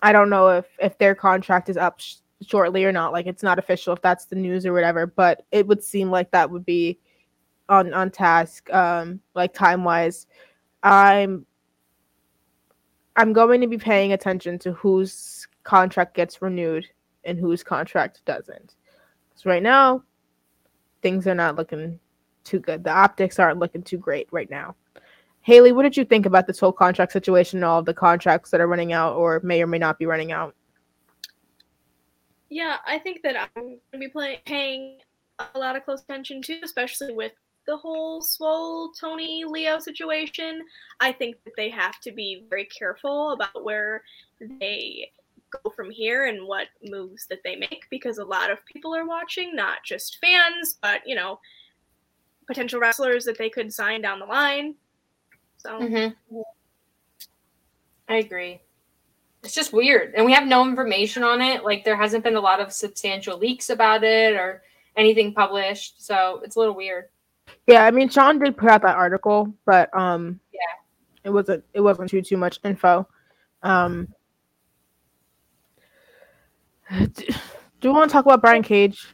I 0.01 0.11
don't 0.11 0.29
know 0.29 0.49
if 0.49 0.65
if 0.79 0.97
their 0.97 1.15
contract 1.15 1.69
is 1.69 1.77
up 1.77 1.99
sh- 1.99 2.15
shortly 2.45 2.85
or 2.85 2.91
not. 2.91 3.11
Like 3.11 3.25
it's 3.25 3.43
not 3.43 3.57
official 3.59 3.93
if 3.93 4.01
that's 4.01 4.25
the 4.25 4.35
news 4.35 4.65
or 4.65 4.73
whatever. 4.73 5.07
But 5.07 5.45
it 5.51 5.65
would 5.67 5.83
seem 5.83 6.11
like 6.11 6.31
that 6.31 6.49
would 6.49 6.65
be 6.65 6.99
on 7.69 7.93
on 7.93 8.11
task 8.11 8.71
um 8.73 9.19
like 9.33 9.53
time 9.53 9.83
wise 9.83 10.27
i'm 10.83 11.45
i'm 13.15 13.33
going 13.33 13.61
to 13.61 13.67
be 13.67 13.77
paying 13.77 14.13
attention 14.13 14.59
to 14.59 14.71
whose 14.73 15.47
contract 15.63 16.13
gets 16.13 16.41
renewed 16.41 16.87
and 17.25 17.37
whose 17.37 17.63
contract 17.63 18.21
doesn't. 18.25 18.75
So 19.35 19.49
right 19.49 19.63
now, 19.63 20.03
things 21.01 21.27
are 21.27 21.35
not 21.35 21.57
looking 21.57 21.99
too 22.45 22.59
good. 22.59 22.83
The 22.83 22.91
optics 22.91 23.37
aren't 23.39 23.59
looking 23.59 23.83
too 23.83 23.97
great 23.97 24.27
right 24.31 24.49
now. 24.49 24.75
Haley, 25.41 25.73
what 25.73 25.83
did 25.83 25.97
you 25.97 26.05
think 26.05 26.25
about 26.25 26.47
this 26.47 26.59
whole 26.59 26.71
contract 26.71 27.11
situation 27.11 27.57
and 27.57 27.65
all 27.65 27.83
the 27.83 27.93
contracts 27.93 28.49
that 28.51 28.61
are 28.61 28.67
running 28.67 28.93
out 28.93 29.15
or 29.15 29.41
may 29.43 29.61
or 29.61 29.67
may 29.67 29.77
not 29.77 29.99
be 29.99 30.05
running 30.05 30.31
out? 30.31 30.55
Yeah, 32.49 32.77
I 32.87 32.99
think 32.99 33.21
that 33.23 33.35
I'm 33.35 33.63
going 33.63 33.79
to 33.91 33.97
be 33.97 34.07
play- 34.07 34.41
paying 34.45 34.99
a 35.53 35.59
lot 35.59 35.75
of 35.75 35.83
close 35.83 36.01
attention 36.01 36.41
too, 36.41 36.59
especially 36.63 37.13
with 37.13 37.33
the 37.65 37.77
whole 37.77 38.21
Swole 38.21 38.91
Tony 38.91 39.43
Lio 39.45 39.79
situation. 39.79 40.63
I 40.99 41.11
think 41.11 41.37
that 41.43 41.55
they 41.57 41.69
have 41.69 41.99
to 42.01 42.11
be 42.11 42.45
very 42.49 42.65
careful 42.65 43.31
about 43.31 43.63
where 43.63 44.03
they 44.59 45.11
go 45.63 45.69
from 45.69 45.89
here 45.89 46.25
and 46.25 46.47
what 46.47 46.67
moves 46.83 47.25
that 47.27 47.39
they 47.43 47.55
make 47.55 47.85
because 47.89 48.17
a 48.17 48.25
lot 48.25 48.51
of 48.51 48.65
people 48.65 48.95
are 48.95 49.05
watching, 49.05 49.55
not 49.55 49.83
just 49.83 50.17
fans, 50.19 50.77
but 50.81 51.01
you 51.05 51.15
know, 51.15 51.39
potential 52.47 52.79
wrestlers 52.79 53.25
that 53.25 53.37
they 53.37 53.49
could 53.49 53.73
sign 53.73 54.01
down 54.01 54.19
the 54.19 54.25
line. 54.25 54.75
So 55.57 55.79
Mm-hmm. 55.79 56.41
I 58.07 58.17
agree. 58.17 58.61
It's 59.43 59.55
just 59.55 59.73
weird, 59.73 60.13
and 60.15 60.25
we 60.25 60.33
have 60.33 60.47
no 60.47 60.63
information 60.63 61.23
on 61.23 61.41
it. 61.41 61.63
Like 61.63 61.83
there 61.83 61.95
hasn't 61.95 62.23
been 62.23 62.35
a 62.35 62.41
lot 62.41 62.59
of 62.59 62.71
substantial 62.71 63.37
leaks 63.37 63.69
about 63.69 64.03
it 64.03 64.33
or 64.33 64.63
anything 64.95 65.33
published, 65.33 66.03
so 66.03 66.41
it's 66.43 66.55
a 66.55 66.59
little 66.59 66.75
weird. 66.75 67.05
Yeah, 67.67 67.85
I 67.85 67.91
mean 67.91 68.09
Sean 68.09 68.39
did 68.39 68.57
put 68.57 68.69
out 68.69 68.81
that 68.83 68.95
article, 68.95 69.53
but 69.65 69.95
um 69.97 70.39
Yeah. 70.53 70.59
it 71.23 71.29
wasn't 71.29 71.63
it 71.73 71.81
wasn't 71.81 72.09
too 72.09 72.21
too 72.21 72.37
much 72.37 72.59
info. 72.63 73.07
Um 73.63 74.07
do, 77.13 77.33
you 77.81 77.93
want 77.93 78.09
to 78.09 78.13
talk 78.13 78.25
about 78.25 78.41
Brian 78.41 78.63
Cage 78.63 79.07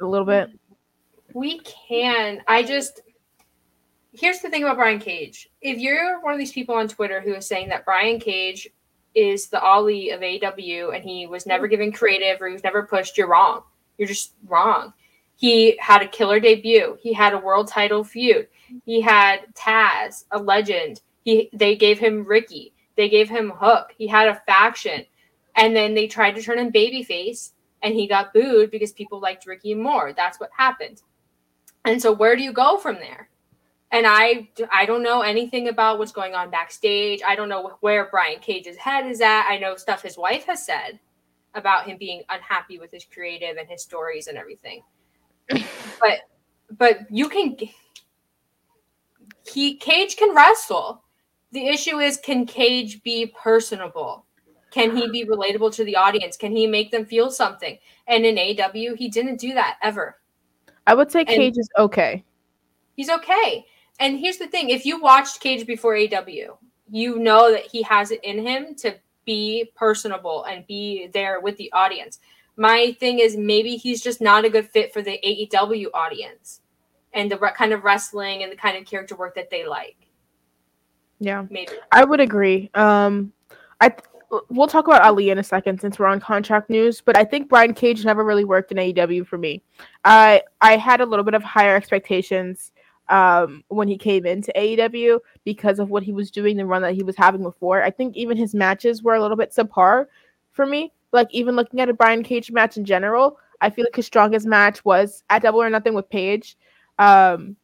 a 0.00 0.06
little 0.06 0.26
bit? 0.26 0.50
We 1.32 1.60
can. 1.60 2.42
I 2.46 2.62
just 2.62 3.00
here's 4.12 4.40
the 4.40 4.50
thing 4.50 4.62
about 4.62 4.76
Brian 4.76 5.00
Cage. 5.00 5.50
If 5.60 5.78
you're 5.78 6.20
one 6.20 6.32
of 6.32 6.38
these 6.38 6.52
people 6.52 6.74
on 6.74 6.88
Twitter 6.88 7.20
who 7.20 7.34
is 7.34 7.46
saying 7.46 7.68
that 7.70 7.84
Brian 7.84 8.20
Cage 8.20 8.68
is 9.14 9.48
the 9.48 9.60
Ali 9.60 10.10
of 10.10 10.20
AEW 10.20 10.94
and 10.94 11.04
he 11.04 11.26
was 11.26 11.46
never 11.46 11.66
given 11.68 11.92
creative 11.92 12.40
or 12.40 12.48
he 12.48 12.52
was 12.52 12.64
never 12.64 12.82
pushed, 12.84 13.16
you're 13.16 13.28
wrong. 13.28 13.62
You're 13.98 14.08
just 14.08 14.34
wrong. 14.46 14.92
He 15.36 15.76
had 15.80 16.02
a 16.02 16.08
killer 16.08 16.40
debut. 16.40 16.96
He 17.00 17.12
had 17.12 17.32
a 17.32 17.38
world 17.38 17.68
title 17.68 18.04
feud. 18.04 18.48
He 18.84 19.00
had 19.00 19.46
Taz, 19.54 20.24
a 20.30 20.38
legend. 20.38 21.02
He 21.24 21.50
they 21.52 21.76
gave 21.76 21.98
him 21.98 22.24
Ricky. 22.24 22.72
They 22.96 23.08
gave 23.08 23.28
him 23.28 23.52
Hook. 23.54 23.92
He 23.96 24.06
had 24.06 24.28
a 24.28 24.40
faction. 24.46 25.04
And 25.56 25.74
then 25.74 25.94
they 25.94 26.06
tried 26.06 26.32
to 26.32 26.42
turn 26.42 26.58
him 26.58 26.72
babyface 26.72 27.52
and 27.82 27.94
he 27.94 28.08
got 28.08 28.32
booed 28.32 28.70
because 28.70 28.92
people 28.92 29.20
liked 29.20 29.46
Ricky 29.46 29.74
more. 29.74 30.12
That's 30.12 30.40
what 30.40 30.50
happened. 30.56 31.02
And 31.84 32.00
so 32.00 32.12
where 32.12 32.34
do 32.34 32.42
you 32.42 32.52
go 32.52 32.78
from 32.78 32.96
there? 32.96 33.28
And 33.92 34.06
I 34.08 34.48
I 34.72 34.86
don't 34.86 35.02
know 35.02 35.20
anything 35.20 35.68
about 35.68 35.98
what's 35.98 36.10
going 36.10 36.34
on 36.34 36.50
backstage. 36.50 37.20
I 37.24 37.36
don't 37.36 37.48
know 37.48 37.76
where 37.80 38.08
Brian 38.10 38.40
Cage's 38.40 38.76
head 38.76 39.06
is 39.06 39.20
at. 39.20 39.46
I 39.48 39.58
know 39.58 39.76
stuff 39.76 40.02
his 40.02 40.18
wife 40.18 40.46
has 40.46 40.64
said 40.64 40.98
about 41.54 41.86
him 41.86 41.96
being 41.98 42.22
unhappy 42.28 42.78
with 42.78 42.90
his 42.90 43.04
creative 43.04 43.56
and 43.56 43.68
his 43.68 43.82
stories 43.82 44.26
and 44.26 44.36
everything. 44.36 44.82
But 45.48 46.20
but 46.78 47.10
you 47.10 47.28
can 47.28 47.56
he 49.46 49.76
Cage 49.76 50.16
can 50.16 50.34
wrestle. 50.34 51.02
The 51.52 51.66
issue 51.66 51.98
is 51.98 52.16
can 52.16 52.46
Cage 52.46 53.02
be 53.02 53.32
personable? 53.40 54.26
Can 54.70 54.96
he 54.96 55.08
be 55.08 55.24
relatable 55.24 55.72
to 55.76 55.84
the 55.84 55.94
audience? 55.94 56.36
Can 56.36 56.50
he 56.50 56.66
make 56.66 56.90
them 56.90 57.06
feel 57.06 57.30
something? 57.30 57.78
And 58.08 58.26
in 58.26 58.34
AEW, 58.34 58.96
he 58.96 59.08
didn't 59.08 59.38
do 59.38 59.54
that 59.54 59.78
ever. 59.82 60.16
I 60.86 60.94
would 60.94 61.12
say 61.12 61.24
Cage 61.24 61.56
is 61.56 61.68
okay. 61.78 62.24
He's 62.96 63.08
okay. 63.08 63.64
And 64.00 64.18
here's 64.18 64.38
the 64.38 64.48
thing 64.48 64.70
if 64.70 64.84
you 64.84 65.00
watched 65.00 65.40
Cage 65.40 65.66
before 65.66 65.94
AEW, 65.94 66.56
you 66.90 67.18
know 67.18 67.52
that 67.52 67.66
he 67.66 67.82
has 67.82 68.10
it 68.10 68.22
in 68.24 68.44
him 68.44 68.74
to 68.76 68.96
be 69.24 69.70
personable 69.76 70.44
and 70.44 70.66
be 70.66 71.08
there 71.14 71.40
with 71.40 71.56
the 71.56 71.72
audience. 71.72 72.18
My 72.56 72.96
thing 73.00 73.18
is 73.18 73.36
maybe 73.36 73.76
he's 73.76 74.02
just 74.02 74.20
not 74.20 74.44
a 74.44 74.50
good 74.50 74.68
fit 74.68 74.92
for 74.92 75.02
the 75.02 75.18
AEW 75.24 75.86
audience 75.92 76.60
and 77.12 77.30
the 77.30 77.38
re- 77.38 77.52
kind 77.56 77.72
of 77.72 77.84
wrestling 77.84 78.42
and 78.42 78.52
the 78.52 78.56
kind 78.56 78.76
of 78.76 78.84
character 78.84 79.16
work 79.16 79.34
that 79.34 79.50
they 79.50 79.66
like. 79.66 79.96
Yeah. 81.20 81.46
Maybe. 81.50 81.72
I 81.92 82.04
would 82.04 82.20
agree. 82.20 82.70
Um 82.74 83.32
I 83.80 83.88
th- 83.88 84.04
we'll 84.50 84.68
talk 84.68 84.86
about 84.86 85.02
Ali 85.02 85.30
in 85.30 85.38
a 85.38 85.44
second 85.44 85.80
since 85.80 85.98
we're 85.98 86.06
on 86.06 86.20
contract 86.20 86.70
news, 86.70 87.00
but 87.00 87.16
I 87.16 87.24
think 87.24 87.48
Brian 87.48 87.74
Cage 87.74 88.04
never 88.04 88.24
really 88.24 88.44
worked 88.44 88.72
in 88.72 88.78
AEW 88.78 89.26
for 89.26 89.38
me. 89.38 89.62
I 90.04 90.42
I 90.60 90.76
had 90.76 91.00
a 91.00 91.06
little 91.06 91.24
bit 91.24 91.34
of 91.34 91.42
higher 91.42 91.76
expectations 91.76 92.72
um 93.10 93.62
when 93.68 93.86
he 93.86 93.98
came 93.98 94.24
into 94.24 94.52
AEW 94.56 95.20
because 95.44 95.78
of 95.78 95.90
what 95.90 96.02
he 96.02 96.12
was 96.12 96.30
doing 96.30 96.56
the 96.56 96.64
run 96.64 96.82
that 96.82 96.94
he 96.94 97.02
was 97.02 97.16
having 97.16 97.42
before. 97.42 97.82
I 97.82 97.90
think 97.90 98.16
even 98.16 98.36
his 98.36 98.54
matches 98.54 99.02
were 99.02 99.14
a 99.14 99.20
little 99.20 99.36
bit 99.36 99.52
subpar 99.52 100.06
for 100.52 100.66
me. 100.66 100.92
Like 101.14 101.28
even 101.30 101.54
looking 101.54 101.80
at 101.80 101.88
a 101.88 101.94
Brian 101.94 102.24
Cage 102.24 102.50
match 102.50 102.76
in 102.76 102.84
general, 102.84 103.38
I 103.60 103.70
feel 103.70 103.84
like 103.84 103.94
his 103.94 104.04
strongest 104.04 104.46
match 104.46 104.84
was 104.84 105.22
at 105.30 105.42
Double 105.42 105.62
or 105.62 105.70
Nothing 105.70 105.94
with 105.94 106.10
Paige. 106.10 106.58
Um 106.98 107.56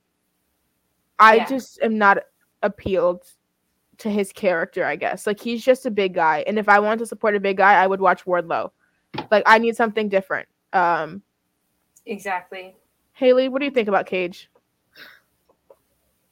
I 1.18 1.34
Yeah. 1.36 1.44
just 1.46 1.82
am 1.82 1.98
not 1.98 2.18
appealed 2.62 3.24
to 3.98 4.08
his 4.08 4.32
character, 4.32 4.84
I 4.84 4.96
guess. 4.96 5.26
Like 5.26 5.40
he's 5.40 5.62
just 5.64 5.84
a 5.84 5.90
big 5.90 6.14
guy. 6.14 6.44
And 6.46 6.58
if 6.58 6.68
I 6.68 6.78
want 6.78 7.00
to 7.00 7.06
support 7.06 7.34
a 7.34 7.40
big 7.40 7.56
guy, 7.58 7.74
I 7.74 7.86
would 7.86 8.00
watch 8.00 8.24
Wardlow. 8.24 8.70
Like 9.30 9.42
I 9.46 9.58
need 9.58 9.76
something 9.76 10.08
different. 10.08 10.48
Um 10.72 11.20
Exactly. 12.06 12.76
Haley, 13.12 13.48
what 13.48 13.58
do 13.58 13.64
you 13.66 13.70
think 13.72 13.88
about 13.88 14.06
Cage? 14.06 14.48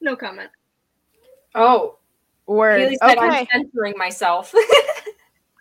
no 0.00 0.14
comment. 0.14 0.50
Oh, 1.56 1.98
Word. 2.46 2.78
Haley 2.78 2.96
said 3.02 3.18
Okay. 3.18 3.26
I'm 3.26 3.46
censoring 3.52 3.94
myself. 3.98 4.54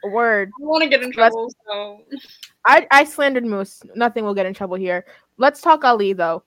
Word. 0.09 0.51
I 0.61 0.65
want 0.65 0.83
to 0.83 0.89
get 0.89 1.03
in 1.03 1.11
trouble, 1.11 1.51
so 1.65 2.03
I, 2.65 2.87
I 2.91 3.03
slandered 3.03 3.45
Moose. 3.45 3.81
Nothing 3.95 4.25
will 4.25 4.33
get 4.33 4.45
in 4.45 4.53
trouble 4.53 4.77
here. 4.77 5.05
Let's 5.37 5.61
talk 5.61 5.83
Ali 5.83 6.13
though. 6.13 6.43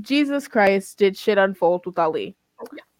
Jesus 0.00 0.46
Christ, 0.46 0.98
did 0.98 1.16
shit 1.16 1.38
unfold 1.38 1.86
with 1.86 1.98
Ali? 1.98 2.36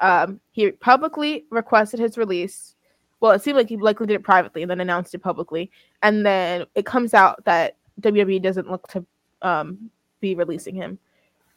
Um, 0.00 0.40
he 0.52 0.70
publicly 0.70 1.44
requested 1.50 2.00
his 2.00 2.16
release. 2.16 2.74
Well, 3.20 3.32
it 3.32 3.42
seemed 3.42 3.56
like 3.56 3.68
he 3.68 3.76
likely 3.76 4.06
did 4.06 4.14
it 4.14 4.22
privately 4.22 4.62
and 4.62 4.70
then 4.70 4.80
announced 4.80 5.14
it 5.14 5.18
publicly. 5.18 5.70
And 6.02 6.24
then 6.24 6.64
it 6.74 6.86
comes 6.86 7.14
out 7.14 7.44
that 7.44 7.76
WWE 8.00 8.40
doesn't 8.40 8.70
look 8.70 8.86
to 8.88 9.04
um, 9.42 9.90
be 10.20 10.34
releasing 10.34 10.74
him. 10.74 10.98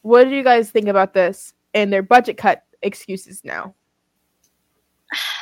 What 0.02 0.26
do 0.26 0.32
you 0.32 0.44
guys 0.44 0.72
think 0.72 0.88
about 0.88 1.14
this 1.14 1.54
and 1.74 1.94
their 1.94 2.04
budget 2.04 2.38
cut 2.38 2.64
excuses 2.82 3.46
now? 3.46 3.76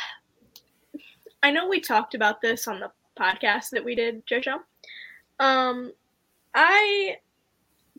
I 1.43 1.51
know 1.51 1.67
we 1.67 1.79
talked 1.79 2.15
about 2.15 2.41
this 2.41 2.67
on 2.67 2.79
the 2.79 2.91
podcast 3.19 3.69
that 3.71 3.83
we 3.83 3.95
did, 3.95 4.25
JoJo. 4.25 4.59
Um, 5.39 5.93
I 6.53 7.17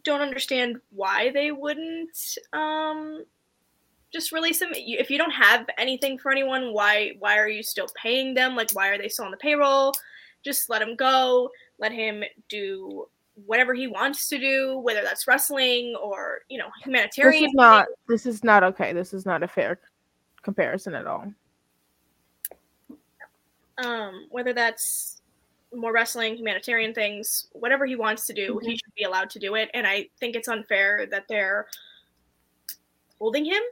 don't 0.04 0.20
understand 0.20 0.80
why 0.90 1.30
they 1.30 1.52
wouldn't 1.52 2.38
um 2.52 3.24
just 4.12 4.32
release 4.32 4.60
him. 4.60 4.70
If 4.72 5.10
you 5.10 5.18
don't 5.18 5.30
have 5.30 5.66
anything 5.78 6.18
for 6.18 6.32
anyone, 6.32 6.72
why 6.72 7.12
why 7.18 7.38
are 7.38 7.48
you 7.48 7.62
still 7.62 7.88
paying 7.94 8.34
them? 8.34 8.56
Like, 8.56 8.72
why 8.72 8.88
are 8.88 8.98
they 8.98 9.08
still 9.08 9.26
on 9.26 9.30
the 9.30 9.36
payroll? 9.36 9.92
Just 10.44 10.68
let 10.68 10.82
him 10.82 10.96
go. 10.96 11.50
Let 11.78 11.92
him 11.92 12.24
do 12.48 13.06
whatever 13.46 13.72
he 13.72 13.86
wants 13.86 14.28
to 14.28 14.38
do, 14.38 14.78
whether 14.78 15.02
that's 15.02 15.26
wrestling 15.26 15.94
or 16.02 16.40
you 16.48 16.58
know 16.58 16.68
humanitarian. 16.84 17.42
This 17.42 17.48
is 17.48 17.54
not. 17.54 17.86
This 18.08 18.26
is 18.26 18.44
not 18.44 18.64
okay. 18.64 18.92
This 18.92 19.14
is 19.14 19.24
not 19.24 19.42
a 19.42 19.48
fair 19.48 19.78
comparison 20.42 20.94
at 20.94 21.06
all. 21.06 21.32
Um, 23.84 24.26
whether 24.30 24.52
that's 24.52 25.20
more 25.74 25.92
wrestling, 25.92 26.36
humanitarian 26.36 26.92
things, 26.92 27.48
whatever 27.52 27.86
he 27.86 27.96
wants 27.96 28.26
to 28.26 28.32
do, 28.32 28.60
he 28.62 28.72
should 28.72 28.94
be 28.96 29.04
allowed 29.04 29.30
to 29.30 29.38
do 29.38 29.54
it. 29.54 29.70
And 29.74 29.86
I 29.86 30.08
think 30.18 30.34
it's 30.34 30.48
unfair 30.48 31.06
that 31.10 31.26
they're 31.28 31.66
holding 33.18 33.44
him 33.44 33.62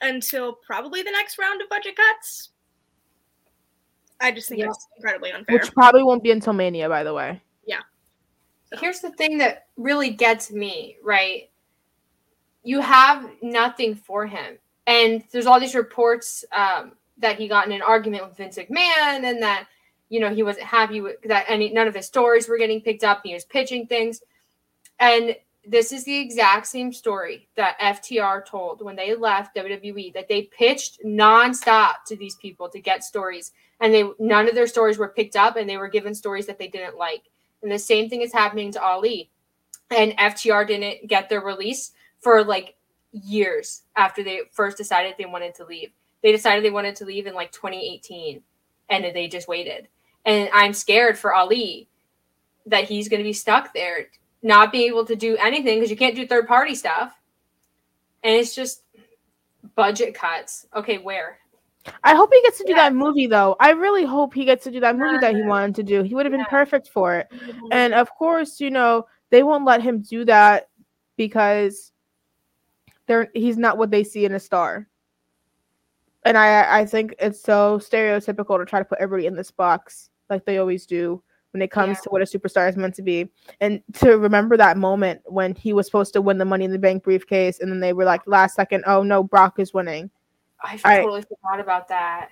until 0.00 0.52
probably 0.66 1.02
the 1.02 1.10
next 1.10 1.38
round 1.38 1.60
of 1.62 1.68
budget 1.68 1.96
cuts. 1.96 2.50
I 4.20 4.30
just 4.30 4.48
think 4.48 4.60
Yeah. 4.60 4.68
it's 4.68 4.86
incredibly 4.96 5.32
unfair. 5.32 5.58
Which 5.58 5.72
probably 5.72 6.02
won't 6.02 6.22
be 6.22 6.30
until 6.30 6.52
Mania, 6.52 6.88
by 6.88 7.02
the 7.02 7.12
way. 7.12 7.42
Yeah. 7.66 7.80
Here's 8.78 9.00
the 9.00 9.10
thing 9.10 9.38
that 9.38 9.66
really 9.76 10.10
gets 10.10 10.50
me 10.50 10.96
right 11.02 11.50
you 12.66 12.80
have 12.80 13.30
nothing 13.42 13.94
for 13.94 14.26
him 14.26 14.58
and 14.86 15.22
there's 15.30 15.46
all 15.46 15.60
these 15.60 15.74
reports 15.74 16.44
um, 16.56 16.92
that 17.18 17.38
he 17.38 17.48
got 17.48 17.66
in 17.66 17.72
an 17.72 17.82
argument 17.82 18.26
with 18.26 18.36
vince 18.36 18.58
mcmahon 18.58 19.24
and 19.24 19.42
that 19.42 19.66
you 20.08 20.20
know 20.20 20.34
he 20.34 20.42
wasn't 20.42 20.64
happy 20.64 21.00
with 21.00 21.16
that 21.22 21.44
any 21.48 21.70
none 21.70 21.88
of 21.88 21.94
his 21.94 22.06
stories 22.06 22.48
were 22.48 22.58
getting 22.58 22.80
picked 22.80 23.04
up 23.04 23.20
he 23.24 23.34
was 23.34 23.44
pitching 23.44 23.86
things 23.86 24.20
and 25.00 25.36
this 25.66 25.92
is 25.92 26.04
the 26.04 26.18
exact 26.18 26.66
same 26.66 26.92
story 26.92 27.48
that 27.56 27.78
FTR 27.80 28.44
told 28.44 28.82
when 28.82 28.96
they 28.96 29.14
left 29.14 29.56
WWE 29.56 30.12
that 30.12 30.28
they 30.28 30.42
pitched 30.42 31.02
nonstop 31.04 32.04
to 32.06 32.16
these 32.16 32.36
people 32.36 32.68
to 32.68 32.80
get 32.80 33.02
stories 33.02 33.52
and 33.80 33.92
they 33.92 34.04
none 34.18 34.48
of 34.48 34.54
their 34.54 34.66
stories 34.66 34.98
were 34.98 35.08
picked 35.08 35.36
up 35.36 35.56
and 35.56 35.68
they 35.68 35.76
were 35.76 35.88
given 35.88 36.14
stories 36.14 36.46
that 36.46 36.58
they 36.58 36.68
didn't 36.68 36.98
like. 36.98 37.24
And 37.62 37.72
the 37.72 37.78
same 37.78 38.10
thing 38.10 38.20
is 38.20 38.32
happening 38.32 38.72
to 38.72 38.82
Ali. 38.82 39.30
And 39.90 40.16
FTR 40.18 40.66
didn't 40.66 41.08
get 41.08 41.28
their 41.28 41.40
release 41.40 41.92
for 42.20 42.44
like 42.44 42.76
years 43.12 43.82
after 43.96 44.22
they 44.22 44.40
first 44.52 44.76
decided 44.76 45.14
they 45.16 45.26
wanted 45.26 45.54
to 45.56 45.64
leave. 45.64 45.92
They 46.24 46.32
decided 46.32 46.64
they 46.64 46.70
wanted 46.70 46.96
to 46.96 47.04
leave 47.04 47.26
in 47.26 47.34
like 47.34 47.52
2018 47.52 48.42
and 48.88 49.04
they 49.04 49.28
just 49.28 49.46
waited. 49.46 49.88
And 50.24 50.48
I'm 50.54 50.72
scared 50.72 51.18
for 51.18 51.34
Ali 51.34 51.86
that 52.64 52.84
he's 52.84 53.10
going 53.10 53.20
to 53.20 53.28
be 53.28 53.34
stuck 53.34 53.74
there, 53.74 54.06
not 54.42 54.72
being 54.72 54.88
able 54.88 55.04
to 55.04 55.16
do 55.16 55.36
anything 55.36 55.78
because 55.78 55.90
you 55.90 55.98
can't 55.98 56.16
do 56.16 56.26
third 56.26 56.48
party 56.48 56.74
stuff. 56.74 57.12
And 58.22 58.34
it's 58.34 58.54
just 58.54 58.84
budget 59.74 60.14
cuts. 60.14 60.66
Okay, 60.74 60.96
where? 60.96 61.40
I 62.02 62.14
hope 62.14 62.30
he 62.32 62.40
gets 62.40 62.56
to 62.56 62.64
do 62.64 62.70
yeah. 62.72 62.88
that 62.88 62.94
movie 62.94 63.26
though. 63.26 63.54
I 63.60 63.72
really 63.72 64.06
hope 64.06 64.32
he 64.32 64.46
gets 64.46 64.64
to 64.64 64.70
do 64.70 64.80
that 64.80 64.96
movie 64.96 65.18
that 65.18 65.34
he 65.34 65.42
wanted 65.42 65.74
to 65.74 65.82
do. 65.82 66.02
He 66.02 66.14
would 66.14 66.24
have 66.24 66.32
been 66.32 66.40
yeah. 66.40 66.46
perfect 66.46 66.88
for 66.88 67.16
it. 67.16 67.30
And 67.70 67.92
of 67.92 68.08
course, 68.14 68.60
you 68.60 68.70
know, 68.70 69.06
they 69.28 69.42
won't 69.42 69.66
let 69.66 69.82
him 69.82 70.00
do 70.00 70.24
that 70.24 70.70
because 71.18 71.92
they're 73.04 73.28
he's 73.34 73.58
not 73.58 73.76
what 73.76 73.90
they 73.90 74.04
see 74.04 74.24
in 74.24 74.32
a 74.32 74.40
star. 74.40 74.88
And 76.24 76.38
I 76.38 76.80
I 76.80 76.86
think 76.86 77.14
it's 77.18 77.40
so 77.40 77.78
stereotypical 77.78 78.58
to 78.58 78.64
try 78.64 78.78
to 78.78 78.84
put 78.84 78.98
everybody 78.98 79.26
in 79.26 79.34
this 79.34 79.50
box 79.50 80.10
like 80.30 80.44
they 80.44 80.58
always 80.58 80.86
do 80.86 81.22
when 81.54 81.62
it 81.62 81.70
comes 81.70 81.98
yeah. 81.98 82.02
to 82.02 82.10
what 82.10 82.22
a 82.22 82.24
superstar 82.24 82.68
is 82.68 82.76
meant 82.76 82.94
to 82.96 83.02
be. 83.02 83.30
And 83.60 83.80
to 83.94 84.18
remember 84.18 84.56
that 84.56 84.76
moment 84.76 85.20
when 85.26 85.54
he 85.54 85.72
was 85.72 85.86
supposed 85.86 86.12
to 86.14 86.20
win 86.20 86.36
the 86.36 86.44
money 86.44 86.64
in 86.64 86.72
the 86.72 86.78
bank 86.78 87.04
briefcase 87.04 87.60
and 87.60 87.70
then 87.70 87.78
they 87.78 87.92
were 87.92 88.04
like 88.04 88.22
last 88.26 88.56
second, 88.56 88.82
oh 88.86 89.02
no, 89.04 89.22
Brock 89.22 89.58
is 89.58 89.72
winning. 89.72 90.10
I 90.60 90.76
totally 90.76 91.20
I, 91.20 91.22
forgot 91.22 91.60
about 91.60 91.88
that. 91.88 92.30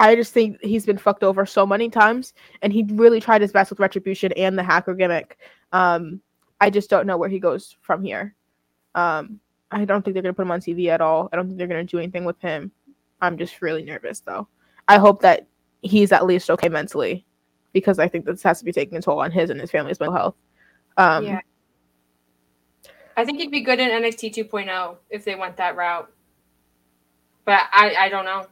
I 0.00 0.16
just 0.16 0.32
think 0.32 0.58
he's 0.60 0.84
been 0.84 0.98
fucked 0.98 1.22
over 1.22 1.46
so 1.46 1.64
many 1.64 1.88
times 1.88 2.34
and 2.62 2.72
he 2.72 2.84
really 2.90 3.20
tried 3.20 3.42
his 3.42 3.52
best 3.52 3.70
with 3.70 3.78
retribution 3.78 4.32
and 4.32 4.58
the 4.58 4.62
hacker 4.64 4.94
gimmick. 4.94 5.38
Um, 5.72 6.20
I 6.60 6.70
just 6.70 6.90
don't 6.90 7.06
know 7.06 7.16
where 7.16 7.28
he 7.28 7.38
goes 7.38 7.76
from 7.80 8.02
here. 8.02 8.34
Um, 8.96 9.38
I 9.70 9.84
don't 9.84 10.04
think 10.04 10.14
they're 10.14 10.22
gonna 10.22 10.34
put 10.34 10.42
him 10.42 10.50
on 10.50 10.60
TV 10.60 10.88
at 10.88 11.00
all. 11.00 11.28
I 11.32 11.36
don't 11.36 11.46
think 11.46 11.58
they're 11.58 11.68
gonna 11.68 11.84
do 11.84 11.98
anything 11.98 12.24
with 12.24 12.40
him. 12.40 12.72
I'm 13.20 13.38
just 13.38 13.62
really 13.62 13.82
nervous 13.82 14.20
though. 14.20 14.48
I 14.88 14.98
hope 14.98 15.22
that 15.22 15.46
he's 15.82 16.12
at 16.12 16.26
least 16.26 16.50
okay 16.50 16.68
mentally 16.68 17.24
because 17.72 17.98
I 17.98 18.08
think 18.08 18.24
this 18.24 18.42
has 18.42 18.58
to 18.58 18.64
be 18.64 18.72
taking 18.72 18.96
a 18.98 19.02
toll 19.02 19.20
on 19.20 19.30
his 19.30 19.50
and 19.50 19.60
his 19.60 19.70
family's 19.70 20.00
mental 20.00 20.16
health. 20.16 20.34
Um, 20.96 21.24
yeah. 21.24 21.40
I 23.16 23.24
think 23.24 23.38
he'd 23.38 23.50
be 23.50 23.60
good 23.60 23.80
in 23.80 23.90
NXT 23.90 24.34
2.0 24.34 24.96
if 25.10 25.24
they 25.24 25.34
went 25.34 25.56
that 25.56 25.76
route. 25.76 26.10
But 27.44 27.62
I, 27.72 27.94
I 27.98 28.08
don't 28.08 28.24
know. 28.24 28.46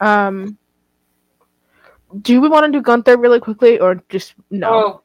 Um, 0.00 0.58
do 2.22 2.40
we 2.40 2.48
want 2.48 2.66
to 2.66 2.72
do 2.72 2.82
Gunther 2.82 3.16
really 3.16 3.40
quickly 3.40 3.78
or 3.80 4.02
just 4.08 4.34
no? 4.50 4.72
Oh, 4.72 5.02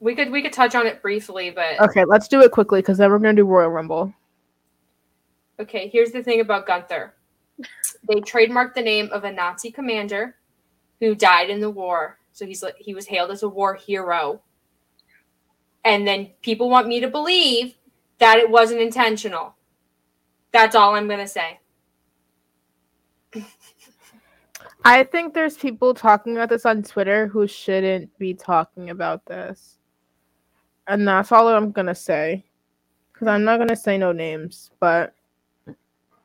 we 0.00 0.14
could 0.14 0.30
we 0.30 0.42
could 0.42 0.52
touch 0.52 0.74
on 0.74 0.86
it 0.86 1.00
briefly, 1.00 1.50
but 1.50 1.80
okay, 1.80 2.04
let's 2.04 2.28
do 2.28 2.42
it 2.42 2.50
quickly 2.50 2.80
because 2.80 2.98
then 2.98 3.10
we're 3.10 3.18
gonna 3.18 3.34
do 3.34 3.46
Royal 3.46 3.70
Rumble. 3.70 4.12
Okay, 5.62 5.88
here's 5.88 6.10
the 6.10 6.24
thing 6.24 6.40
about 6.40 6.66
Gunther. 6.66 7.14
They 8.08 8.16
trademarked 8.16 8.74
the 8.74 8.82
name 8.82 9.08
of 9.12 9.22
a 9.22 9.30
Nazi 9.30 9.70
commander 9.70 10.34
who 10.98 11.14
died 11.14 11.50
in 11.50 11.60
the 11.60 11.70
war. 11.70 12.18
So 12.32 12.44
he's 12.44 12.64
he 12.78 12.94
was 12.94 13.06
hailed 13.06 13.30
as 13.30 13.44
a 13.44 13.48
war 13.48 13.74
hero. 13.76 14.42
And 15.84 16.04
then 16.06 16.30
people 16.42 16.68
want 16.68 16.88
me 16.88 16.98
to 16.98 17.06
believe 17.06 17.76
that 18.18 18.38
it 18.38 18.50
wasn't 18.50 18.80
intentional. 18.80 19.54
That's 20.50 20.74
all 20.74 20.96
I'm 20.96 21.06
going 21.06 21.20
to 21.20 21.28
say. 21.28 21.60
I 24.84 25.04
think 25.04 25.32
there's 25.32 25.56
people 25.56 25.94
talking 25.94 26.36
about 26.36 26.48
this 26.48 26.66
on 26.66 26.82
Twitter 26.82 27.28
who 27.28 27.46
shouldn't 27.46 28.16
be 28.18 28.34
talking 28.34 28.90
about 28.90 29.24
this. 29.26 29.78
And 30.88 31.06
that's 31.06 31.30
all 31.30 31.46
I'm 31.46 31.70
going 31.70 31.86
to 31.86 31.94
say. 31.94 32.44
Because 33.12 33.28
I'm 33.28 33.44
not 33.44 33.58
going 33.58 33.68
to 33.68 33.76
say 33.76 33.96
no 33.96 34.10
names, 34.10 34.72
but. 34.80 35.14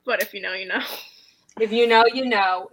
But 0.08 0.24
if 0.24 0.34
you 0.34 0.42
know, 0.42 0.54
you 0.54 0.66
know. 0.66 0.82
If 1.60 1.74
you 1.74 1.86
know, 1.86 2.06
you 2.14 2.26
know. 2.26 2.70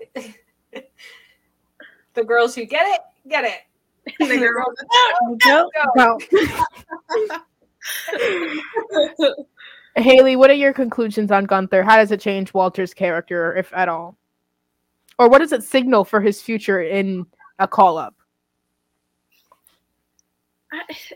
the 2.14 2.24
girls 2.24 2.54
who 2.54 2.64
get 2.64 2.86
it, 2.86 3.00
get 3.28 3.44
it. 3.44 3.60
the 4.20 4.38
girls 4.38 4.74
who 4.78 4.86
oh, 4.92 5.36
don't, 5.40 5.72
don't. 5.96 6.22
don't. 9.18 9.46
Haley, 9.96 10.36
what 10.36 10.48
are 10.48 10.54
your 10.54 10.72
conclusions 10.72 11.32
on 11.32 11.44
Gunther? 11.44 11.82
How 11.82 11.96
does 11.96 12.12
it 12.12 12.20
change 12.20 12.54
Walter's 12.54 12.94
character, 12.94 13.56
if 13.56 13.72
at 13.72 13.88
all? 13.88 14.16
Or 15.18 15.28
what 15.28 15.40
does 15.40 15.52
it 15.52 15.64
signal 15.64 16.04
for 16.04 16.20
his 16.20 16.40
future 16.40 16.80
in 16.80 17.26
a 17.58 17.66
call 17.66 17.98
up? 17.98 18.14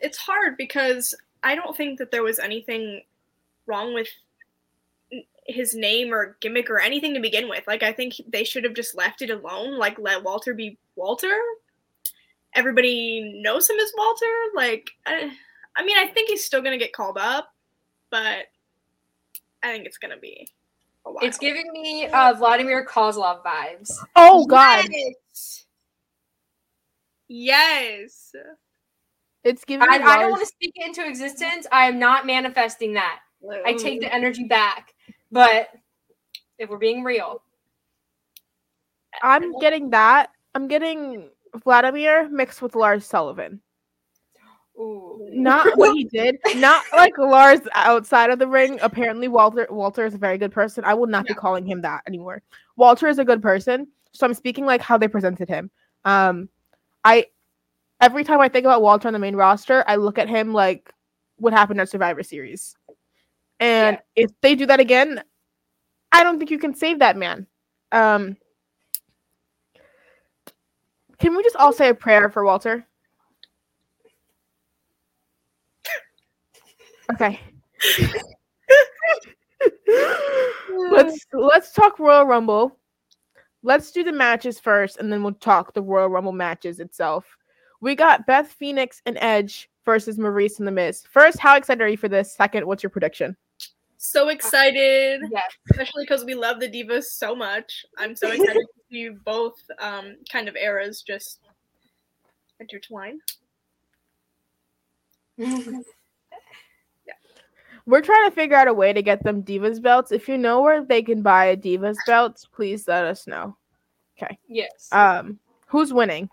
It's 0.03 0.19
hard 0.19 0.57
because 0.57 1.15
I 1.45 1.55
don't 1.55 1.77
think 1.77 1.99
that 2.01 2.11
there 2.11 2.25
was 2.25 2.41
anything 2.41 3.03
wrong 3.67 3.95
with 3.95 4.09
his 5.49 5.75
name 5.75 6.13
or 6.13 6.37
gimmick 6.41 6.71
or 6.71 6.79
anything 6.79 7.15
to 7.15 7.21
begin 7.21 7.49
with. 7.49 7.67
Like 7.67 7.83
I 7.83 7.93
think 7.93 8.15
they 8.29 8.45
should 8.45 8.65
have 8.65 8.75
just 8.75 8.95
left 8.95 9.23
it 9.23 9.31
alone. 9.31 9.79
Like 9.79 9.99
let 9.99 10.23
Walter 10.23 10.55
be 10.55 10.79
Walter. 10.95 11.37
Everybody 12.55 13.41
knows 13.43 13.69
him 13.69 13.79
as 13.79 13.93
Walter. 13.97 14.27
Like 14.55 14.91
I, 15.07 15.31
I 15.77 15.85
mean, 15.85 15.97
I 15.99 16.07
think 16.07 16.29
he's 16.29 16.45
still 16.45 16.63
gonna 16.63 16.79
get 16.79 16.93
called 16.93 17.19
up, 17.19 17.53
but 18.11 18.47
I 19.63 19.73
think 19.73 19.87
it's 19.87 19.99
gonna 19.99 20.19
be. 20.19 20.49
It's 21.23 21.39
giving 21.39 21.73
me 21.73 22.07
uh, 22.07 22.35
Vladimir 22.35 22.87
Kozlov 22.87 23.43
vibes. 23.43 23.91
Oh 24.15 24.45
God. 24.45 24.85
Yes. 24.91 25.65
yes. 27.29 28.33
It's 29.45 29.65
giving. 29.65 29.89
I, 29.89 29.95
I 29.95 30.19
don't 30.19 30.31
want 30.31 30.43
to 30.43 30.47
speak 30.47 30.73
it 30.75 30.87
into 30.87 31.07
existence. 31.07 31.67
I 31.73 31.87
am 31.87 31.99
not 31.99 32.27
manifesting 32.27 32.93
that. 32.95 33.21
I 33.65 33.73
take 33.73 34.01
the 34.01 34.13
energy 34.13 34.45
back. 34.45 34.93
But 35.31 35.69
if 36.59 36.71
we're 36.71 36.79
being 36.79 37.05
real, 37.05 37.43
I'm 39.23 39.59
getting 39.59 39.91
that. 39.91 40.31
I'm 40.55 40.69
getting 40.69 41.31
Vladimir 41.63 42.29
mixed 42.29 42.63
with 42.63 42.75
Lars 42.75 43.05
Sullivan. 43.05 43.61
Ooh. 44.79 45.29
Not 45.31 45.67
what 45.77 45.95
he 45.95 46.05
did. 46.05 46.37
Not 46.57 46.85
like 46.93 47.17
Lars 47.19 47.61
outside 47.75 48.31
of 48.31 48.39
the 48.39 48.47
ring. 48.47 48.79
Apparently, 48.81 49.29
Walter 49.29 49.67
Walter 49.71 50.07
is 50.07 50.15
a 50.15 50.19
very 50.19 50.39
good 50.39 50.53
person. 50.53 50.85
I 50.85 50.95
will 50.95 51.07
not 51.07 51.27
be 51.27 51.35
calling 51.35 51.67
him 51.67 51.83
that 51.83 52.03
anymore. 52.07 52.43
Walter 52.77 53.09
is 53.09 53.19
a 53.19 53.25
good 53.25 53.43
person, 53.43 53.89
so 54.13 54.27
I'm 54.27 54.35
speaking 54.35 54.65
like 54.65 54.81
how 54.81 54.97
they 54.97 55.09
presented 55.09 55.49
him. 55.49 55.71
Um, 56.05 56.49
I 57.05 57.27
every 58.01 58.25
time 58.25 58.41
I 58.41 58.49
think 58.49 58.65
about 58.65 58.83
Walter 58.83 59.09
on 59.09 59.13
the 59.13 59.19
main 59.19 59.37
roster, 59.37 59.85
I 59.87 59.97
look 59.97 60.19
at 60.19 60.29
him 60.29 60.53
like 60.53 60.93
what 61.37 61.53
happened 61.53 61.81
at 61.81 61.89
Survivor 61.89 62.23
Series. 62.23 62.77
And 63.61 63.99
yeah. 64.15 64.25
if 64.25 64.31
they 64.41 64.55
do 64.55 64.67
that 64.67 64.81
again, 64.81 65.23
I 66.13 66.23
don't 66.23 66.39
think 66.39 66.51
you 66.51 66.59
can 66.59 66.75
save 66.75 67.01
that 67.01 67.17
man. 67.17 67.47
Um, 67.93 68.37
can 71.19 71.37
we 71.37 71.43
just 71.43 71.57
all 71.57 71.73
say 71.73 71.89
a 71.89 71.95
prayer 71.95 72.31
for 72.31 72.45
Walter? 72.45 72.87
Okay. 77.13 77.41
let's 80.91 81.27
let's 81.33 81.73
talk 81.73 81.99
Royal 81.99 82.25
Rumble. 82.25 82.79
Let's 83.63 83.91
do 83.91 84.05
the 84.05 84.13
matches 84.13 84.61
first, 84.61 84.99
and 84.99 85.13
then 85.13 85.23
we'll 85.23 85.33
talk 85.33 85.75
the 85.75 85.83
Royal 85.83 86.09
Rumble 86.09 86.33
matches 86.33 86.79
itself. 86.81 87.37
We 87.81 87.95
got 87.95 88.27
Beth 88.27 88.49
Phoenix 88.53 89.03
and 89.07 89.19
Edge 89.21 89.69
versus 89.85 90.19
Maryse 90.19 90.59
and 90.59 90.67
The 90.67 90.73
Miz. 90.73 91.05
First, 91.11 91.39
how 91.39 91.57
excited 91.57 91.83
are 91.83 91.89
you 91.89 91.97
for 91.97 92.09
this? 92.09 92.35
Second, 92.35 92.67
what's 92.67 92.83
your 92.83 92.91
prediction? 92.91 93.37
So 93.99 94.29
excited. 94.29 95.23
Yes. 95.31 95.43
Especially 95.71 96.05
because 96.05 96.25
we 96.25 96.35
love 96.35 96.61
the 96.61 96.69
Divas 96.69 97.05
so 97.05 97.35
much. 97.35 97.85
I'm 97.99 98.15
so 98.15 98.31
excited 98.31 98.55
to 98.55 98.83
see 98.91 99.09
both 99.25 99.57
um, 99.81 100.17
kind 100.31 100.49
of 100.49 100.57
eras 100.57 101.03
just 101.03 101.41
intertwine. 102.61 103.19
yeah. 105.37 105.75
We're 107.87 108.01
trying 108.01 108.31
to 108.31 108.35
figure 108.35 108.57
out 108.57 108.69
a 108.69 108.73
way 108.73 108.93
to 108.93 109.03
get 109.03 109.25
them 109.25 109.43
Divas 109.43 109.83
belts. 109.83 110.13
If 110.13 110.29
you 110.29 110.39
know 110.39 110.63
where 110.63 110.85
they 110.85 111.03
can 111.03 111.21
buy 111.21 111.47
a 111.47 111.57
Divas 111.57 111.97
belts, 112.07 112.47
please 112.47 112.87
let 112.87 113.05
us 113.05 113.27
know. 113.27 113.57
Okay. 114.17 114.39
Yes. 114.49 114.89
Um, 114.93 115.41
who's 115.67 115.93
winning? 115.93 116.31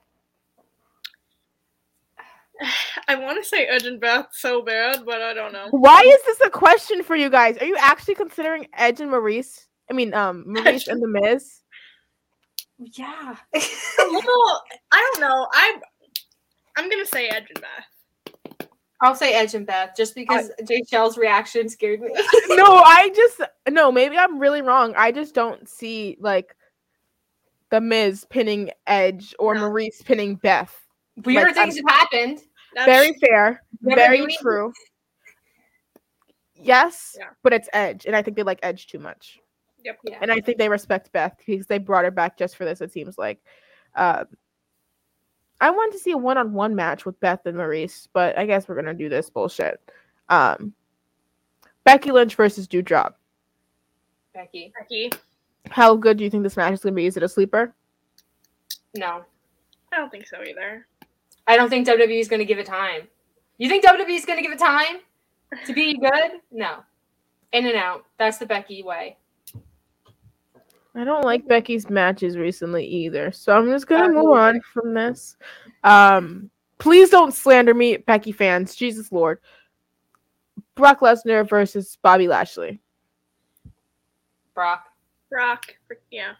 I 3.08 3.16
want 3.16 3.41
to 3.41 3.47
say 3.47 3.66
Edge 3.66 3.86
and 3.86 3.99
Beth 3.99 4.28
so 4.32 4.62
bad, 4.62 5.06
but 5.06 5.22
I 5.22 5.34
don't 5.34 5.53
know. 5.53 5.68
Why 5.72 6.01
is 6.01 6.24
this 6.24 6.41
a 6.41 6.49
question 6.49 7.03
for 7.03 7.16
you 7.16 7.30
guys? 7.30 7.58
Are 7.58 7.66
you 7.66 7.78
actually 7.80 8.16
considering 8.16 8.68
Edge 8.74 9.01
and 9.01 9.12
Maryse? 9.12 9.68
I 9.89 9.93
mean, 9.93 10.14
um, 10.14 10.45
Maryse 10.47 10.88
and 10.88 11.01
The 11.01 11.08
Miz. 11.08 11.62
Yeah. 12.78 13.36
a 13.53 14.03
little. 14.03 14.62
I 14.91 15.12
don't 15.14 15.22
know. 15.22 15.47
I'm. 15.53 15.82
I'm 16.78 16.89
gonna 16.89 17.06
say 17.06 17.30
Edge 17.30 17.47
and 17.56 17.62
Beth. 17.62 18.68
I'll 19.01 19.16
say 19.16 19.34
Edge 19.34 19.56
and 19.56 19.66
Beth 19.68 19.91
just 19.95 20.16
because 20.16 20.51
Jaychele's 20.64 21.18
reaction 21.18 21.70
scared 21.70 22.01
me. 22.01 22.10
no, 22.49 22.66
I 22.66 23.12
just 23.16 23.41
no. 23.70 23.91
Maybe 23.91 24.18
I'm 24.18 24.39
really 24.39 24.62
wrong. 24.62 24.93
I 24.97 25.12
just 25.12 25.34
don't 25.34 25.68
see 25.70 26.18
like 26.20 26.56
the 27.70 27.82
Miz 27.82 28.26
pinning 28.30 28.72
Edge 28.88 29.36
or 29.39 29.56
No. 29.56 29.70
Maryse 29.70 30.03
pinning 30.03 30.36
Beth. 30.36 30.76
Weird 31.24 31.47
Like, 31.47 31.55
things 31.55 31.78
have 31.78 31.86
happened. 31.88 32.41
That's- 32.74 32.86
Very 32.86 33.18
fair. 33.20 33.63
Very 33.82 34.18
do 34.20 34.28
true. 34.39 34.74
Yes, 36.55 37.16
Yeah. 37.20 37.30
but 37.43 37.53
it's 37.53 37.70
Edge, 37.74 38.05
and 38.05 38.16
I 38.16 38.22
think 38.22 38.36
they 38.38 38.43
like 38.43 38.59
Edge 38.63 38.88
too 38.88 38.99
much. 38.99 39.39
Yep. 39.84 39.99
Yeah. 40.03 40.18
and 40.22 40.32
I 40.32 40.41
think 40.41 40.57
they 40.57 40.68
respect 40.68 41.11
Beth 41.11 41.36
because 41.45 41.68
they 41.68 41.78
brought 41.78 42.05
her 42.05 42.11
back 42.11 42.38
just 42.38 42.55
for 42.55 42.66
this. 42.66 42.82
It 42.82 42.91
seems 42.91 43.20
like. 43.20 43.39
Um, 43.95 44.26
I 45.61 45.70
wanted 45.70 45.93
to 45.93 45.99
see 45.99 46.09
a 46.11 46.18
one-on-one 46.18 46.74
match 46.76 47.05
with 47.05 47.20
Beth 47.20 47.45
and 47.45 47.55
Maryse, 47.55 48.07
but 48.11 48.36
I 48.38 48.47
guess 48.47 48.68
we're 48.68 48.76
gonna 48.76 48.95
do 48.95 49.09
this 49.09 49.30
bullshit. 49.30 49.80
Um, 50.28 50.74
Becky 51.84 52.11
Lynch 52.11 52.34
versus 52.36 52.68
Doudrop. 52.68 53.13
Becky. 54.34 54.74
Becky. 54.80 55.11
How 55.70 55.95
good 55.95 56.18
do 56.18 56.24
you 56.24 56.30
think 56.32 56.41
this 56.43 56.57
match 56.57 56.74
is 56.74 56.82
gonna 56.82 56.95
be? 56.95 57.05
Is 57.05 57.16
it 57.16 57.22
a 57.24 57.30
sleeper? 57.30 57.76
No. 58.95 59.24
I 59.91 59.97
don't 59.97 60.09
think 60.09 60.26
so 60.28 60.41
either. 60.41 60.88
I 61.48 61.56
don't 61.56 61.70
think 61.70 61.88
WWE 61.88 62.20
is 62.20 62.28
going 62.28 62.39
to 62.39 62.46
give 62.46 62.60
it 62.60 62.66
time. 62.66 63.08
You 63.58 63.70
think 63.70 63.86
WWE 63.86 64.10
is 64.10 64.26
going 64.26 64.38
to 64.38 64.43
give 64.43 64.52
it 64.52 64.60
time 64.60 64.98
to 65.66 65.74
be 65.74 65.98
good? 65.98 66.41
No. 66.52 66.84
In 67.54 67.66
and 67.68 67.76
out. 67.76 68.06
That's 68.18 68.38
the 68.38 68.46
Becky 68.46 68.84
way. 68.84 69.18
I 70.96 71.04
don't 71.04 71.26
like 71.26 71.48
Becky's 71.48 71.89
matches 71.89 72.38
recently 72.38 72.86
either, 72.86 73.30
so 73.32 73.56
I'm 73.56 73.70
just 73.70 73.86
gonna 73.86 74.14
move 74.14 74.32
on 74.32 74.62
from 74.62 74.93
this. 74.93 75.36
Um, 75.84 76.50
please 76.78 77.10
don't 77.10 77.34
slander 77.34 77.74
me, 77.74 77.98
Becky 77.98 78.32
fans. 78.32 78.76
Jesus 78.76 79.12
Lord. 79.12 79.39
Brock 80.76 81.02
Lesnar 81.02 81.48
versus 81.48 81.98
Bobby 82.02 82.30
Lashley. 82.30 82.80
Brock. 84.54 84.86
Brock. 85.30 85.76
Yeah. 86.12 86.34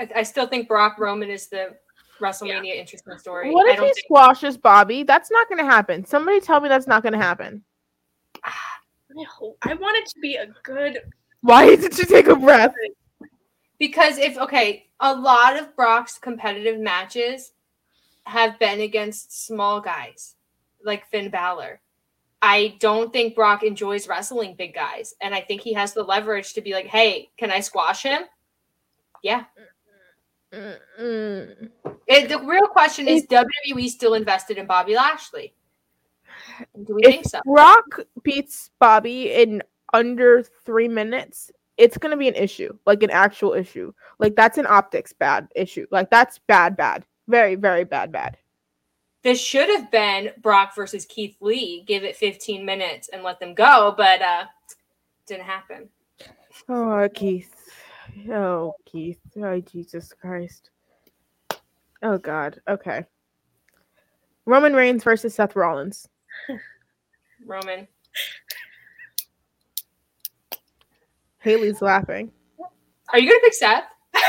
I, 0.00 0.08
I 0.16 0.22
still 0.24 0.48
think 0.48 0.66
Brock 0.66 0.98
Roman 0.98 1.30
is 1.30 1.46
the 1.46 1.76
WrestleMania 2.20 2.76
interesting 2.76 3.18
story. 3.18 3.50
What 3.50 3.66
I 3.66 3.72
if 3.72 3.76
don't 3.76 3.86
he 3.86 3.92
think 3.92 4.06
squashes 4.06 4.56
Bobby? 4.56 5.02
That's 5.02 5.30
not 5.30 5.48
going 5.48 5.58
to 5.58 5.64
happen. 5.64 6.04
Somebody 6.04 6.40
tell 6.40 6.60
me 6.60 6.68
that's 6.68 6.86
not 6.86 7.02
going 7.02 7.12
to 7.12 7.18
happen. 7.18 7.62
I 8.44 9.24
hope. 9.30 9.58
I 9.62 9.74
want 9.74 9.96
it 9.98 10.06
to 10.08 10.20
be 10.20 10.36
a 10.36 10.46
good. 10.62 11.00
Why 11.42 11.76
did 11.76 11.96
you 11.98 12.04
take 12.04 12.26
a 12.26 12.36
breath? 12.36 12.74
because 13.78 14.18
if 14.18 14.38
okay, 14.38 14.86
a 15.00 15.14
lot 15.14 15.58
of 15.58 15.74
Brock's 15.76 16.18
competitive 16.18 16.78
matches 16.80 17.52
have 18.24 18.58
been 18.58 18.80
against 18.80 19.46
small 19.46 19.80
guys 19.80 20.36
like 20.84 21.06
Finn 21.10 21.30
Balor. 21.30 21.80
I 22.40 22.76
don't 22.78 23.12
think 23.12 23.34
Brock 23.34 23.62
enjoys 23.62 24.06
wrestling 24.06 24.54
big 24.56 24.74
guys, 24.74 25.14
and 25.20 25.34
I 25.34 25.40
think 25.40 25.62
he 25.62 25.72
has 25.72 25.94
the 25.94 26.02
leverage 26.02 26.54
to 26.54 26.60
be 26.60 26.72
like, 26.72 26.86
"Hey, 26.86 27.30
can 27.36 27.50
I 27.50 27.60
squash 27.60 28.02
him?" 28.02 28.22
Yeah. 29.22 29.44
Mm-mm. 30.52 31.70
It, 32.06 32.28
the 32.28 32.38
real 32.40 32.66
question 32.66 33.08
is: 33.08 33.26
WWE 33.26 33.88
still 33.88 34.14
invested 34.14 34.58
in 34.58 34.66
Bobby 34.66 34.94
Lashley? 34.94 35.54
Do 36.84 36.94
we 36.94 37.02
think 37.02 37.26
so? 37.26 37.40
Brock 37.44 38.00
beats 38.22 38.70
Bobby 38.78 39.32
in 39.32 39.62
under 39.94 40.42
three 40.42 40.88
minutes, 40.88 41.50
it's 41.78 41.96
going 41.96 42.10
to 42.10 42.16
be 42.16 42.28
an 42.28 42.34
issue, 42.34 42.76
like 42.84 43.02
an 43.02 43.10
actual 43.10 43.54
issue. 43.54 43.92
Like 44.18 44.36
that's 44.36 44.58
an 44.58 44.66
optics 44.66 45.12
bad 45.12 45.48
issue. 45.54 45.86
Like 45.90 46.10
that's 46.10 46.38
bad, 46.46 46.76
bad, 46.76 47.06
very, 47.28 47.54
very 47.54 47.84
bad, 47.84 48.12
bad. 48.12 48.36
This 49.22 49.40
should 49.40 49.70
have 49.70 49.90
been 49.90 50.30
Brock 50.42 50.74
versus 50.74 51.06
Keith 51.06 51.36
Lee. 51.40 51.82
Give 51.86 52.04
it 52.04 52.16
15 52.16 52.66
minutes 52.66 53.08
and 53.08 53.22
let 53.22 53.40
them 53.40 53.54
go, 53.54 53.94
but 53.96 54.20
uh 54.20 54.44
didn't 55.26 55.44
happen. 55.44 55.88
Oh, 56.68 57.08
Keith. 57.14 57.54
Oh, 58.30 58.74
Keith. 58.84 59.20
Oh, 59.38 59.58
Jesus 59.60 60.12
Christ. 60.12 60.70
Oh, 62.04 62.18
God. 62.18 62.60
Okay. 62.68 63.04
Roman 64.44 64.74
Reigns 64.74 65.02
versus 65.02 65.34
Seth 65.34 65.56
Rollins. 65.56 66.06
Roman. 67.46 67.88
Haley's 71.40 71.80
laughing. 71.80 72.30
Are 73.12 73.18
you 73.18 73.28
gonna 73.28 73.40
pick 73.40 73.54
Seth? 73.54 73.84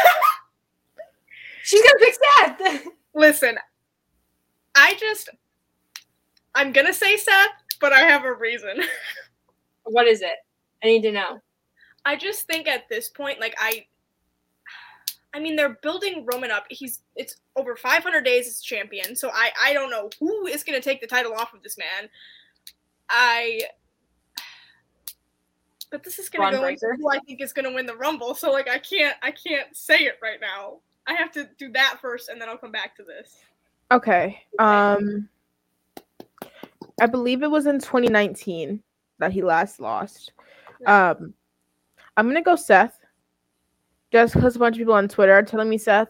She's 1.63 1.81
gonna 1.81 1.99
pick 1.99 2.15
Seth. 2.15 2.87
Listen, 3.13 3.57
I 4.75 4.95
just. 4.99 5.29
I'm 6.55 6.71
gonna 6.71 6.93
say 6.93 7.17
Seth, 7.17 7.49
but 7.81 7.91
I 7.91 7.99
have 7.99 8.23
a 8.23 8.33
reason. 8.33 8.81
what 9.83 10.07
is 10.07 10.21
it? 10.21 10.35
I 10.83 10.87
need 10.87 11.01
to 11.03 11.11
know. 11.11 11.39
I 12.05 12.15
just 12.15 12.47
think 12.47 12.67
at 12.67 12.87
this 12.89 13.09
point, 13.09 13.39
like 13.39 13.55
I, 13.57 13.85
I 15.35 15.39
mean, 15.39 15.57
they're 15.57 15.77
building 15.81 16.25
Roman 16.31 16.49
up. 16.49 16.63
He's 16.69 17.01
it's 17.17 17.41
over 17.57 17.75
500 17.75 18.23
days 18.23 18.47
as 18.47 18.61
champion, 18.61 19.17
so 19.17 19.29
I 19.33 19.51
I 19.61 19.73
don't 19.73 19.89
know 19.89 20.09
who 20.17 20.47
is 20.47 20.63
gonna 20.63 20.79
take 20.79 21.01
the 21.01 21.07
title 21.07 21.33
off 21.33 21.53
of 21.53 21.61
this 21.61 21.77
man. 21.77 22.09
I, 23.09 23.63
but 25.91 26.03
this 26.05 26.19
is 26.19 26.29
gonna 26.29 26.51
Braun 26.51 26.61
go 26.61 26.67
into 26.69 26.87
who 26.97 27.09
I 27.11 27.19
think 27.19 27.41
is 27.41 27.51
gonna 27.51 27.73
win 27.73 27.85
the 27.85 27.97
Rumble. 27.97 28.33
So 28.33 28.49
like 28.49 28.69
I 28.69 28.79
can't 28.79 29.17
I 29.21 29.31
can't 29.31 29.75
say 29.75 29.97
it 30.05 30.17
right 30.21 30.39
now. 30.39 30.77
I 31.05 31.15
have 31.15 31.33
to 31.33 31.49
do 31.57 31.69
that 31.73 31.97
first, 32.01 32.29
and 32.29 32.39
then 32.39 32.47
I'll 32.47 32.57
come 32.57 32.71
back 32.71 32.95
to 32.95 33.03
this. 33.03 33.39
Okay. 33.91 34.41
Um, 34.57 35.27
I 37.01 37.07
believe 37.07 37.43
it 37.43 37.51
was 37.51 37.65
in 37.65 37.79
2019 37.79 38.81
that 39.19 39.33
he 39.33 39.43
last 39.43 39.81
lost. 39.81 40.31
Um, 40.85 41.33
I'm 42.15 42.25
gonna 42.25 42.41
go 42.41 42.55
Seth, 42.55 42.97
just 44.15 44.33
because 44.33 44.55
a 44.55 44.59
bunch 44.59 44.75
of 44.75 44.79
people 44.79 44.93
on 44.93 45.09
Twitter 45.09 45.33
are 45.33 45.43
telling 45.43 45.67
me 45.67 45.77
Seth, 45.77 46.07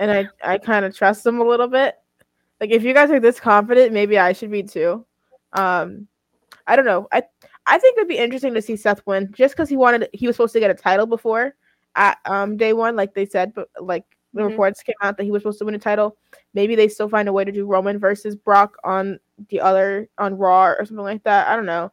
and 0.00 0.10
I 0.10 0.28
I 0.42 0.58
kind 0.58 0.84
of 0.84 0.96
trust 0.96 1.22
them 1.22 1.40
a 1.40 1.44
little 1.44 1.68
bit. 1.68 1.94
Like 2.60 2.70
if 2.70 2.82
you 2.82 2.92
guys 2.92 3.12
are 3.12 3.20
this 3.20 3.38
confident, 3.38 3.92
maybe 3.92 4.18
I 4.18 4.32
should 4.32 4.50
be 4.50 4.64
too. 4.64 5.06
Um, 5.52 6.08
I 6.66 6.74
don't 6.74 6.84
know. 6.84 7.06
I 7.12 7.22
I 7.66 7.78
think 7.78 7.96
it'd 7.96 8.08
be 8.08 8.18
interesting 8.18 8.54
to 8.54 8.60
see 8.62 8.74
Seth 8.74 9.06
win, 9.06 9.32
just 9.32 9.54
because 9.54 9.68
he 9.68 9.76
wanted 9.76 10.08
he 10.12 10.26
was 10.26 10.34
supposed 10.34 10.52
to 10.54 10.58
get 10.60 10.72
a 10.72 10.74
title 10.74 11.06
before 11.06 11.54
at 11.94 12.18
um 12.24 12.56
day 12.56 12.72
one, 12.72 12.96
like 12.96 13.14
they 13.14 13.24
said, 13.24 13.54
but 13.54 13.68
like 13.80 14.04
the 14.34 14.42
Mhm. 14.42 14.48
reports 14.50 14.82
came 14.82 14.96
out 15.00 15.16
that 15.16 15.24
he 15.24 15.30
was 15.30 15.42
supposed 15.42 15.60
to 15.60 15.64
win 15.64 15.76
a 15.76 15.78
title. 15.78 16.16
Maybe 16.54 16.74
they 16.74 16.88
still 16.88 17.08
find 17.08 17.28
a 17.28 17.32
way 17.32 17.44
to 17.44 17.52
do 17.52 17.66
Roman 17.66 18.00
versus 18.00 18.34
Brock 18.34 18.76
on 18.82 19.20
the 19.48 19.60
other 19.60 20.08
on 20.18 20.36
Raw 20.36 20.72
or 20.72 20.84
something 20.84 21.04
like 21.04 21.22
that. 21.22 21.46
I 21.46 21.54
don't 21.54 21.66
know. 21.66 21.92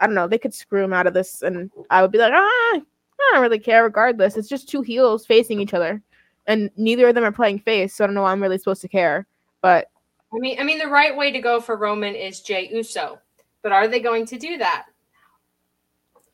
I 0.00 0.06
don't 0.06 0.16
know. 0.16 0.26
They 0.26 0.38
could 0.38 0.52
screw 0.52 0.82
him 0.82 0.92
out 0.92 1.06
of 1.06 1.14
this, 1.14 1.42
and 1.42 1.70
I 1.90 2.02
would 2.02 2.10
be 2.10 2.18
like, 2.18 2.32
ah, 2.34 2.80
I 3.20 3.30
don't 3.34 3.42
really 3.42 3.58
care. 3.58 3.84
Regardless, 3.84 4.36
it's 4.36 4.48
just 4.48 4.68
two 4.68 4.82
heels 4.82 5.26
facing 5.26 5.60
each 5.60 5.74
other, 5.74 6.00
and 6.46 6.70
neither 6.76 7.08
of 7.08 7.14
them 7.14 7.24
are 7.24 7.32
playing 7.32 7.60
face, 7.60 7.94
so 7.94 8.04
I 8.04 8.06
don't 8.06 8.14
know 8.14 8.22
why 8.22 8.32
I'm 8.32 8.42
really 8.42 8.58
supposed 8.58 8.82
to 8.82 8.88
care. 8.88 9.26
But 9.60 9.90
I 10.32 10.38
mean, 10.38 10.58
I 10.60 10.64
mean, 10.64 10.78
the 10.78 10.86
right 10.88 11.16
way 11.16 11.30
to 11.32 11.40
go 11.40 11.60
for 11.60 11.76
Roman 11.76 12.14
is 12.14 12.40
Jay 12.40 12.68
Uso, 12.72 13.18
but 13.62 13.72
are 13.72 13.88
they 13.88 14.00
going 14.00 14.24
to 14.26 14.38
do 14.38 14.56
that? 14.58 14.86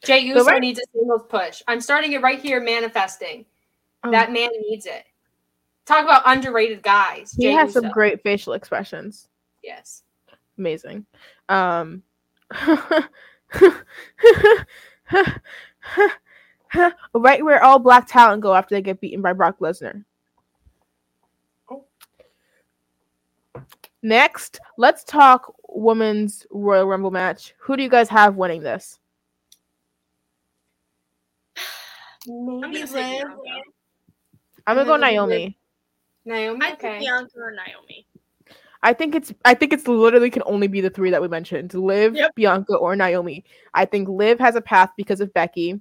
Jay 0.04 0.20
Uso 0.20 0.44
right- 0.44 0.60
needs 0.60 0.78
a 0.78 0.82
singles 0.92 1.22
push. 1.28 1.62
I'm 1.66 1.80
starting 1.80 2.12
it 2.12 2.22
right 2.22 2.38
here, 2.40 2.60
manifesting. 2.60 3.46
um, 4.02 4.12
That 4.12 4.32
man 4.32 4.50
needs 4.68 4.86
it. 4.86 5.04
Talk 5.86 6.04
about 6.04 6.22
underrated 6.26 6.82
guys. 6.82 7.34
he 7.36 7.44
Jay 7.44 7.52
has 7.52 7.72
some 7.72 7.90
great 7.90 8.22
facial 8.22 8.52
expressions. 8.54 9.28
Yes. 9.62 10.02
Amazing. 10.58 11.06
Um, 11.48 12.02
right 17.14 17.44
where 17.44 17.62
all 17.62 17.78
black 17.78 18.06
talent 18.06 18.42
go 18.42 18.54
after 18.54 18.74
they 18.74 18.82
get 18.82 19.00
beaten 19.00 19.22
by 19.22 19.32
Brock 19.32 19.58
Lesnar. 19.60 20.04
Oh. 21.70 21.84
Next, 24.02 24.60
let's 24.76 25.04
talk 25.04 25.54
women's 25.68 26.46
Royal 26.50 26.86
Rumble 26.86 27.10
match. 27.10 27.54
Who 27.58 27.76
do 27.76 27.82
you 27.82 27.88
guys 27.88 28.08
have 28.08 28.36
winning 28.36 28.62
this? 28.62 28.98
I'm 32.28 32.60
gonna. 32.60 32.64
I'm 32.66 32.72
gonna 32.72 33.24
go 33.24 33.62
I'm 34.66 34.76
gonna 34.76 34.84
go 34.86 34.96
Naomi. 34.96 35.58
Naomi. 36.24 36.60
I 36.62 36.68
think 36.70 36.84
Okay. 36.84 36.98
Bianca 37.00 37.32
or 37.36 37.50
Naomi. 37.52 38.06
I 38.82 38.92
think 38.92 39.14
it's 39.14 39.32
I 39.44 39.54
think 39.54 39.72
it's 39.72 39.88
literally 39.88 40.30
can 40.30 40.42
only 40.46 40.66
be 40.66 40.80
the 40.80 40.90
three 40.90 41.10
that 41.10 41.20
we 41.22 41.28
mentioned: 41.28 41.72
Liv, 41.74 42.14
Yep. 42.14 42.34
Bianca, 42.34 42.76
or 42.76 42.94
Naomi. 42.96 43.44
I 43.72 43.84
think 43.84 44.08
Liv 44.08 44.38
has 44.40 44.56
a 44.56 44.60
path 44.60 44.90
because 44.96 45.20
of 45.20 45.32
Becky. 45.34 45.80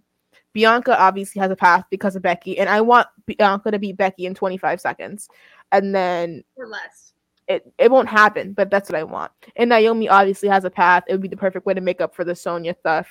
Bianca 0.53 0.97
obviously 0.99 1.39
has 1.41 1.51
a 1.51 1.55
path 1.55 1.85
because 1.89 2.15
of 2.15 2.21
Becky, 2.21 2.57
and 2.59 2.69
I 2.69 2.79
want 2.81 3.07
Bianca 3.25 3.71
to 3.71 3.79
beat 3.79 3.97
Becky 3.97 4.25
in 4.25 4.35
25 4.35 4.79
seconds, 4.79 5.27
and 5.71 5.93
then 5.93 6.43
Or 6.55 6.67
less. 6.67 7.13
it 7.47 7.71
it 7.77 7.91
won't 7.91 8.07
happen, 8.07 8.53
but 8.53 8.69
that's 8.69 8.89
what 8.89 8.97
I 8.99 9.03
want. 9.03 9.31
And 9.55 9.69
Naomi 9.69 10.07
obviously 10.09 10.49
has 10.49 10.63
a 10.63 10.69
path. 10.69 11.03
It 11.07 11.13
would 11.13 11.21
be 11.21 11.27
the 11.27 11.35
perfect 11.37 11.65
way 11.65 11.73
to 11.73 11.81
make 11.81 12.01
up 12.01 12.15
for 12.15 12.23
the 12.23 12.35
Sonya 12.35 12.75
stuff, 12.79 13.07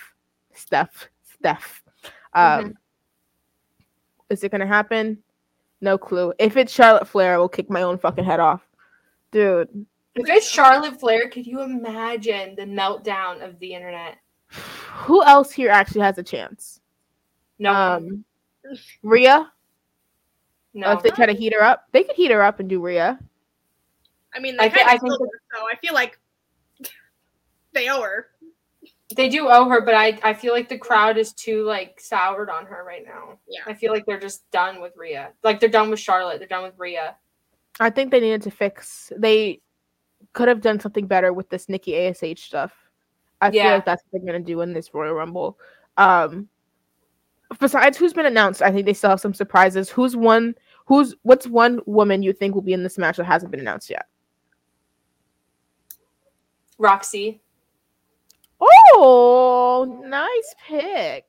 stuff, 0.55 1.09
stuff. 1.34 1.82
Um, 2.34 2.74
is 4.30 4.43
it 4.45 4.51
gonna 4.53 4.66
happen? 4.66 5.22
No 5.80 5.99
clue. 5.99 6.32
If 6.38 6.57
it's 6.57 6.72
Charlotte 6.72 7.09
Flair, 7.09 7.34
I 7.34 7.38
will 7.38 7.49
kick 7.49 7.68
my 7.68 7.82
own 7.82 7.99
fucking 7.99 8.24
head 8.24 8.38
off, 8.40 8.62
dude. 9.32 9.68
If 10.14 10.28
it's 10.28 10.49
Charlotte 10.49 11.01
Flair, 11.01 11.28
could 11.28 11.47
you 11.47 11.62
imagine 11.62 12.55
the 12.55 12.62
meltdown 12.62 13.43
of 13.43 13.59
the 13.59 13.74
internet? 13.74 14.18
Who 14.51 15.24
else 15.24 15.51
here 15.51 15.70
actually 15.70 16.03
has 16.03 16.18
a 16.18 16.22
chance? 16.22 16.80
No, 17.63 17.73
Um, 17.73 18.25
Rhea. 19.03 19.53
no. 20.75 20.93
If 20.93 21.03
they 21.03 21.11
try 21.11 21.27
to 21.27 21.33
heat 21.33 21.53
her 21.55 21.63
up, 21.63 21.87
they 21.93 22.03
could 22.03 22.17
heat 22.17 22.31
her 22.31 22.43
up 22.43 22.59
and 22.61 22.69
do 22.69 22.81
Rhea. 22.81 23.19
I 24.35 24.39
mean, 24.41 24.57
I 24.59 24.69
they 24.69 24.75
thi- 24.75 24.81
kind 24.81 24.91
I 24.91 24.95
of 24.95 25.01
think 25.01 25.13
still 25.15 25.27
do, 25.27 25.31
so 25.55 25.67
I 25.71 25.77
feel 25.77 25.95
like 25.95 26.19
they 27.73 27.89
owe 27.89 28.03
her. 28.03 28.27
They 29.15 29.29
do 29.29 29.49
owe 29.49 29.69
her, 29.69 29.83
but 29.83 29.95
I, 29.95 30.19
I 30.23 30.33
feel 30.33 30.55
like 30.55 30.69
the 30.71 30.79
crowd 30.79 31.19
is 31.19 31.35
too 31.35 31.65
like 31.65 32.01
soured 32.01 32.49
on 32.49 32.65
her 32.67 32.83
right 32.83 33.05
now. 33.05 33.39
Yeah. 33.47 33.61
I 33.67 33.75
feel 33.75 33.93
like 33.93 34.07
they're 34.07 34.19
just 34.19 34.51
done 34.51 34.81
with 34.81 34.95
Rhea. 34.97 35.33
Like 35.45 35.61
they're 35.61 35.69
done 35.69 35.91
with 35.91 36.01
Charlotte. 36.01 36.39
They're 36.39 36.49
done 36.49 36.63
with 36.63 36.79
Rhea. 36.79 37.15
I 37.79 37.91
think 37.91 38.11
they 38.11 38.21
needed 38.21 38.43
to 38.43 38.51
fix. 38.51 39.13
They 39.17 39.61
could 40.33 40.49
have 40.49 40.63
done 40.63 40.81
something 40.81 41.07
better 41.07 41.33
with 41.33 41.51
this 41.51 41.69
Nikki 41.69 41.97
Ash 41.99 42.23
stuff. 42.41 42.73
I 43.43 43.51
feel 43.51 43.65
like 43.65 43.85
that's 43.85 44.03
what 44.09 44.23
they're 44.25 44.33
gonna 44.33 44.45
do 44.45 44.63
in 44.63 44.73
this 44.73 44.95
Royal 44.95 45.13
Rumble. 45.15 45.59
Um, 45.99 46.49
besides 47.59 47.98
who's 47.98 48.12
been 48.12 48.26
announced, 48.26 48.62
I 48.62 48.70
think 48.70 48.86
they 48.86 48.94
still 48.94 49.11
have 49.11 49.20
some 49.20 49.34
surprises. 49.34 49.90
Who's 49.90 50.16
one? 50.16 50.55
Who's 50.86 51.14
what's 51.22 51.46
one 51.46 51.80
woman 51.86 52.22
you 52.22 52.32
think 52.32 52.55
will 52.55 52.62
be 52.62 52.72
in 52.72 52.82
this 52.82 52.98
match 52.98 53.16
that 53.16 53.24
hasn't 53.24 53.50
been 53.50 53.61
announced 53.61 53.88
yet? 53.90 54.07
Roxy. 56.78 57.40
Oh, 58.61 60.03
nice 60.05 60.55
pick. 60.66 61.24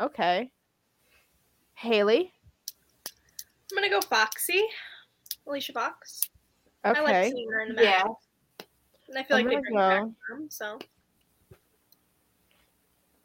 Okay, 0.00 0.50
Haley. 1.74 2.32
I'm 3.70 3.76
gonna 3.76 3.88
go 3.90 4.00
Foxy, 4.00 4.62
Alicia 5.46 5.72
Fox. 5.72 6.20
I 6.82 6.90
like 6.90 6.98
Okay, 7.02 7.30
seeing 7.30 7.50
her 7.50 7.60
in 7.62 7.68
the 7.68 7.74
match, 7.74 7.84
Yeah. 7.84 8.04
and 9.08 9.18
I 9.18 9.22
feel 9.22 9.36
I'm 9.36 9.44
like 9.46 9.54
they 9.56 9.60
bring 9.60 9.74
her 9.76 9.80
back 9.80 10.02
go- 10.02 10.14
from, 10.28 10.50
so 10.50 10.78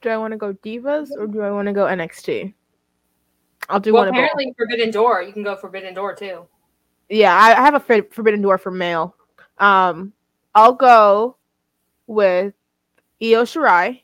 do 0.02 0.10
I 0.10 0.18
want 0.18 0.32
to 0.32 0.38
go 0.38 0.54
Divas 0.54 1.10
or 1.18 1.28
do 1.28 1.42
I 1.42 1.52
want 1.52 1.68
to 1.68 1.74
go 1.74 1.86
NXT? 1.86 2.54
I'll 3.70 3.80
do 3.80 3.94
Well, 3.94 4.02
one 4.04 4.08
of 4.10 4.14
both. 4.14 4.20
apparently 4.24 4.54
Forbidden 4.58 4.92
Door. 4.92 5.24
You 5.24 5.34
can 5.34 5.44
go 5.44 5.56
Forbidden 5.56 5.94
Door 5.94 6.16
too. 6.16 6.48
Yeah, 7.10 7.36
I, 7.36 7.52
I 7.52 7.66
have 7.66 7.76
a 7.76 7.80
for- 7.80 8.08
Forbidden 8.12 8.42
Door 8.42 8.60
for 8.60 8.72
male. 8.72 9.16
Um, 9.58 10.14
I'll 10.56 10.74
go 10.74 11.38
with 12.08 12.54
Io 13.22 13.44
Shirai, 13.44 14.02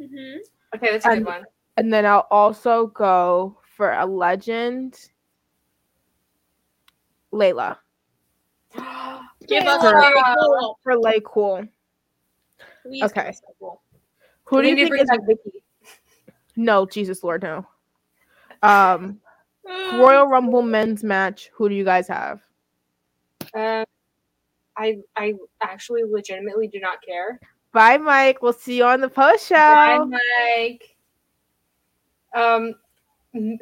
Mm-hmm. 0.00 0.38
Okay, 0.74 0.90
that's 0.92 1.06
a 1.06 1.16
good 1.16 1.24
one. 1.24 1.44
and 1.78 1.92
then 1.92 2.04
I'll 2.04 2.26
also 2.30 2.88
go 2.88 3.58
for 3.76 3.92
a 3.92 4.04
legend, 4.04 4.98
Layla 7.32 7.76
give 9.48 9.64
us 9.66 9.82
Layla. 9.82 10.74
for 10.82 10.98
Lay 10.98 11.20
Cool. 11.24 11.66
Please 12.82 13.04
Okay. 13.04 13.28
us 13.28 13.40
a 13.48 13.52
cool. 13.58 13.82
Who 14.46 14.62
do 14.62 14.68
you 14.68 14.76
think 14.76 15.00
is? 15.00 15.08
back 15.08 15.20
Vickie. 15.20 15.60
No, 16.56 16.86
Jesus 16.86 17.22
Lord, 17.22 17.42
no. 17.42 17.66
Um, 18.62 19.20
Royal 19.94 20.26
Rumble 20.26 20.62
men's 20.62 21.04
match. 21.04 21.50
Who 21.54 21.68
do 21.68 21.74
you 21.74 21.84
guys 21.84 22.08
have? 22.08 22.40
Um, 23.54 23.84
I 24.76 24.98
I 25.16 25.34
actually 25.60 26.02
legitimately 26.04 26.68
do 26.68 26.80
not 26.80 27.02
care. 27.02 27.40
Bye, 27.72 27.98
Mike. 27.98 28.40
We'll 28.40 28.52
see 28.52 28.78
you 28.78 28.84
on 28.84 29.00
the 29.00 29.08
post 29.08 29.46
show. 29.48 29.54
Bye, 29.54 29.98
Mike. 29.98 30.96
um, 32.34 32.74
and 33.34 33.60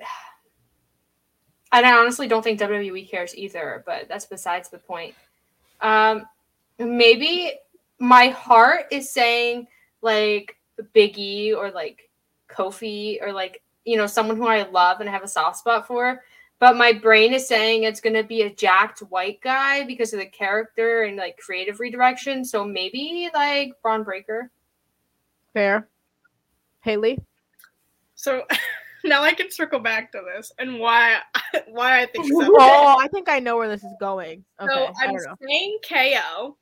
I 1.72 1.92
honestly 1.98 2.28
don't 2.28 2.42
think 2.42 2.60
WWE 2.60 3.10
cares 3.10 3.36
either, 3.36 3.82
but 3.86 4.08
that's 4.08 4.26
besides 4.26 4.68
the 4.68 4.78
point. 4.78 5.14
Um, 5.80 6.26
maybe 6.78 7.52
my 7.98 8.28
heart 8.28 8.86
is 8.92 9.12
saying 9.12 9.66
like 10.02 10.56
Biggie 10.94 11.56
or 11.56 11.70
like 11.70 12.10
Kofi 12.48 13.22
or 13.22 13.32
like 13.32 13.62
you 13.84 13.96
know 13.96 14.06
someone 14.06 14.36
who 14.36 14.46
I 14.46 14.68
love 14.68 15.00
and 15.00 15.08
have 15.08 15.22
a 15.22 15.28
soft 15.28 15.58
spot 15.58 15.86
for. 15.86 16.22
But 16.60 16.76
my 16.76 16.92
brain 16.92 17.34
is 17.34 17.46
saying 17.46 17.82
it's 17.82 18.00
gonna 18.00 18.22
be 18.22 18.42
a 18.42 18.54
jacked 18.54 19.00
white 19.00 19.40
guy 19.40 19.84
because 19.84 20.12
of 20.12 20.20
the 20.20 20.26
character 20.26 21.02
and 21.02 21.16
like 21.16 21.36
creative 21.36 21.80
redirection. 21.80 22.44
So 22.44 22.64
maybe 22.64 23.28
like 23.34 23.72
Bron 23.82 24.02
Breakker. 24.02 24.50
Fair. 25.52 25.88
Haley. 26.80 27.18
So 28.14 28.44
now 29.04 29.22
I 29.22 29.32
can 29.32 29.50
circle 29.50 29.80
back 29.80 30.12
to 30.12 30.22
this 30.34 30.52
and 30.58 30.78
why 30.78 31.18
why 31.68 32.02
I 32.02 32.06
think 32.06 32.26
so. 32.26 32.54
Oh, 32.58 32.96
I 33.00 33.08
think 33.08 33.28
I 33.28 33.40
know 33.40 33.56
where 33.56 33.68
this 33.68 33.84
is 33.84 33.94
going. 34.00 34.44
Okay, 34.60 34.72
so 34.72 34.92
I 35.00 35.06
I'm 35.06 35.14
don't 35.14 35.38
saying 35.42 35.78
KO. 35.88 36.56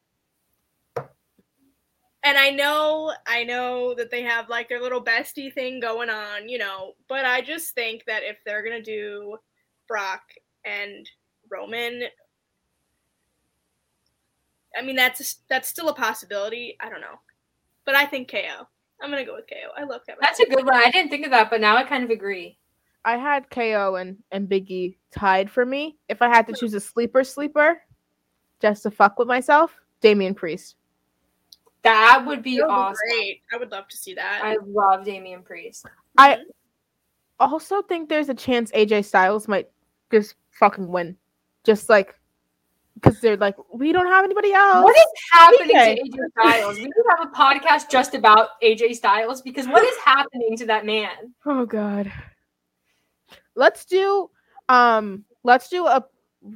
And 2.25 2.39
I 2.39 2.51
know 2.51 3.12
I 3.27 3.43
know 3.45 3.95
that 3.95 4.11
they 4.11 4.23
have 4.23 4.49
like 4.49 4.68
their 4.68 4.81
little 4.81 5.03
bestie 5.03 5.53
thing 5.53 5.81
going 5.81 6.09
on, 6.09 6.49
you 6.49 6.59
know, 6.59 6.93
but 7.09 7.25
I 7.25 7.41
just 7.41 7.75
think 7.75 8.05
that 8.07 8.23
if 8.23 8.37
they're 8.45 8.62
gonna 8.62 8.83
do 8.83 9.37
Brock 9.89 10.23
and 10.64 11.09
Roman, 11.51 12.05
I 14.77 14.83
mean 14.83 14.97
that's 14.97 15.41
that's 15.49 15.68
still 15.68 15.89
a 15.89 15.95
possibility. 15.95 16.77
I 16.81 16.89
don't 16.89 17.01
know. 17.01 17.18
But 17.85 17.97
I 17.97 18.07
think 18.07 18.31
KO. 18.31 18.68
I'm 19.03 19.11
gonna 19.11 19.25
go 19.25 19.35
with 19.35 19.49
KO. 19.49 19.73
I 19.77 19.83
love 19.83 20.03
Kevin. 20.07 20.20
That's 20.20 20.39
a 20.39 20.47
good 20.47 20.64
one. 20.64 20.77
I 20.77 20.91
didn't 20.93 21.11
think 21.11 21.25
of 21.25 21.33
that, 21.33 21.51
but 21.51 21.61
now 21.61 21.77
I 21.77 21.83
kind 21.83 22.05
of 22.05 22.11
agree. 22.11 22.57
I 23.05 23.16
had 23.16 23.51
KO 23.51 23.97
and, 23.97 24.18
and 24.31 24.49
Biggie 24.49 24.97
tied 25.11 25.51
for 25.51 25.66
me. 25.66 25.99
If 26.09 26.23
I 26.23 26.29
had 26.29 26.47
to 26.47 26.53
hmm. 26.53 26.59
choose 26.61 26.75
a 26.75 26.81
sleeper 26.81 27.25
sleeper, 27.25 27.83
just 28.61 28.85
to 28.85 28.91
fuck 28.91 29.18
with 29.18 29.27
myself, 29.27 29.75
Damian 30.01 30.35
Priest. 30.35 30.77
That 31.85 32.24
would 32.26 32.43
be 32.43 32.59
That 32.59 32.62
would 32.62 32.68
be 32.68 32.74
awesome. 32.74 32.97
great. 33.09 33.43
I 33.53 33.57
would 33.57 33.70
love 33.70 33.89
to 33.89 33.97
see 33.97 34.14
that. 34.14 34.41
I 34.43 34.57
love 34.64 35.05
Damian 35.05 35.43
Priest. 35.43 35.87
I 36.16 36.39
also 37.41 37.83
think 37.83 38.09
there's 38.09 38.28
a 38.28 38.35
chance 38.35 38.70
AJ 38.72 39.05
Styles 39.05 39.49
might 39.49 39.68
just 40.11 40.37
fucking 40.53 40.89
win. 40.89 41.16
Just 41.64 41.89
like 41.89 42.14
because 42.95 43.20
they're 43.20 43.37
like, 43.37 43.57
we 43.72 43.91
don't 43.91 44.07
have 44.07 44.24
anybody 44.24 44.53
else. 44.53 44.85
What 44.85 44.97
is 44.97 45.05
happening 45.33 45.76
PJ. 45.76 45.97
to 45.97 46.03
AJ 46.03 46.18
Styles? 46.41 46.76
We 46.78 46.85
could 46.85 47.05
have 47.11 47.28
a 47.28 47.30
podcast 47.35 47.91
just 47.91 48.14
about 48.14 48.61
AJ 48.62 48.97
Styles 48.97 49.43
because 49.43 49.66
what 49.66 49.83
is 49.83 49.97
happening 50.05 50.57
to 50.59 50.66
that 50.66 50.87
man? 50.87 51.35
Oh 51.47 51.66
god. 51.66 52.12
Let's 53.55 53.85
do 53.85 54.30
um 54.68 55.24
let's 55.43 55.68
do 55.68 55.87
a 55.87 56.05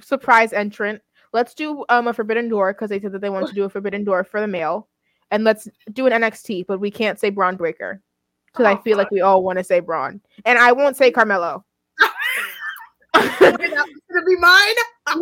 surprise 0.01 0.53
entrant. 0.53 1.03
Let's 1.33 1.55
do 1.55 1.85
um 1.89 2.07
a 2.07 2.12
forbidden 2.12 2.49
door 2.49 2.72
because 2.72 2.91
they 2.91 3.01
said 3.01 3.12
that 3.12 3.20
they 3.20 3.31
wanted 3.31 3.49
to 3.49 3.55
do 3.55 3.64
a 3.64 3.68
forbidden 3.68 4.05
door 4.05 4.22
for 4.22 4.41
the 4.41 4.47
male. 4.47 4.89
And 5.31 5.45
let's 5.45 5.68
do 5.93 6.07
an 6.07 6.12
NXT, 6.12 6.66
but 6.66 6.79
we 6.79 6.91
can't 6.91 7.18
say 7.18 7.31
Bron 7.31 7.57
Breakker. 7.57 8.01
Because 8.47 8.66
I 8.66 8.72
Oh, 8.74 8.83
feel 8.83 8.97
like 8.97 9.11
we 9.11 9.20
all 9.20 9.43
want 9.43 9.59
to 9.59 9.64
say 9.64 9.81
Bron. 9.81 10.20
And 10.45 10.59
I 10.59 10.72
won't 10.72 10.97
say 10.97 11.11
Carmelo. 11.11 11.64
that 13.12 13.51
was 13.61 14.01
gonna 14.12 14.27
be 14.27 14.37
mine. 14.37 14.74
I 15.07 15.14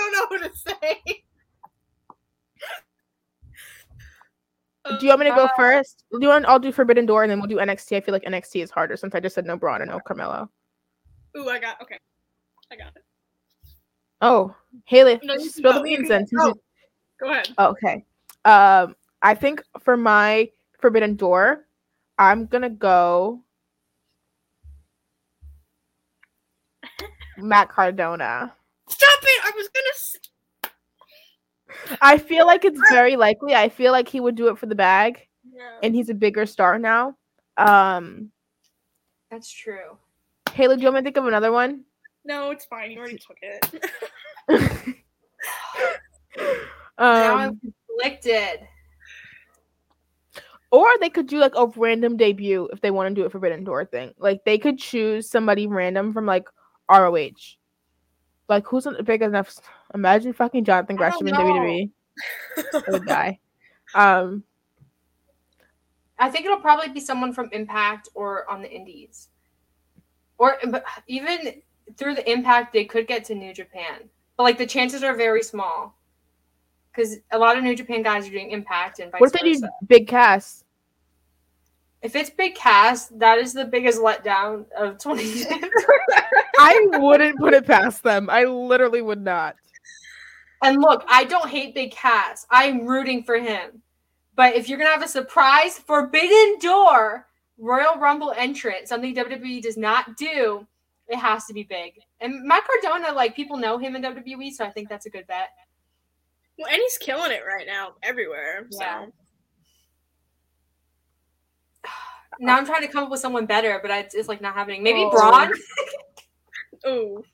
don't 0.00 0.12
know 0.12 0.26
what 0.28 0.42
to 0.42 0.58
say. 0.58 1.02
do 4.98 5.06
you 5.06 5.08
want 5.08 5.20
me 5.20 5.26
to 5.28 5.34
go 5.34 5.44
Uh, 5.44 5.48
first? 5.56 6.04
Do 6.10 6.18
you 6.20 6.28
want 6.28 6.44
I'll 6.46 6.58
do 6.58 6.72
Forbidden 6.72 7.06
Door 7.06 7.22
and 7.24 7.30
then 7.30 7.38
we'll 7.40 7.48
do 7.48 7.56
NXT. 7.56 7.96
I 7.96 8.00
feel 8.00 8.12
like 8.12 8.24
NXT 8.24 8.62
is 8.62 8.70
harder 8.70 8.96
since 8.96 9.14
I 9.14 9.20
just 9.20 9.34
said 9.34 9.46
no 9.46 9.56
Bron 9.56 9.80
and 9.82 9.90
no 9.90 10.00
Carmelo. 10.00 10.50
Ooh, 11.36 11.48
I 11.48 11.58
got 11.58 11.80
okay. 11.80 11.98
I 12.70 12.76
got 12.76 12.88
it. 12.96 13.02
Oh, 14.20 14.54
Haley, 14.84 15.18
No, 15.22 15.36
spill 15.38 15.72
the 15.74 15.80
beans 15.82 16.08
then. 16.08 16.26
since 16.26 16.40
go. 17.20 17.28
ahead. 17.30 17.48
Okay. 17.58 18.04
Um, 18.44 18.96
I 19.22 19.34
think 19.34 19.62
for 19.80 19.96
my 19.96 20.50
Forbidden 20.80 21.16
Door, 21.16 21.66
I'm 22.18 22.46
gonna 22.46 22.70
go 22.70 23.42
Matt 27.38 27.68
Cardona. 27.68 28.52
Stop 28.88 29.18
it! 29.22 29.44
I 29.44 29.52
was 29.56 29.68
gonna. 29.68 30.72
I 32.00 32.18
feel 32.18 32.46
like 32.46 32.64
it's 32.64 32.80
very 32.90 33.16
likely. 33.16 33.54
I 33.54 33.68
feel 33.68 33.92
like 33.92 34.08
he 34.08 34.20
would 34.20 34.34
do 34.34 34.48
it 34.48 34.58
for 34.58 34.66
the 34.66 34.74
bag, 34.74 35.26
Yeah. 35.50 35.78
and 35.82 35.94
he's 35.94 36.10
a 36.10 36.14
bigger 36.14 36.44
star 36.46 36.78
now. 36.78 37.16
Um, 37.56 38.30
That's 39.30 39.50
true. 39.50 39.96
Haley, 40.52 40.76
do 40.76 40.82
you 40.82 40.88
want 40.88 40.96
me 40.96 41.00
to 41.00 41.04
think 41.04 41.16
of 41.16 41.26
another 41.26 41.52
one? 41.52 41.84
No, 42.24 42.50
it's 42.50 42.64
fine. 42.66 42.90
You 42.90 42.98
already 42.98 43.18
took 43.18 43.38
it. 43.40 43.82
now 46.98 46.98
um, 46.98 47.60
I'm 47.62 47.74
conflicted. 48.00 48.68
or 50.70 50.88
they 51.00 51.10
could 51.10 51.26
do 51.26 51.38
like 51.38 51.52
a 51.54 51.66
random 51.76 52.16
debut 52.16 52.68
if 52.72 52.80
they 52.80 52.90
want 52.90 53.08
to 53.08 53.14
do 53.14 53.26
a 53.26 53.30
Forbidden 53.30 53.62
Door 53.62 53.86
thing. 53.86 54.12
Like 54.18 54.44
they 54.44 54.58
could 54.58 54.78
choose 54.78 55.30
somebody 55.30 55.66
random 55.66 56.12
from 56.12 56.26
like 56.26 56.48
ROH. 56.90 57.30
Like 58.48 58.66
who's 58.66 58.86
big 59.04 59.22
enough? 59.22 59.54
Imagine 59.94 60.32
fucking 60.32 60.64
Jonathan 60.64 60.96
Gresham 60.96 61.28
in. 61.28 61.34
WWE. 61.34 61.90
I 62.74 62.82
would 62.88 63.06
die. 63.06 63.38
Um, 63.94 64.42
I 66.18 66.30
think 66.30 66.46
it'll 66.46 66.60
probably 66.60 66.88
be 66.88 67.00
someone 67.00 67.32
from 67.32 67.50
Impact 67.52 68.08
or 68.14 68.50
on 68.50 68.62
the 68.62 68.70
Indies, 68.70 69.28
or 70.38 70.56
but 70.68 70.84
even 71.06 71.62
through 71.96 72.14
the 72.14 72.30
Impact 72.30 72.72
they 72.72 72.84
could 72.84 73.06
get 73.06 73.24
to 73.24 73.34
New 73.34 73.52
Japan, 73.52 74.08
but 74.36 74.44
like 74.44 74.56
the 74.56 74.66
chances 74.66 75.02
are 75.02 75.16
very 75.16 75.42
small. 75.42 75.98
Because 76.94 77.16
a 77.30 77.38
lot 77.38 77.56
of 77.56 77.64
New 77.64 77.74
Japan 77.74 78.02
guys 78.02 78.26
are 78.26 78.30
doing 78.30 78.50
Impact 78.50 78.98
and 78.98 79.10
vice 79.10 79.20
What 79.20 79.34
if 79.34 79.40
they 79.40 79.52
do 79.52 79.68
Big 79.86 80.06
Cass? 80.08 80.64
If 82.02 82.16
it's 82.16 82.30
Big 82.30 82.54
Cass, 82.54 83.06
that 83.16 83.38
is 83.38 83.52
the 83.52 83.64
biggest 83.64 84.00
letdown 84.00 84.66
of 84.76 84.98
2010. 84.98 85.70
I 86.58 86.88
wouldn't 86.94 87.38
put 87.38 87.54
it 87.54 87.66
past 87.66 88.02
them. 88.02 88.28
I 88.28 88.44
literally 88.44 89.02
would 89.02 89.22
not. 89.22 89.56
and 90.62 90.80
look, 90.80 91.04
I 91.08 91.24
don't 91.24 91.48
hate 91.48 91.74
Big 91.74 91.92
Cass. 91.92 92.46
I'm 92.50 92.86
rooting 92.86 93.22
for 93.22 93.36
him. 93.36 93.82
But 94.34 94.54
if 94.54 94.68
you're 94.68 94.78
gonna 94.78 94.90
have 94.90 95.02
a 95.02 95.08
surprise 95.08 95.78
Forbidden 95.78 96.58
Door 96.60 97.26
Royal 97.58 97.96
Rumble 97.96 98.32
entrant, 98.36 98.88
something 98.88 99.14
WWE 99.14 99.62
does 99.62 99.76
not 99.76 100.16
do, 100.16 100.66
it 101.08 101.18
has 101.18 101.44
to 101.46 101.52
be 101.54 101.62
big. 101.62 102.00
And 102.20 102.44
Matt 102.44 102.64
Cardona, 102.66 103.12
like 103.12 103.36
people 103.36 103.56
know 103.56 103.78
him 103.78 103.94
in 103.94 104.02
WWE, 104.02 104.50
so 104.52 104.64
I 104.64 104.70
think 104.70 104.88
that's 104.88 105.06
a 105.06 105.10
good 105.10 105.26
bet. 105.26 105.50
Well, 106.62 106.70
and 106.72 106.80
he's 106.80 106.98
killing 106.98 107.32
it 107.32 107.42
right 107.46 107.66
now 107.66 107.94
everywhere. 108.02 108.66
Yeah. 108.70 109.06
So 109.06 109.12
Now 112.40 112.56
I'm 112.56 112.64
trying 112.66 112.82
to 112.82 112.88
come 112.88 113.04
up 113.04 113.10
with 113.10 113.20
someone 113.20 113.46
better, 113.46 113.78
but 113.82 113.90
it's, 113.90 114.14
it's 114.14 114.28
like 114.28 114.40
not 114.40 114.54
happening. 114.54 114.82
Maybe 114.82 115.04
Oh. 115.04 115.10
Braun. 115.10 115.52
ooh. 116.86 117.24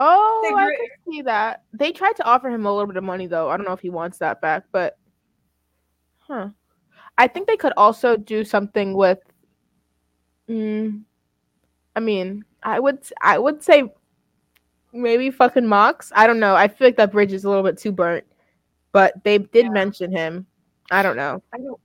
Oh, 0.00 0.40
They 0.42 0.54
I 0.54 0.64
can 0.66 1.12
see 1.12 1.22
that. 1.22 1.62
They 1.72 1.92
tried 1.92 2.16
to 2.16 2.24
offer 2.24 2.48
him 2.48 2.66
a 2.66 2.72
little 2.72 2.86
bit 2.88 2.96
of 2.96 3.04
money 3.04 3.26
though. 3.26 3.48
I 3.50 3.56
don't 3.56 3.66
know 3.66 3.72
if 3.72 3.80
he 3.80 3.90
wants 3.90 4.18
that 4.18 4.40
back, 4.40 4.64
but 4.72 4.98
huh. 6.18 6.48
I 7.18 7.28
think 7.28 7.46
they 7.46 7.56
could 7.56 7.74
also 7.76 8.16
do 8.16 8.44
something 8.44 8.94
with 8.94 9.18
mm, 10.48 11.02
I 11.94 12.00
mean, 12.00 12.44
I 12.62 12.80
would 12.80 12.98
I 13.20 13.38
would 13.38 13.62
say 13.62 13.92
maybe 14.92 15.30
fucking 15.30 15.66
Mox. 15.66 16.10
I 16.16 16.26
don't 16.26 16.40
know. 16.40 16.56
I 16.56 16.68
feel 16.68 16.86
like 16.88 16.96
that 16.96 17.12
bridge 17.12 17.32
is 17.32 17.44
a 17.44 17.48
little 17.48 17.62
bit 17.62 17.78
too 17.78 17.92
burnt. 17.92 18.24
But 18.92 19.24
they 19.24 19.38
did 19.38 19.66
Yeah. 19.66 19.70
mention 19.70 20.12
him. 20.12 20.46
I 20.90 21.02
don't 21.02 21.16
know. 21.16 21.42
I 21.52 21.58
don't. 21.58 21.80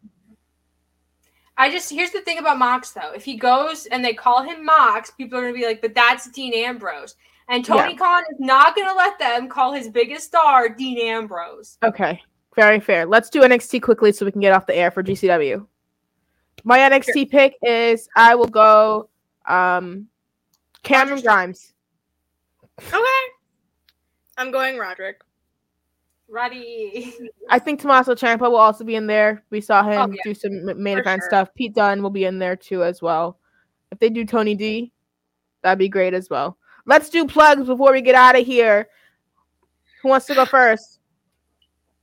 I 1.60 1.72
just 1.72 1.90
here's 1.90 2.12
the 2.12 2.22
thing 2.22 2.38
about 2.38 2.60
Mox 2.60 2.92
though. 2.92 3.12
If 3.16 3.24
he 3.26 3.36
goes 3.36 3.88
and 3.88 4.06
they 4.06 4.14
call 4.14 4.44
him 4.44 4.64
Mox, 4.64 5.10
people 5.12 5.40
are 5.40 5.42
gonna 5.42 5.54
be 5.54 5.66
like, 5.66 5.82
"But 5.82 5.96
that's 5.96 6.30
Dean 6.30 6.54
Ambrose," 6.54 7.16
and 7.48 7.66
Tony 7.66 7.96
Khan 7.96 8.24
is 8.32 8.40
not 8.40 8.76
gonna 8.76 8.94
let 8.94 9.18
them 9.18 9.50
call 9.50 9.74
his 9.74 9.90
biggest 9.90 10.28
star 10.28 10.70
Dean 10.70 11.00
Ambrose. 11.00 11.78
Okay. 11.84 12.22
Very 12.56 12.80
fair. 12.80 13.06
Let's 13.06 13.30
do 13.30 13.42
NXT 13.42 13.82
quickly 13.82 14.12
so 14.12 14.26
we 14.26 14.32
can 14.32 14.42
get 14.42 14.54
off 14.54 14.66
the 14.68 14.76
air 14.76 14.92
for 14.92 15.02
GCW. 15.02 15.66
My 16.64 16.80
NXT 16.80 17.30
pick 17.30 17.56
is 17.64 18.08
I 18.16 18.36
will 18.36 18.48
go 18.48 19.10
um 19.48 20.08
Cameron 20.84 21.16
Roger 21.18 21.24
Grimes. 21.24 21.74
Okay. 22.80 23.26
I'm 24.38 24.52
going 24.52 24.78
Roderick. 24.78 25.22
Roddy. 26.30 27.14
I 27.50 27.60
think 27.60 27.80
Tommaso 27.80 28.14
Ciampa 28.16 28.42
will 28.42 28.58
also 28.58 28.84
be 28.84 28.96
in 28.96 29.08
there. 29.08 29.44
We 29.50 29.62
saw 29.62 29.84
him 29.84 30.12
Oh, 30.12 30.14
yeah. 30.14 30.22
do 30.24 30.34
some 30.34 30.66
main 30.82 30.96
For 30.98 31.02
event 31.02 31.22
sure. 31.22 31.30
stuff. 31.30 31.50
Pete 31.56 31.74
Dunne 31.74 32.04
will 32.04 32.10
be 32.10 32.26
in 32.26 32.38
there 32.40 32.56
too 32.56 32.84
as 32.84 33.02
well. 33.02 33.40
If 33.92 34.00
they 34.00 34.10
do 34.10 34.26
Tony 34.26 34.54
D, 34.56 34.92
that'd 35.64 35.80
be 35.80 35.88
great 35.90 36.14
as 36.14 36.30
well. 36.30 36.58
Let's 36.86 37.10
do 37.10 37.26
plugs 37.26 37.66
before 37.66 37.94
we 37.94 38.02
get 38.02 38.16
out 38.16 38.38
of 38.38 38.46
here. 38.46 38.90
Who 40.02 40.10
wants 40.10 40.26
to 40.28 40.36
go 40.36 40.46
first? 40.46 41.00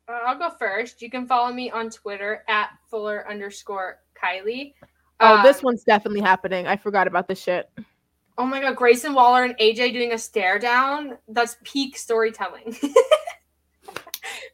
Uh, 0.09 0.21
I'll 0.27 0.39
go 0.39 0.51
first. 0.59 1.01
You 1.03 1.11
can 1.11 1.27
follow 1.27 1.53
me 1.53 1.71
on 1.71 1.91
Twitter 1.91 2.45
at 2.49 2.71
Fuller 2.91 3.27
underscore 3.29 4.01
Kiley. 4.21 4.75
Oh, 5.21 5.43
this 5.43 5.59
Um, 5.59 5.63
one's 5.65 5.85
definitely 5.85 6.21
happening. 6.21 6.67
I 6.67 6.77
forgot 6.77 7.07
about 7.07 7.29
this 7.29 7.41
shit. 7.43 7.71
Oh 8.37 8.45
my 8.45 8.61
god, 8.61 8.75
Grayson 8.77 9.15
Waller 9.15 9.45
and 9.45 9.57
AJ 9.59 9.93
doing 9.93 10.13
a 10.13 10.19
stare 10.19 10.59
down. 10.59 11.17
That's 11.29 11.57
peak 11.63 11.97
storytelling. 11.97 12.77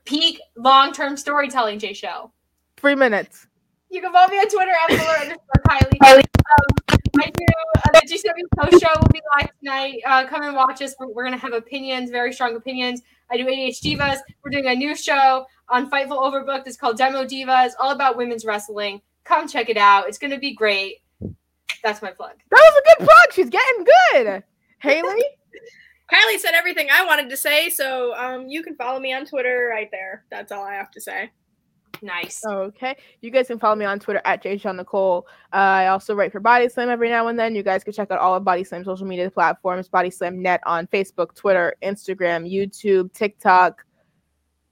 peak 0.04 0.40
long 0.56 0.92
term 0.92 1.16
storytelling, 1.16 1.78
Jaychele. 1.78 2.30
Three 2.76 2.94
minutes. 2.94 3.46
You 3.90 4.00
can 4.00 4.12
follow 4.12 4.28
me 4.28 4.36
on 4.38 4.48
Twitter 4.48 4.70
at 4.70 4.96
Fuller 4.96 5.18
underscore 5.18 5.62
Kiley. 5.66 5.98
Um, 6.06 6.98
I 7.20 7.30
do 7.30 7.44
uh, 7.76 7.80
the 7.92 8.06
GCW 8.06 8.70
post 8.70 8.82
show 8.82 9.00
will 9.00 9.08
be 9.08 9.20
live 9.36 9.50
tonight. 9.58 10.00
Uh, 10.06 10.26
come 10.26 10.42
and 10.42 10.54
watch 10.54 10.80
us. 10.80 10.94
We're, 10.98 11.08
we're 11.08 11.24
gonna 11.24 11.36
have 11.36 11.52
opinions, 11.52 12.10
very 12.10 12.32
strong 12.32 12.54
opinions. 12.54 13.02
I 13.30 13.36
do 13.36 13.46
ADHDivas. 13.46 14.18
We're 14.44 14.50
doing 14.50 14.66
a 14.66 14.74
new 14.74 14.94
show 14.94 15.44
on 15.68 15.90
Fightful 15.90 16.18
Overbooked. 16.18 16.66
It's 16.66 16.76
called 16.76 16.98
Demo 16.98 17.24
Divas, 17.24 17.72
all 17.80 17.90
about 17.90 18.16
women's 18.16 18.44
wrestling. 18.44 19.02
Come 19.24 19.48
check 19.48 19.68
it 19.68 19.76
out. 19.76 20.08
It's 20.08 20.18
gonna 20.18 20.38
be 20.38 20.54
great. 20.54 20.98
That's 21.82 22.00
my 22.00 22.12
plug. 22.12 22.34
That 22.50 22.72
was 22.74 22.82
a 22.82 22.88
good 22.88 23.06
plug. 23.06 23.32
She's 23.32 23.50
getting 23.50 23.86
good. 24.12 24.44
Haley? 24.78 25.24
Kiley 26.12 26.38
said 26.38 26.52
everything 26.54 26.88
I 26.92 27.04
wanted 27.04 27.30
to 27.30 27.36
say, 27.36 27.70
so 27.70 28.14
um, 28.16 28.48
you 28.48 28.62
can 28.62 28.74
follow 28.76 28.98
me 28.98 29.12
on 29.12 29.24
Twitter 29.24 29.68
right 29.70 29.88
there. 29.92 30.24
That's 30.30 30.50
all 30.52 30.64
I 30.64 30.74
have 30.74 30.90
to 30.92 31.00
say. 31.00 31.30
Nice. 32.02 32.40
Okay. 32.46 32.96
You 33.20 33.30
guys 33.30 33.48
can 33.48 33.58
follow 33.58 33.76
me 33.76 33.84
on 33.84 33.98
Twitter 33.98 34.22
at 34.24 34.44
Nicole. 34.44 35.26
Uh, 35.52 35.56
I 35.56 35.86
also 35.88 36.14
write 36.14 36.32
for 36.32 36.40
Body 36.40 36.68
Slam 36.68 36.88
every 36.88 37.10
now 37.10 37.28
and 37.28 37.38
then. 37.38 37.54
You 37.54 37.62
guys 37.62 37.84
can 37.84 37.92
check 37.92 38.10
out 38.10 38.18
all 38.18 38.34
of 38.34 38.44
Body 38.44 38.64
Slam 38.64 38.84
social 38.84 39.06
media 39.06 39.30
platforms, 39.30 39.88
Body 39.88 40.10
Slam 40.10 40.40
Net 40.40 40.60
on 40.64 40.86
Facebook, 40.86 41.34
Twitter, 41.34 41.74
Instagram, 41.82 42.50
YouTube, 42.50 43.12
TikTok, 43.12 43.84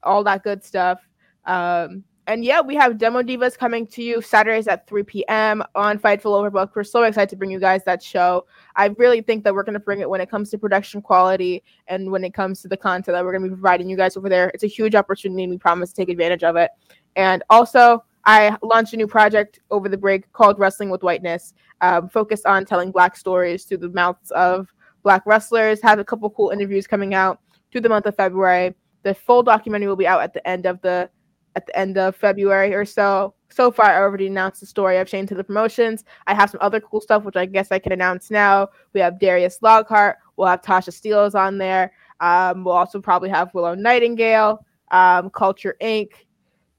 all 0.03 0.25
that 0.25 0.43
good 0.43 0.65
stuff. 0.65 1.01
Um, 1.45 2.05
and 2.29 2.45
yeah, 2.45 2.61
we 2.61 2.75
have 2.75 2.99
Demo 2.99 3.23
Divas 3.23 3.57
coming 3.57 3.87
to 3.87 4.03
you 4.03 4.21
Saturdays 4.21 4.69
at 4.69 4.87
3 4.87 5.03
p.m. 5.03 5.63
on 5.75 5.99
Fightful 5.99 6.25
Overbook. 6.25 6.73
We're 6.77 6.85
so 6.85 7.03
excited 7.05 7.31
to 7.31 7.37
bring 7.37 7.51
you 7.51 7.59
guys 7.59 7.85
that 7.85 8.03
show. 8.03 8.45
I 8.77 8.89
really 8.99 9.23
think 9.23 9.45
that 9.45 9.55
we're 9.55 9.63
going 9.63 9.73
to 9.73 9.81
bring 9.81 10.01
it 10.01 10.11
when 10.11 10.21
it 10.21 10.31
comes 10.31 10.51
to 10.51 10.59
production 10.59 11.01
quality 11.01 11.65
and 11.87 12.13
when 12.13 12.25
it 12.25 12.35
comes 12.35 12.61
to 12.61 12.69
the 12.69 12.77
content 12.77 13.15
that 13.15 13.25
we're 13.25 13.33
going 13.33 13.45
to 13.45 13.49
be 13.49 13.55
providing 13.55 13.89
you 13.89 13.97
guys 13.97 14.15
over 14.15 14.29
there. 14.29 14.51
It's 14.53 14.63
a 14.63 14.67
huge 14.69 14.95
opportunity, 14.95 15.45
and 15.45 15.51
we 15.51 15.57
promise 15.57 15.89
to 15.89 15.97
take 15.97 16.11
advantage 16.11 16.45
of 16.45 16.57
it. 16.57 16.71
And 17.17 17.43
also, 17.49 18.05
I 18.27 18.59
launched 18.63 18.93
a 18.93 18.99
new 18.99 19.07
project 19.07 19.61
over 19.71 19.89
the 19.89 19.97
break 19.97 20.31
called 20.35 20.59
Wrestling 20.59 20.91
with 20.91 21.03
Whiteness, 21.03 21.55
um, 21.81 22.11
focused 22.11 22.45
on 22.45 22.67
telling 22.67 22.93
Black 22.93 23.17
stories 23.17 23.65
through 23.65 23.79
the 23.79 23.89
mouths 23.89 24.31
of 24.33 24.69
Black 25.03 25.23
wrestlers. 25.25 25.81
Have 25.81 25.99
a 25.99 26.05
couple 26.05 26.29
cool 26.29 26.51
interviews 26.51 26.87
coming 26.87 27.15
out 27.15 27.41
through 27.73 27.81
the 27.81 27.89
month 27.89 28.05
of 28.05 28.17
February. 28.17 28.75
The 29.03 29.15
full 29.15 29.43
documentary 29.43 29.89
will 29.89 29.97
be 29.97 30.07
out 30.07 30.21
at 30.21 30.35
the 30.35 30.47
end 30.47 30.67
of 30.67 30.79
the 30.83 31.09
at 31.57 31.67
the 31.67 31.79
end 31.79 31.99
of 31.99 32.17
February 32.17 32.75
or 32.75 32.85
so. 32.85 33.35
So 33.51 33.71
far, 33.71 33.87
I 33.87 33.97
already 33.99 34.27
announced 34.27 34.61
the 34.61 34.67
story 34.67 34.99
of 34.99 35.09
Shane 35.09 35.27
Taylor 35.27 35.43
Promotions. 35.43 36.05
I 36.27 36.35
have 36.35 36.51
some 36.51 36.61
other 36.61 36.81
cool 36.81 37.01
stuff, 37.01 37.25
which 37.25 37.37
I 37.37 37.47
guess 37.47 37.73
I 37.73 37.79
can 37.79 37.93
announce 37.93 38.31
now. 38.31 38.69
We 38.93 39.01
have 39.01 39.19
Darius 39.19 39.61
Lockhart. 39.63 40.19
We'll 40.37 40.49
have 40.49 40.63
Tasha 40.63 40.91
Steelz 40.91 41.35
on 41.35 41.59
there. 41.59 41.93
Um, 42.21 42.65
we'll 42.65 42.75
also 42.75 43.01
probably 43.01 43.29
have 43.31 43.53
Willow 43.55 43.75
Nightingale, 43.75 44.65
um, 44.91 45.31
Culture 45.31 45.77
Inc., 45.81 46.11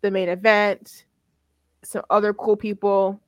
the 0.01 0.11
main 0.11 0.29
event, 0.29 1.05
some 1.83 2.03
other 2.09 2.33
cool 2.33 2.55
people. 2.55 3.19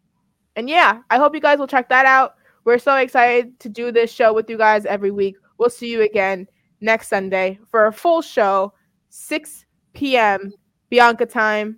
And 0.55 0.69
yeah, 0.69 0.99
I 1.09 1.17
hope 1.17 1.33
you 1.33 1.41
guys 1.41 1.59
will 1.59 1.67
check 1.67 1.89
that 1.89 2.05
out. 2.05 2.35
We're 2.63 2.77
so 2.77 2.95
excited 2.95 3.59
to 3.61 3.69
do 3.69 3.91
this 3.91 4.11
show 4.11 4.33
with 4.33 4.49
you 4.49 4.57
guys 4.57 4.85
every 4.85 5.11
week. 5.11 5.35
We'll 5.57 5.69
see 5.69 5.91
you 5.91 6.01
again 6.01 6.47
next 6.79 7.07
Sunday 7.07 7.59
for 7.69 7.87
a 7.87 7.93
full 7.93 8.21
show, 8.21 8.73
6 9.09 9.65
p.m. 9.93 10.53
Bianca 10.91 11.25
time. 11.25 11.77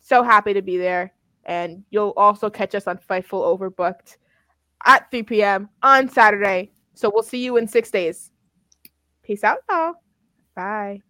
So 0.00 0.22
happy 0.22 0.54
to 0.54 0.62
be 0.62 0.78
there. 0.78 1.12
And 1.44 1.84
you'll 1.90 2.14
also 2.16 2.48
catch 2.48 2.74
us 2.74 2.86
on 2.86 2.98
Fightful 2.98 3.58
Overbooked 3.58 4.16
at 4.86 5.10
3 5.10 5.24
p.m. 5.24 5.68
on 5.82 6.08
Saturday. 6.08 6.70
So 6.94 7.10
we'll 7.12 7.22
see 7.22 7.44
you 7.44 7.58
in 7.58 7.68
six 7.68 7.90
days. 7.90 8.30
Peace 9.22 9.44
out, 9.44 9.58
y'all. 9.68 9.94
Bye. 10.54 11.02